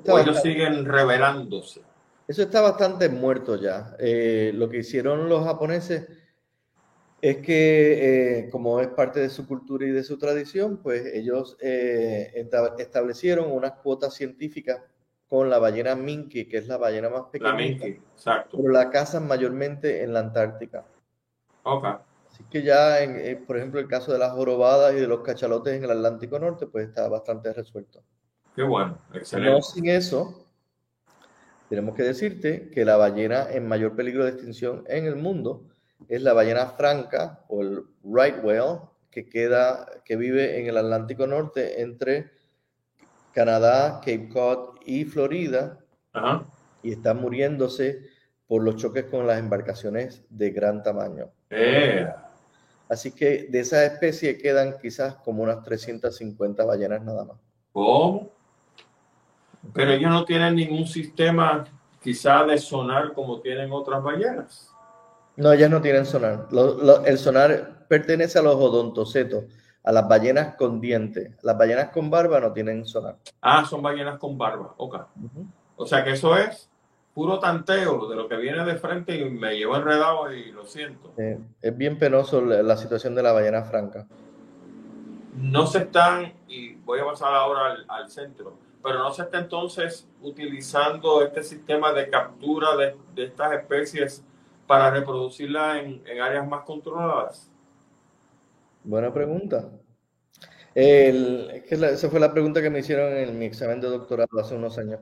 ¿O 0.07 0.19
ellos 0.19 0.41
siguen 0.41 0.85
revelándose? 0.85 1.81
Eso 2.27 2.41
está 2.43 2.61
bastante 2.61 3.09
muerto 3.09 3.55
ya. 3.55 3.95
Eh, 3.99 4.51
lo 4.53 4.69
que 4.69 4.77
hicieron 4.77 5.29
los 5.29 5.43
japoneses 5.45 6.07
es 7.21 7.37
que, 7.37 8.39
eh, 8.39 8.49
como 8.49 8.79
es 8.79 8.87
parte 8.89 9.19
de 9.19 9.29
su 9.29 9.47
cultura 9.47 9.85
y 9.85 9.91
de 9.91 10.03
su 10.03 10.17
tradición, 10.17 10.77
pues 10.77 11.05
ellos 11.13 11.57
eh, 11.59 12.33
establecieron 12.77 13.51
unas 13.51 13.73
cuotas 13.73 14.13
científicas 14.13 14.81
con 15.27 15.49
la 15.49 15.57
ballena 15.57 15.95
minke, 15.95 16.47
que 16.47 16.57
es 16.57 16.67
la 16.67 16.77
ballena 16.77 17.09
más 17.09 17.23
pequeña. 17.31 17.51
La 17.51 17.57
minke, 17.57 17.87
exacto. 18.13 18.57
Pero 18.57 18.69
la 18.69 18.89
cazan 18.89 19.27
mayormente 19.27 20.03
en 20.03 20.13
la 20.13 20.19
Antártica. 20.19 20.85
Ok. 21.63 21.85
Así 22.31 22.43
que 22.49 22.61
ya, 22.61 23.01
en, 23.01 23.15
eh, 23.17 23.35
por 23.37 23.57
ejemplo, 23.57 23.79
el 23.79 23.87
caso 23.87 24.11
de 24.11 24.19
las 24.19 24.33
jorobadas 24.33 24.93
y 24.93 24.97
de 24.97 25.07
los 25.07 25.21
cachalotes 25.21 25.73
en 25.73 25.83
el 25.83 25.91
Atlántico 25.91 26.37
Norte, 26.37 26.67
pues 26.67 26.89
está 26.89 27.07
bastante 27.07 27.53
resuelto. 27.53 28.03
Qué 28.55 28.63
bueno, 28.63 28.99
excelente. 29.13 29.51
No 29.51 29.61
sin 29.61 29.89
eso, 29.89 30.44
tenemos 31.69 31.95
que 31.95 32.03
decirte 32.03 32.69
que 32.69 32.85
la 32.85 32.97
ballena 32.97 33.47
en 33.51 33.67
mayor 33.67 33.95
peligro 33.95 34.25
de 34.25 34.31
extinción 34.31 34.83
en 34.87 35.05
el 35.05 35.15
mundo 35.15 35.65
es 36.07 36.21
la 36.21 36.33
ballena 36.33 36.67
franca 36.71 37.43
o 37.47 37.61
el 37.61 37.83
right 38.03 38.43
whale 38.43 38.81
que 39.09 39.27
queda, 39.27 39.87
que 40.03 40.15
vive 40.17 40.59
en 40.59 40.67
el 40.67 40.77
Atlántico 40.77 41.25
Norte 41.25 41.81
entre 41.81 42.31
Canadá, 43.33 43.99
Cape 43.99 44.29
Cod 44.29 44.75
y 44.85 45.05
Florida 45.05 45.79
y 46.83 46.91
está 46.91 47.13
muriéndose 47.13 48.01
por 48.47 48.63
los 48.63 48.75
choques 48.75 49.05
con 49.05 49.25
las 49.25 49.39
embarcaciones 49.39 50.23
de 50.29 50.51
gran 50.51 50.83
tamaño. 50.83 51.31
Eh. 51.49 52.07
Así 52.87 53.11
que 53.11 53.47
de 53.49 53.61
esa 53.61 53.83
especie 53.85 54.37
quedan 54.37 54.77
quizás 54.79 55.15
como 55.15 55.43
unas 55.43 55.63
350 55.63 56.63
ballenas 56.63 57.03
nada 57.03 57.25
más. 57.25 57.37
¿Cómo? 57.71 58.34
Pero 59.73 59.91
ellos 59.91 60.11
no 60.11 60.25
tienen 60.25 60.55
ningún 60.55 60.87
sistema 60.87 61.65
quizá 62.01 62.43
de 62.45 62.57
sonar 62.57 63.13
como 63.13 63.41
tienen 63.41 63.71
otras 63.71 64.01
ballenas. 64.03 64.71
No, 65.37 65.51
ellas 65.51 65.69
no 65.69 65.81
tienen 65.81 66.05
sonar. 66.05 66.47
el 67.05 67.17
sonar 67.17 67.85
pertenece 67.87 68.39
a 68.39 68.41
los 68.41 68.55
odontocetos, 68.55 69.45
a 69.83 69.91
las 69.91 70.07
ballenas 70.07 70.55
con 70.55 70.79
dientes. 70.79 71.31
Las 71.41 71.57
ballenas 71.57 71.89
con 71.89 72.09
barba 72.09 72.39
no 72.39 72.53
tienen 72.53 72.85
sonar. 72.85 73.17
Ah, 73.41 73.65
son 73.65 73.81
ballenas 73.81 74.17
con 74.17 74.37
barba. 74.37 74.73
Ok. 74.77 74.97
O 75.75 75.85
sea 75.85 76.03
que 76.03 76.11
eso 76.11 76.37
es 76.37 76.69
puro 77.13 77.39
tanteo 77.39 78.07
de 78.07 78.15
lo 78.15 78.27
que 78.27 78.35
viene 78.35 78.63
de 78.65 78.75
frente 78.75 79.17
y 79.17 79.29
me 79.29 79.55
llevo 79.55 79.77
enredado 79.77 80.31
y 80.31 80.51
lo 80.51 80.65
siento. 80.65 81.13
es 81.17 81.77
bien 81.77 81.97
penoso 81.97 82.41
la, 82.41 82.77
situación 82.77 83.15
de 83.15 83.23
la 83.23 83.31
ballena 83.31 83.63
franca. 83.63 84.05
No 85.33 85.65
se 85.65 85.79
están, 85.79 86.33
y 86.47 86.75
voy 86.75 86.99
a 86.99 87.05
pasar 87.05 87.33
ahora 87.33 87.77
al 87.87 88.09
centro, 88.09 88.57
pero 88.85 88.99
no 88.99 89.11
se 89.11 89.23
está 89.23 89.39
entonces 89.39 90.07
utilizando 90.21 91.25
este 91.25 91.41
sistema 91.41 91.91
de 91.91 92.07
captura 92.07 92.67
de, 92.75 92.95
estas 93.25 93.53
especies 93.53 94.23
para 94.67 94.91
reproducirlas 94.91 95.83
en, 95.83 96.03
áreas 96.21 96.47
más 96.47 96.63
controladas? 96.65 97.49
Buena 98.83 99.11
pregunta. 99.11 99.71
que 100.75 101.65
esa 101.67 102.09
fue 102.11 102.19
la 102.19 102.31
pregunta 102.31 102.61
que 102.61 102.69
me 102.69 102.77
hicieron 102.77 103.11
en 103.17 103.39
mi 103.39 103.45
examen 103.45 103.81
de 103.81 103.87
doctorado 103.87 104.39
hace 104.39 104.53
unos 104.53 104.77
años. 104.77 104.99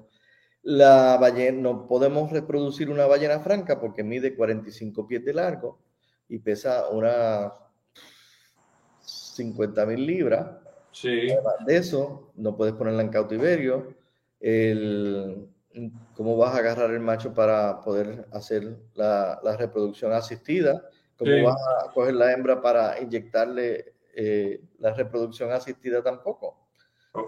La 0.61 1.17
ballena, 1.19 1.59
no 1.59 1.85
podemos 1.85 2.31
reproducir 2.31 2.89
una 2.89 3.05
ballena 3.05 3.41
franca 3.41 3.81
porque 3.81 4.01
mide 4.01 4.33
45 4.33 5.05
pies 5.05 5.25
de 5.25 5.33
largo 5.33 5.81
y 6.29 6.39
pesa 6.39 6.87
unas 6.87 7.51
50 9.01 9.85
mil 9.87 10.07
libras 10.07 10.62
Sí. 10.93 11.27
de 11.65 11.77
eso, 11.77 12.31
no 12.35 12.55
puedes 12.55 12.75
ponerla 12.75 13.01
en 13.01 13.09
cautiverio. 13.09 13.95
El, 14.39 15.49
¿Cómo 16.15 16.37
vas 16.37 16.53
a 16.53 16.59
agarrar 16.59 16.91
el 16.91 16.99
macho 16.99 17.33
para 17.33 17.81
poder 17.81 18.27
hacer 18.31 18.77
la, 18.93 19.39
reproducción 19.57 20.13
asistida? 20.13 20.87
¿Cómo 21.17 21.31
vas 21.43 21.55
a 21.55 21.91
coger 21.91 22.13
la 22.13 22.31
hembra 22.31 22.61
para 22.61 23.01
inyectarle 23.01 23.95
eh, 24.15 24.61
la 24.79 24.93
reproducción 24.93 25.51
asistida 25.51 26.03
tampoco? 26.03 26.59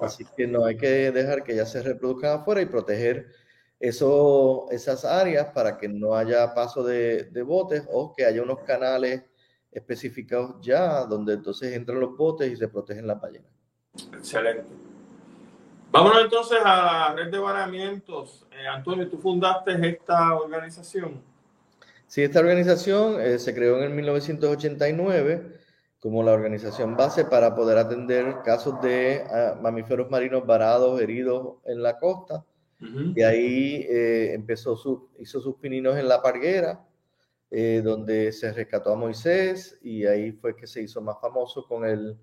Así 0.01 0.25
que 0.35 0.47
no 0.47 0.65
hay 0.65 0.77
que 0.77 1.11
dejar 1.11 1.43
que 1.43 1.55
ya 1.55 1.65
se 1.65 1.81
reproduzcan 1.81 2.39
afuera 2.39 2.61
y 2.61 2.65
proteger 2.65 3.27
eso, 3.79 4.67
esas 4.71 5.05
áreas 5.05 5.51
para 5.51 5.77
que 5.77 5.87
no 5.87 6.15
haya 6.15 6.53
paso 6.53 6.83
de, 6.83 7.25
de 7.25 7.41
botes 7.41 7.83
o 7.91 8.13
que 8.13 8.25
haya 8.25 8.41
unos 8.41 8.59
canales 8.61 9.23
especificados 9.71 10.55
ya 10.61 11.03
donde 11.05 11.33
entonces 11.33 11.73
entran 11.73 11.99
los 11.99 12.15
botes 12.15 12.51
y 12.51 12.55
se 12.55 12.67
protegen 12.67 13.07
las 13.07 13.19
ballenas. 13.19 13.54
Excelente. 14.13 14.85
Vámonos 15.95 16.23
entonces 16.23 16.57
a 16.61 16.75
la 16.83 17.13
red 17.15 17.31
de 17.31 17.39
varamientos. 17.39 18.45
Eh, 18.51 18.67
Antonio, 18.67 19.07
tú 19.07 19.17
fundaste 19.17 19.71
esta 19.87 20.35
organización. 20.35 21.21
Sí, 22.05 22.21
esta 22.21 22.41
organización 22.41 23.21
eh, 23.21 23.39
se 23.39 23.55
creó 23.55 23.77
en 23.77 23.83
el 23.83 23.89
1989 23.91 25.57
como 26.01 26.21
la 26.21 26.33
organización 26.33 26.97
base 26.97 27.23
para 27.23 27.55
poder 27.55 27.77
atender 27.77 28.41
casos 28.43 28.81
de 28.81 29.23
ah, 29.31 29.57
mamíferos 29.61 30.11
marinos 30.11 30.45
varados, 30.45 30.99
heridos 30.99 31.59
en 31.65 31.81
la 31.81 31.97
costa. 31.97 32.43
Y 33.15 33.21
ahí 33.23 33.87
eh, 33.89 34.33
empezó 34.33 34.75
su, 34.75 35.09
hizo 35.17 35.39
sus 35.39 35.55
pininos 35.55 35.97
en 35.97 36.09
la 36.09 36.21
parguera, 36.21 36.85
donde 37.49 38.33
se 38.33 38.51
rescató 38.51 38.91
a 38.91 38.95
Moisés 38.97 39.79
y 39.81 40.05
ahí 40.05 40.33
fue 40.33 40.57
que 40.57 40.67
se 40.67 40.81
hizo 40.81 41.01
más 41.01 41.21
famoso 41.21 41.65
con 41.65 41.85
el 41.85 42.17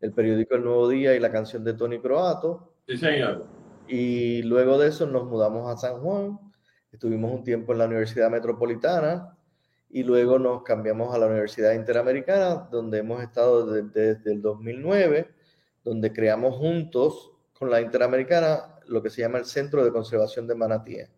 el 0.00 0.12
periódico 0.12 0.54
El 0.54 0.64
Nuevo 0.64 0.88
Día 0.88 1.14
y 1.14 1.20
la 1.20 1.30
canción 1.30 1.64
de 1.64 1.74
Tony 1.74 2.00
Croato. 2.00 2.74
Sí, 2.86 2.96
señor. 2.96 3.46
Y 3.88 4.42
luego 4.42 4.78
de 4.78 4.88
eso 4.88 5.06
nos 5.06 5.24
mudamos 5.24 5.72
a 5.72 5.76
San 5.76 6.00
Juan, 6.00 6.38
estuvimos 6.92 7.32
un 7.32 7.42
tiempo 7.42 7.72
en 7.72 7.78
la 7.78 7.86
Universidad 7.86 8.30
Metropolitana 8.30 9.36
y 9.90 10.02
luego 10.02 10.38
nos 10.38 10.62
cambiamos 10.62 11.14
a 11.14 11.18
la 11.18 11.26
Universidad 11.26 11.72
Interamericana, 11.72 12.68
donde 12.70 12.98
hemos 12.98 13.22
estado 13.22 13.66
desde, 13.66 14.30
el 14.30 14.42
2009, 14.42 15.30
donde 15.82 16.12
creamos 16.12 16.56
juntos 16.56 17.32
con 17.58 17.70
la 17.70 17.80
Interamericana 17.80 18.74
lo 18.86 19.02
que 19.02 19.10
se 19.10 19.22
llama 19.22 19.38
el 19.38 19.46
Centro 19.46 19.84
de 19.84 19.92
Conservación 19.92 20.46
de 20.46 20.54
Manatíes, 20.54 21.10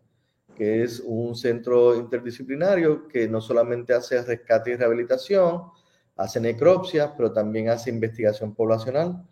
que 0.55 0.83
es 0.83 1.01
un 1.05 1.35
centro 1.35 1.95
interdisciplinario 1.95 3.07
que 3.07 3.27
no 3.27 3.41
solamente 3.41 3.93
hace 3.93 4.21
rescate 4.21 4.71
y 4.71 4.75
rehabilitación, 4.75 5.63
hace 6.21 6.39
necropsias, 6.39 7.11
pero 7.17 7.31
también 7.31 7.69
hace 7.69 7.89
investigación 7.89 8.53
poblacional 8.53 9.23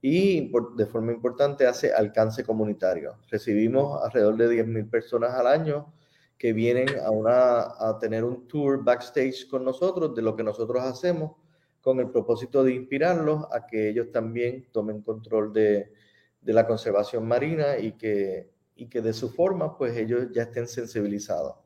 y 0.00 0.52
de 0.76 0.86
forma 0.86 1.12
importante 1.12 1.66
hace 1.66 1.92
alcance 1.92 2.44
comunitario. 2.44 3.16
Recibimos 3.30 4.02
alrededor 4.02 4.36
de 4.36 4.64
10.000 4.64 4.90
personas 4.90 5.34
al 5.34 5.46
año 5.46 5.92
que 6.36 6.52
vienen 6.52 6.88
a, 7.04 7.10
una, 7.10 7.60
a 7.78 7.98
tener 8.00 8.22
un 8.24 8.46
tour 8.46 8.84
backstage 8.84 9.48
con 9.48 9.64
nosotros 9.64 10.14
de 10.14 10.22
lo 10.22 10.36
que 10.36 10.44
nosotros 10.44 10.82
hacemos 10.82 11.32
con 11.80 11.98
el 12.00 12.10
propósito 12.10 12.62
de 12.62 12.74
inspirarlos 12.74 13.46
a 13.52 13.66
que 13.66 13.88
ellos 13.88 14.10
también 14.12 14.66
tomen 14.72 15.02
control 15.02 15.52
de, 15.52 15.92
de 16.40 16.52
la 16.52 16.66
conservación 16.66 17.26
marina 17.26 17.78
y 17.78 17.92
que, 17.92 18.50
y 18.76 18.86
que 18.86 19.00
de 19.00 19.12
su 19.12 19.30
forma 19.30 19.76
pues 19.76 19.96
ellos 19.96 20.28
ya 20.32 20.42
estén 20.42 20.68
sensibilizados. 20.68 21.56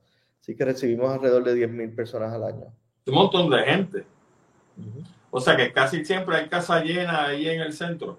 Así 0.41 0.57
que 0.57 0.65
recibimos 0.65 1.13
alrededor 1.13 1.45
de 1.45 1.69
10.000 1.69 1.95
personas 1.95 2.33
al 2.33 2.45
año. 2.45 2.75
Un 3.07 3.15
montón 3.15 3.51
de 3.51 3.59
gente. 3.59 4.05
O 5.31 5.41
sea 5.41 5.57
que 5.57 5.73
casi 5.73 6.05
siempre 6.05 6.37
hay 6.37 6.49
casa 6.49 6.83
llena 6.83 7.27
ahí 7.27 7.49
en 7.49 7.61
el 7.61 7.73
centro. 7.73 8.19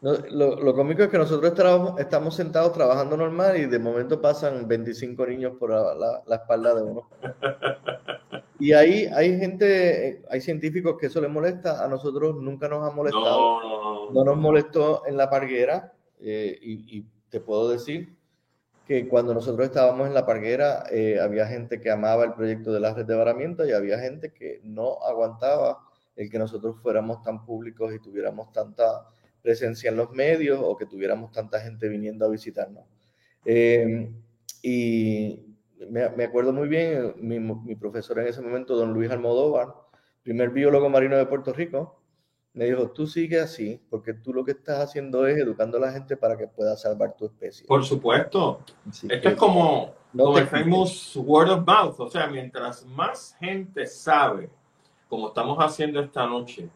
lo, 0.00 0.56
lo, 0.56 0.74
cómico 0.74 1.02
es 1.02 1.08
que 1.08 1.18
nosotros 1.18 1.50
estamos, 1.50 1.98
estamos 1.98 2.36
sentados 2.36 2.72
trabajando 2.72 3.16
normal 3.16 3.56
y 3.56 3.66
de 3.66 3.78
momento 3.78 4.20
pasan 4.20 4.68
25 4.68 5.26
niños 5.26 5.52
por 5.58 5.70
la, 5.70 6.22
la, 6.26 6.36
espalda 6.36 6.74
de 6.74 6.82
uno. 6.82 7.08
Y 8.60 8.72
ahí 8.72 9.06
hay 9.12 9.36
gente, 9.38 10.22
hay 10.30 10.40
científicos 10.40 10.96
que 10.98 11.06
eso 11.06 11.20
les 11.20 11.28
molesta, 11.28 11.84
a 11.84 11.88
nosotros 11.88 12.36
nunca 12.36 12.68
nos 12.68 12.88
ha 12.88 12.94
molestado. 12.94 13.60
No, 13.60 13.62
no, 13.62 14.10
no. 14.12 14.24
nos 14.24 14.36
molestó 14.36 15.02
en 15.06 15.16
la 15.16 15.28
parguera 15.28 15.92
eh, 16.20 16.56
y, 16.62 16.98
y, 16.98 17.06
te 17.28 17.40
puedo 17.40 17.68
decir 17.68 18.16
que 18.86 19.08
cuando 19.08 19.32
nosotros 19.32 19.66
estábamos 19.66 20.06
en 20.06 20.14
la 20.14 20.26
parguera 20.26 20.84
eh, 20.90 21.18
había 21.20 21.46
gente 21.46 21.80
que 21.80 21.90
amaba 21.90 22.24
el 22.24 22.34
proyecto 22.34 22.72
de 22.72 22.80
la 22.80 22.92
red 22.92 23.06
de 23.06 23.14
varamiento 23.14 23.66
y 23.66 23.72
había 23.72 23.98
gente 23.98 24.32
que 24.32 24.60
no 24.62 24.98
aguantaba 25.02 25.80
el 26.16 26.30
que 26.30 26.38
nosotros 26.38 26.76
fuéramos 26.82 27.22
tan 27.22 27.44
públicos 27.44 27.92
y 27.94 27.98
tuviéramos 27.98 28.52
tanta 28.52 29.06
presencia 29.42 29.90
en 29.90 29.96
los 29.96 30.10
medios 30.12 30.60
o 30.62 30.76
que 30.76 30.86
tuviéramos 30.86 31.32
tanta 31.32 31.60
gente 31.60 31.88
viniendo 31.88 32.24
a 32.24 32.28
visitarnos. 32.28 32.84
Eh, 33.44 34.10
y 34.62 35.56
me, 35.90 36.08
me, 36.10 36.24
acuerdo 36.24 36.52
muy 36.52 36.68
bien, 36.68 37.14
mi, 37.18 37.38
mi, 37.38 37.74
profesor 37.74 38.18
en 38.20 38.28
ese 38.28 38.40
momento, 38.40 38.76
don 38.76 38.94
Luis 38.94 39.10
Almodóvar, 39.10 39.74
primer 40.22 40.50
biólogo 40.50 40.88
marino 40.88 41.16
de 41.16 41.26
Puerto 41.26 41.52
Rico, 41.52 42.00
me 42.54 42.66
dijo, 42.66 42.88
tú 42.90 43.06
sigue 43.06 43.40
así, 43.40 43.80
porque 43.90 44.14
tú 44.14 44.32
lo 44.32 44.44
que 44.44 44.52
estás 44.52 44.78
haciendo 44.78 45.26
es 45.26 45.36
educando 45.36 45.76
a 45.78 45.80
la 45.80 45.92
gente 45.92 46.16
para 46.16 46.36
que 46.36 46.46
pueda 46.46 46.76
salvar 46.76 47.16
tu 47.16 47.26
especie. 47.26 47.66
Por 47.66 47.84
supuesto. 47.84 48.60
Esto 49.08 49.28
es 49.28 49.34
como, 49.34 49.92
el 50.36 50.46
famous 50.46 51.16
word 51.16 51.50
of 51.50 51.66
mouth, 51.66 51.98
o 51.98 52.08
sea, 52.08 52.28
mientras 52.28 52.86
más 52.86 53.36
gente 53.40 53.86
sabe 53.86 54.48
como 55.08 55.28
estamos 55.28 55.58
haciendo 55.58 56.00
esta 56.00 56.26
noche, 56.26 56.70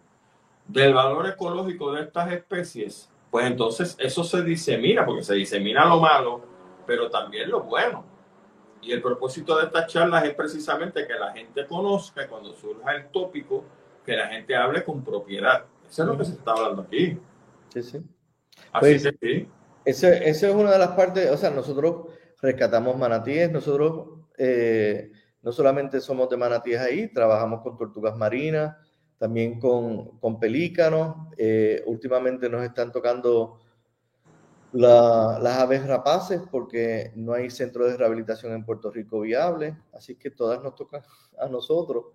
del 0.67 0.95
valor 0.95 1.27
ecológico 1.29 1.93
de 1.93 2.03
estas 2.03 2.31
especies, 2.33 3.11
pues 3.31 3.47
entonces 3.47 3.97
eso 3.99 4.23
se 4.23 4.43
disemina, 4.43 5.05
porque 5.07 5.23
se 5.23 5.35
disemina 5.35 5.85
lo 5.85 6.01
malo, 6.01 6.43
pero 6.87 7.09
también 7.09 7.51
lo 7.51 7.63
bueno. 7.63 8.05
Y 8.83 8.93
el 8.93 9.03
propósito 9.03 9.57
de 9.59 9.67
estas 9.67 9.87
charlas 9.87 10.25
es 10.25 10.35
precisamente 10.35 11.07
que 11.07 11.15
la 11.15 11.33
gente 11.33 11.67
conozca 11.67 12.29
cuando 12.29 12.53
surja 12.55 12.95
el 12.95 13.09
tópico, 13.09 13.65
que 14.09 14.17
la 14.17 14.29
gente 14.29 14.57
hable 14.57 14.83
con 14.85 15.05
propiedad. 15.05 15.67
Eso 15.87 16.03
es 16.03 16.09
lo 16.09 16.17
que 16.17 16.25
se 16.25 16.33
está 16.33 16.53
hablando 16.53 16.81
aquí. 16.81 17.19
Sí, 17.69 17.83
sí. 17.83 17.99
Así 18.73 18.81
pues, 18.81 19.03
que 19.03 19.17
sí. 19.21 19.49
Esa 19.85 20.17
es 20.17 20.43
una 20.43 20.73
de 20.73 20.79
las 20.79 20.93
partes, 20.93 21.31
o 21.31 21.37
sea, 21.37 21.51
nosotros 21.51 22.07
rescatamos 22.41 22.97
manatíes, 22.97 23.53
nosotros 23.53 24.21
eh, 24.39 25.13
no 25.43 25.53
solamente 25.53 26.01
somos 26.01 26.31
de 26.31 26.39
manatíes 26.39 26.81
ahí, 26.81 27.13
trabajamos 27.13 27.61
con 27.61 27.77
tortugas 27.77 28.17
marinas, 28.17 28.77
también 29.19 29.61
con, 29.61 30.19
con 30.19 30.41
pelícanos. 30.41 31.29
Eh, 31.37 31.83
últimamente 31.85 32.49
nos 32.49 32.65
están 32.65 32.91
tocando 32.91 33.61
las 34.73 35.59
aves 35.59 35.87
rapaces 35.87 36.41
porque 36.51 37.13
no 37.15 37.35
hay 37.35 37.51
centro 37.51 37.85
de 37.87 37.97
rehabilitación 37.97 38.53
en 38.53 38.65
Puerto 38.65 38.91
Rico 38.91 39.21
viable, 39.21 39.77
así 39.93 40.15
que 40.15 40.31
todas 40.31 40.63
nos 40.63 40.75
tocan 40.75 41.03
a 41.39 41.47
nosotros. 41.47 42.07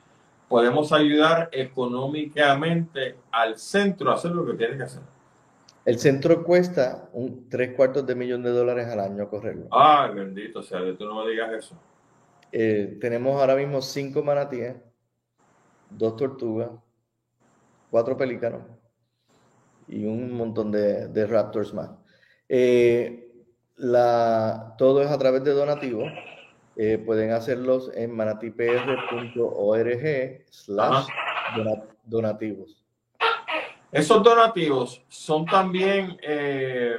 podemos 0.48 0.92
ayudar 0.92 1.48
económicamente 1.50 3.16
al 3.32 3.58
centro 3.58 4.12
a 4.12 4.14
hacer 4.14 4.30
lo 4.30 4.46
que 4.46 4.54
tiene 4.54 4.76
que 4.76 4.84
hacer? 4.84 5.02
El 5.84 5.98
centro 5.98 6.44
cuesta 6.44 7.08
un 7.12 7.48
tres 7.48 7.74
cuartos 7.74 8.06
de 8.06 8.14
millón 8.14 8.44
de 8.44 8.50
dólares 8.50 8.86
al 8.86 9.00
año 9.00 9.28
correrlo. 9.28 9.66
Ay, 9.72 10.14
bendito 10.14 10.62
sea, 10.62 10.78
tú 10.96 11.06
no 11.06 11.24
me 11.24 11.30
digas 11.32 11.52
eso. 11.52 11.74
Eh, 12.52 12.98
tenemos 13.00 13.40
ahora 13.40 13.56
mismo 13.56 13.82
cinco 13.82 14.22
manatíes, 14.22 14.76
dos 15.90 16.16
tortugas, 16.16 16.70
cuatro 17.90 18.16
pelícanos 18.16 18.62
y 19.88 20.04
un 20.04 20.32
montón 20.32 20.70
de, 20.72 21.08
de 21.08 21.26
raptors 21.26 21.74
más. 21.74 21.90
Eh, 22.48 23.30
la, 23.76 24.74
todo 24.78 25.02
es 25.02 25.10
a 25.10 25.18
través 25.18 25.44
de 25.44 25.52
donativos. 25.52 26.10
Eh, 26.76 26.98
pueden 26.98 27.32
hacerlos 27.32 27.90
en 27.94 28.14
manatipr.org 28.14 30.02
slash 30.50 31.06
donativos. 32.04 32.84
Esos 33.90 34.22
donativos 34.22 35.02
son 35.08 35.46
también, 35.46 36.18
eh, 36.22 36.98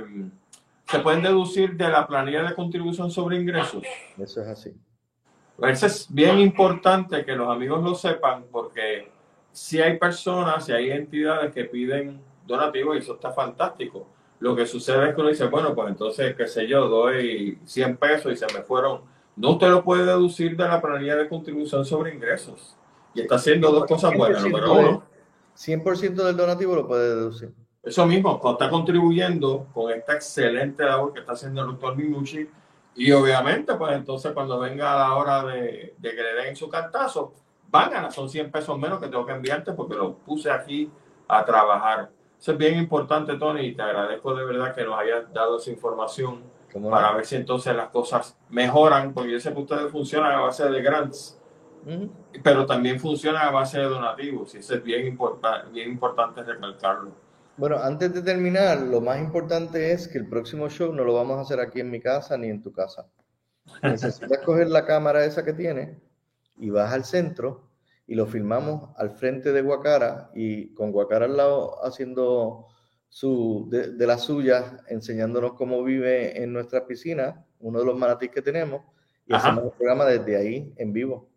se 0.90 1.00
pueden 1.00 1.22
deducir 1.22 1.78
de 1.78 1.90
la 1.90 2.08
planilla 2.08 2.42
de 2.44 2.56
contribución 2.56 3.12
sobre 3.12 3.38
ingresos. 3.38 3.84
Eso 4.18 4.42
es 4.42 4.48
así. 4.48 4.74
Eso 5.62 5.86
es 5.86 6.14
bien 6.14 6.40
importante 6.40 7.26
que 7.26 7.36
los 7.36 7.50
amigos 7.50 7.84
lo 7.84 7.96
sepan 7.96 8.46
porque 8.52 9.12
si 9.52 9.82
hay 9.82 9.98
personas, 9.98 10.66
si 10.66 10.72
hay 10.72 10.92
entidades 10.92 11.54
que 11.54 11.66
piden 11.66 12.22
donativos 12.46 12.96
y 12.96 13.00
eso 13.00 13.16
está 13.16 13.32
fantástico 13.32 14.08
lo 14.40 14.56
que 14.56 14.66
sucede 14.66 15.10
es 15.10 15.16
que 15.16 15.22
uno 15.22 15.30
dice, 15.30 15.48
bueno, 15.48 15.74
pues 15.74 15.90
entonces, 15.90 16.36
qué 16.36 16.48
sé 16.48 16.68
yo, 16.68 16.88
doy 16.88 17.58
100 17.66 17.98
pesos 17.98 18.32
y 18.32 18.36
se 18.36 18.46
me 18.54 18.62
fueron. 18.62 19.02
No 19.36 19.52
usted 19.52 19.70
lo 19.70 19.84
puede 19.84 20.06
deducir 20.06 20.56
de 20.56 20.68
la 20.68 20.82
planilla 20.82 21.16
de 21.16 21.28
contribución 21.28 21.86
sobre 21.86 22.14
ingresos. 22.14 22.76
Y 23.14 23.22
está 23.22 23.36
haciendo 23.36 23.72
dos 23.72 23.86
cosas 23.86 24.16
buenas. 24.16 24.44
Número 24.44 24.74
uno. 24.74 25.04
100% 25.56 26.14
del 26.14 26.38
donativo 26.38 26.76
lo 26.76 26.88
puede 26.88 27.16
deducir. 27.16 27.52
Eso 27.82 28.06
mismo, 28.06 28.40
está 28.52 28.70
contribuyendo 28.70 29.68
con 29.74 29.92
esta 29.92 30.14
excelente 30.14 30.84
labor 30.84 31.14
que 31.14 31.22
está 31.22 31.34
haciendo 31.34 31.62
el 31.62 31.68
doctor 31.68 31.96
Minucci. 31.96 32.48
Y 32.98 33.12
obviamente, 33.12 33.76
pues 33.76 33.94
entonces 33.94 34.32
cuando 34.34 34.60
venga 34.60 34.96
la 34.96 35.16
hora 35.16 35.44
de, 35.44 35.96
de 35.98 36.16
que 36.16 36.24
le 36.24 36.34
den 36.34 36.56
su 36.56 36.68
cantazo, 36.68 37.34
van 37.70 37.94
a 37.94 38.12
son 38.12 38.28
100 38.28 38.52
pesos 38.52 38.78
menos 38.78 39.00
que 39.00 39.08
tengo 39.08 39.26
que 39.26 39.34
enviarte 39.34 39.74
porque 39.74 39.96
lo 39.96 40.16
puse 40.16 40.50
aquí 40.50 40.92
a 41.28 41.46
trabajar. 41.46 42.10
Eso 42.40 42.52
es 42.52 42.58
bien 42.58 42.78
importante, 42.78 43.38
Tony, 43.38 43.68
y 43.68 43.76
te 43.76 43.82
agradezco 43.82 44.34
de 44.34 44.46
verdad 44.46 44.74
que 44.74 44.84
nos 44.84 44.98
hayas 45.00 45.32
dado 45.34 45.58
esa 45.58 45.72
información 45.72 46.44
para 46.90 47.14
ver 47.14 47.26
si 47.26 47.36
entonces 47.36 47.76
las 47.76 47.90
cosas 47.90 48.38
mejoran, 48.50 49.14
porque 49.14 49.32
yo 49.32 49.40
sé 49.40 49.54
que 49.54 49.60
ustedes 49.60 49.92
funcionan 49.92 50.34
a 50.34 50.42
base 50.42 50.70
de 50.70 50.82
grants, 50.82 51.40
pero 52.44 52.66
también 52.66 53.00
funcionan 53.00 53.48
a 53.48 53.52
base 53.52 53.80
de 53.80 53.86
donativos, 53.86 54.54
y 54.54 54.60
eso 54.60 54.76
es 54.76 54.84
bien, 54.84 55.08
importante 55.08 55.70
bien 55.72 55.90
importante 55.90 56.44
recalcarlo. 56.44 57.12
Bueno, 57.58 57.78
antes 57.78 58.14
de 58.14 58.22
terminar, 58.22 58.82
lo 58.82 59.02
más 59.02 59.20
importante 59.20 59.92
es 59.92 60.08
que 60.08 60.20
el 60.20 60.30
próximo 60.30 60.70
show 60.70 60.94
no 60.94 61.04
lo 61.04 61.16
vamos 61.16 61.40
a 61.40 61.42
hacer 61.42 61.60
aquí 61.60 61.80
en 61.80 61.90
mi 61.90 62.00
casa 62.00 62.38
ni 62.38 62.50
en 62.50 62.62
tu 62.62 62.72
casa. 62.72 63.08
Necesitas 63.82 64.38
coger 64.46 64.68
la 64.70 64.86
cámara 64.86 65.26
esa 65.26 65.44
que 65.44 65.54
tienes 65.54 65.98
y 66.58 66.70
vas 66.70 66.94
al 66.94 67.04
centro 67.04 67.68
y 68.06 68.14
lo 68.14 68.28
filmamos 68.28 68.92
al 68.96 69.10
frente 69.10 69.52
de 69.52 69.64
Guacara 69.64 70.30
y 70.36 70.74
con 70.76 70.92
Guacara 70.92 71.26
al 71.26 71.36
lado 71.36 71.84
haciendo 71.84 72.68
su, 73.10 73.68
de, 73.72 74.06
las 74.06 74.24
suyas, 74.24 74.76
enseñándonos 74.88 75.54
cómo 75.54 75.84
vive 75.84 76.42
en 76.42 76.54
nuestra 76.54 76.86
piscina, 76.86 77.44
uno 77.60 77.80
de 77.80 77.86
los 77.86 77.98
manatís 77.98 78.30
que 78.30 78.44
tenemos, 78.44 78.84
y 79.26 79.34
hacemos 79.34 79.64
el 79.64 79.72
programa 79.72 80.06
desde 80.06 80.38
ahí 80.38 80.74
en 80.78 80.94
vivo. 80.94 81.28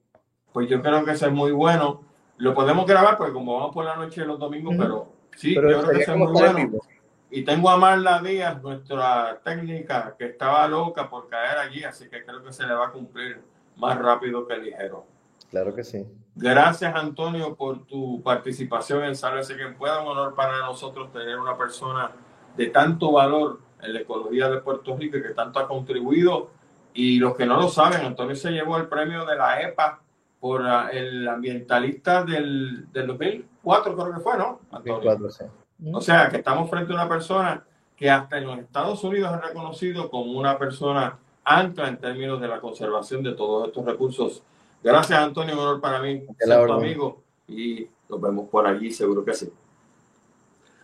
Pues 0.52 0.68
yo 0.68 0.82
creo 0.82 1.02
que 1.02 1.12
eso 1.12 1.26
es 1.26 1.32
muy 1.32 1.52
bueno. 1.52 2.02
Lo 2.36 2.54
podemos 2.54 2.86
grabar 2.86 3.16
porque 3.16 3.32
como 3.32 3.54
vamos 3.54 3.74
por 3.74 3.86
la 3.86 3.96
noche 3.96 4.24
los 4.24 4.38
domingos, 4.38 4.74
pero 4.76 5.19
sí, 5.36 5.54
yo 5.54 5.60
creo 5.60 5.82
que 5.82 6.12
muy 6.12 6.32
bueno. 6.32 6.80
Y 7.30 7.44
tengo 7.44 7.70
a 7.70 7.76
Marla 7.76 8.20
Díaz, 8.20 8.60
nuestra 8.60 9.40
técnica, 9.44 10.16
que 10.18 10.26
estaba 10.26 10.66
loca 10.66 11.08
por 11.08 11.28
caer 11.28 11.58
allí, 11.58 11.84
así 11.84 12.08
que 12.08 12.24
creo 12.24 12.42
que 12.42 12.52
se 12.52 12.66
le 12.66 12.74
va 12.74 12.88
a 12.88 12.90
cumplir 12.90 13.40
más 13.76 13.96
rápido 13.98 14.46
que 14.48 14.56
ligero. 14.56 15.06
Claro 15.48 15.74
que 15.74 15.84
sí. 15.84 16.06
Gracias, 16.34 16.94
Antonio, 16.94 17.54
por 17.54 17.86
tu 17.86 18.22
participación 18.22 19.04
en 19.04 19.14
Sálvese 19.14 19.56
quien 19.56 19.76
pueda. 19.76 20.00
Un 20.00 20.08
honor 20.08 20.34
para 20.34 20.58
nosotros 20.58 21.12
tener 21.12 21.38
una 21.38 21.56
persona 21.56 22.10
de 22.56 22.66
tanto 22.66 23.12
valor 23.12 23.60
en 23.82 23.94
la 23.94 24.00
ecología 24.00 24.48
de 24.48 24.58
Puerto 24.58 24.96
Rico 24.96 25.16
y 25.16 25.22
que 25.22 25.30
tanto 25.30 25.58
ha 25.58 25.68
contribuido. 25.68 26.50
Y 26.94 27.18
los 27.18 27.36
que 27.36 27.46
no 27.46 27.56
lo 27.56 27.68
saben, 27.68 28.04
Antonio 28.04 28.34
se 28.34 28.50
llevó 28.50 28.76
el 28.76 28.88
premio 28.88 29.24
de 29.24 29.36
la 29.36 29.62
EPA 29.62 30.00
por 30.40 30.66
ah, 30.66 30.90
el 30.90 31.28
ambientalista 31.28 32.24
del, 32.24 32.90
del 32.92 33.06
2004, 33.06 33.94
creo 33.94 34.14
que 34.14 34.20
fue, 34.20 34.38
¿no? 34.38 34.60
O 35.92 36.00
sea, 36.00 36.28
que 36.28 36.38
estamos 36.38 36.68
frente 36.68 36.92
a 36.92 36.96
una 36.96 37.08
persona 37.08 37.64
que 37.96 38.10
hasta 38.10 38.38
en 38.38 38.46
los 38.46 38.58
Estados 38.58 39.04
Unidos 39.04 39.34
es 39.34 39.48
reconocido 39.48 40.10
como 40.10 40.32
una 40.32 40.58
persona 40.58 41.18
ancla 41.44 41.88
en 41.88 41.98
términos 41.98 42.40
de 42.40 42.48
la 42.48 42.60
conservación 42.60 43.22
de 43.22 43.32
todos 43.32 43.68
estos 43.68 43.84
recursos 43.84 44.42
Gracias, 44.82 45.18
Antonio. 45.18 45.54
Un 45.54 45.60
honor 45.60 45.80
para 45.80 46.00
mí 46.00 46.24
ser 46.38 46.66
tu 46.66 46.72
amigo 46.72 47.22
y 47.46 47.88
nos 48.08 48.20
vemos 48.20 48.48
por 48.48 48.66
allí, 48.66 48.90
seguro 48.90 49.24
que 49.24 49.34
sí. 49.34 49.52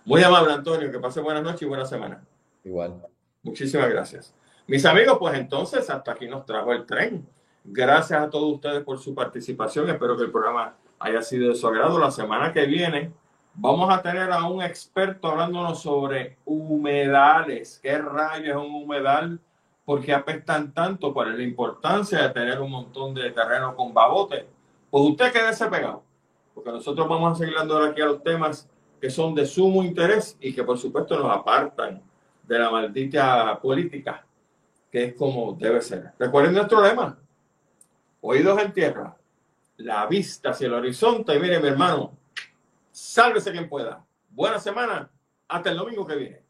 Muy 0.05 0.23
amable, 0.23 0.53
Antonio. 0.53 0.91
Que 0.91 0.99
pase 0.99 1.21
buenas 1.21 1.43
noches 1.43 1.63
y 1.63 1.67
buena 1.67 1.87
semana. 1.87 2.23
Igual. 2.65 3.03
Muchísimas 3.43 3.89
gracias. 3.89 4.35
Mis 4.67 4.85
amigos, 4.85 5.17
pues 5.19 5.39
entonces 5.39 5.89
hasta 5.89 6.13
aquí 6.13 6.29
nos 6.29 6.45
trajo 6.45 6.73
el 6.73 6.85
tren. 6.85 7.27
Gracias 7.69 8.23
a 8.23 8.31
todos 8.31 8.55
ustedes 8.55 8.85
por 8.85 8.99
su 8.99 9.15
participación. 9.15 9.91
Espero 9.91 10.17
que 10.17 10.23
el 10.23 10.31
programa 10.31 10.77
haya 11.01 11.21
sido 11.21 11.49
de 11.49 11.57
su 11.57 11.67
agrado. 11.67 11.99
La 11.99 12.13
semana 12.13 12.53
que 12.53 12.65
viene 12.65 13.13
vamos 13.55 13.93
a 13.93 14.01
tener 14.01 14.31
a 14.31 14.45
un 14.49 14.63
experto 14.63 15.29
hablándonos 15.29 15.83
sobre 15.83 16.39
humedales. 16.45 17.81
¿Qué 17.83 17.99
rayos 17.99 18.49
es 18.51 18.57
un 18.57 18.75
humedal? 18.83 19.41
¿Por 19.85 20.01
qué 20.01 20.15
apestan 20.15 20.73
tanto? 20.73 21.13
¿Cuál 21.13 21.33
es 21.33 21.39
la 21.39 21.43
importancia 21.43 22.23
de 22.23 22.29
tener 22.31 22.61
un 22.61 22.71
montón 22.71 23.15
de 23.15 23.31
terreno 23.31 23.75
con 23.75 23.93
babote? 23.93 24.47
Pues 24.89 25.05
usted 25.05 25.33
quédese 25.33 25.67
pegado, 25.67 26.05
porque 26.55 26.71
nosotros 26.71 27.09
vamos 27.09 27.33
a 27.33 27.39
seguir 27.39 27.55
dando 27.57 27.83
aquí 27.83 28.01
a 28.01 28.07
los 28.07 28.23
temas 28.23 28.69
que 29.01 29.11
son 29.11 29.35
de 29.35 29.45
sumo 29.45 29.83
interés 29.83 30.37
y 30.41 30.55
que 30.55 30.63
por 30.63 30.79
supuesto 30.79 31.19
nos 31.19 31.37
apartan 31.37 32.01
de 32.45 32.59
la 32.59 32.71
maldita 32.71 33.59
política, 33.61 34.25
que 34.91 35.05
es 35.05 35.15
como 35.15 35.57
debe 35.59 35.83
ser. 35.83 36.13
Recuerden 36.19 36.55
nuestro 36.55 36.81
lema, 36.81 37.19
oídos 38.27 38.61
en 38.61 38.73
tierra, 38.73 39.17
la 39.77 40.07
vista 40.07 40.51
hacia 40.51 40.67
el 40.67 40.75
horizonte. 40.75 41.35
Y 41.35 41.39
mire, 41.39 41.61
mi 41.61 41.69
hermano, 41.69 42.17
sálvese 42.91 43.53
quien 43.53 43.69
pueda. 43.69 44.05
Buena 44.29 44.59
semana. 44.59 45.11
Hasta 45.49 45.71
el 45.71 45.77
domingo 45.77 46.07
que 46.07 46.17
viene. 46.17 46.46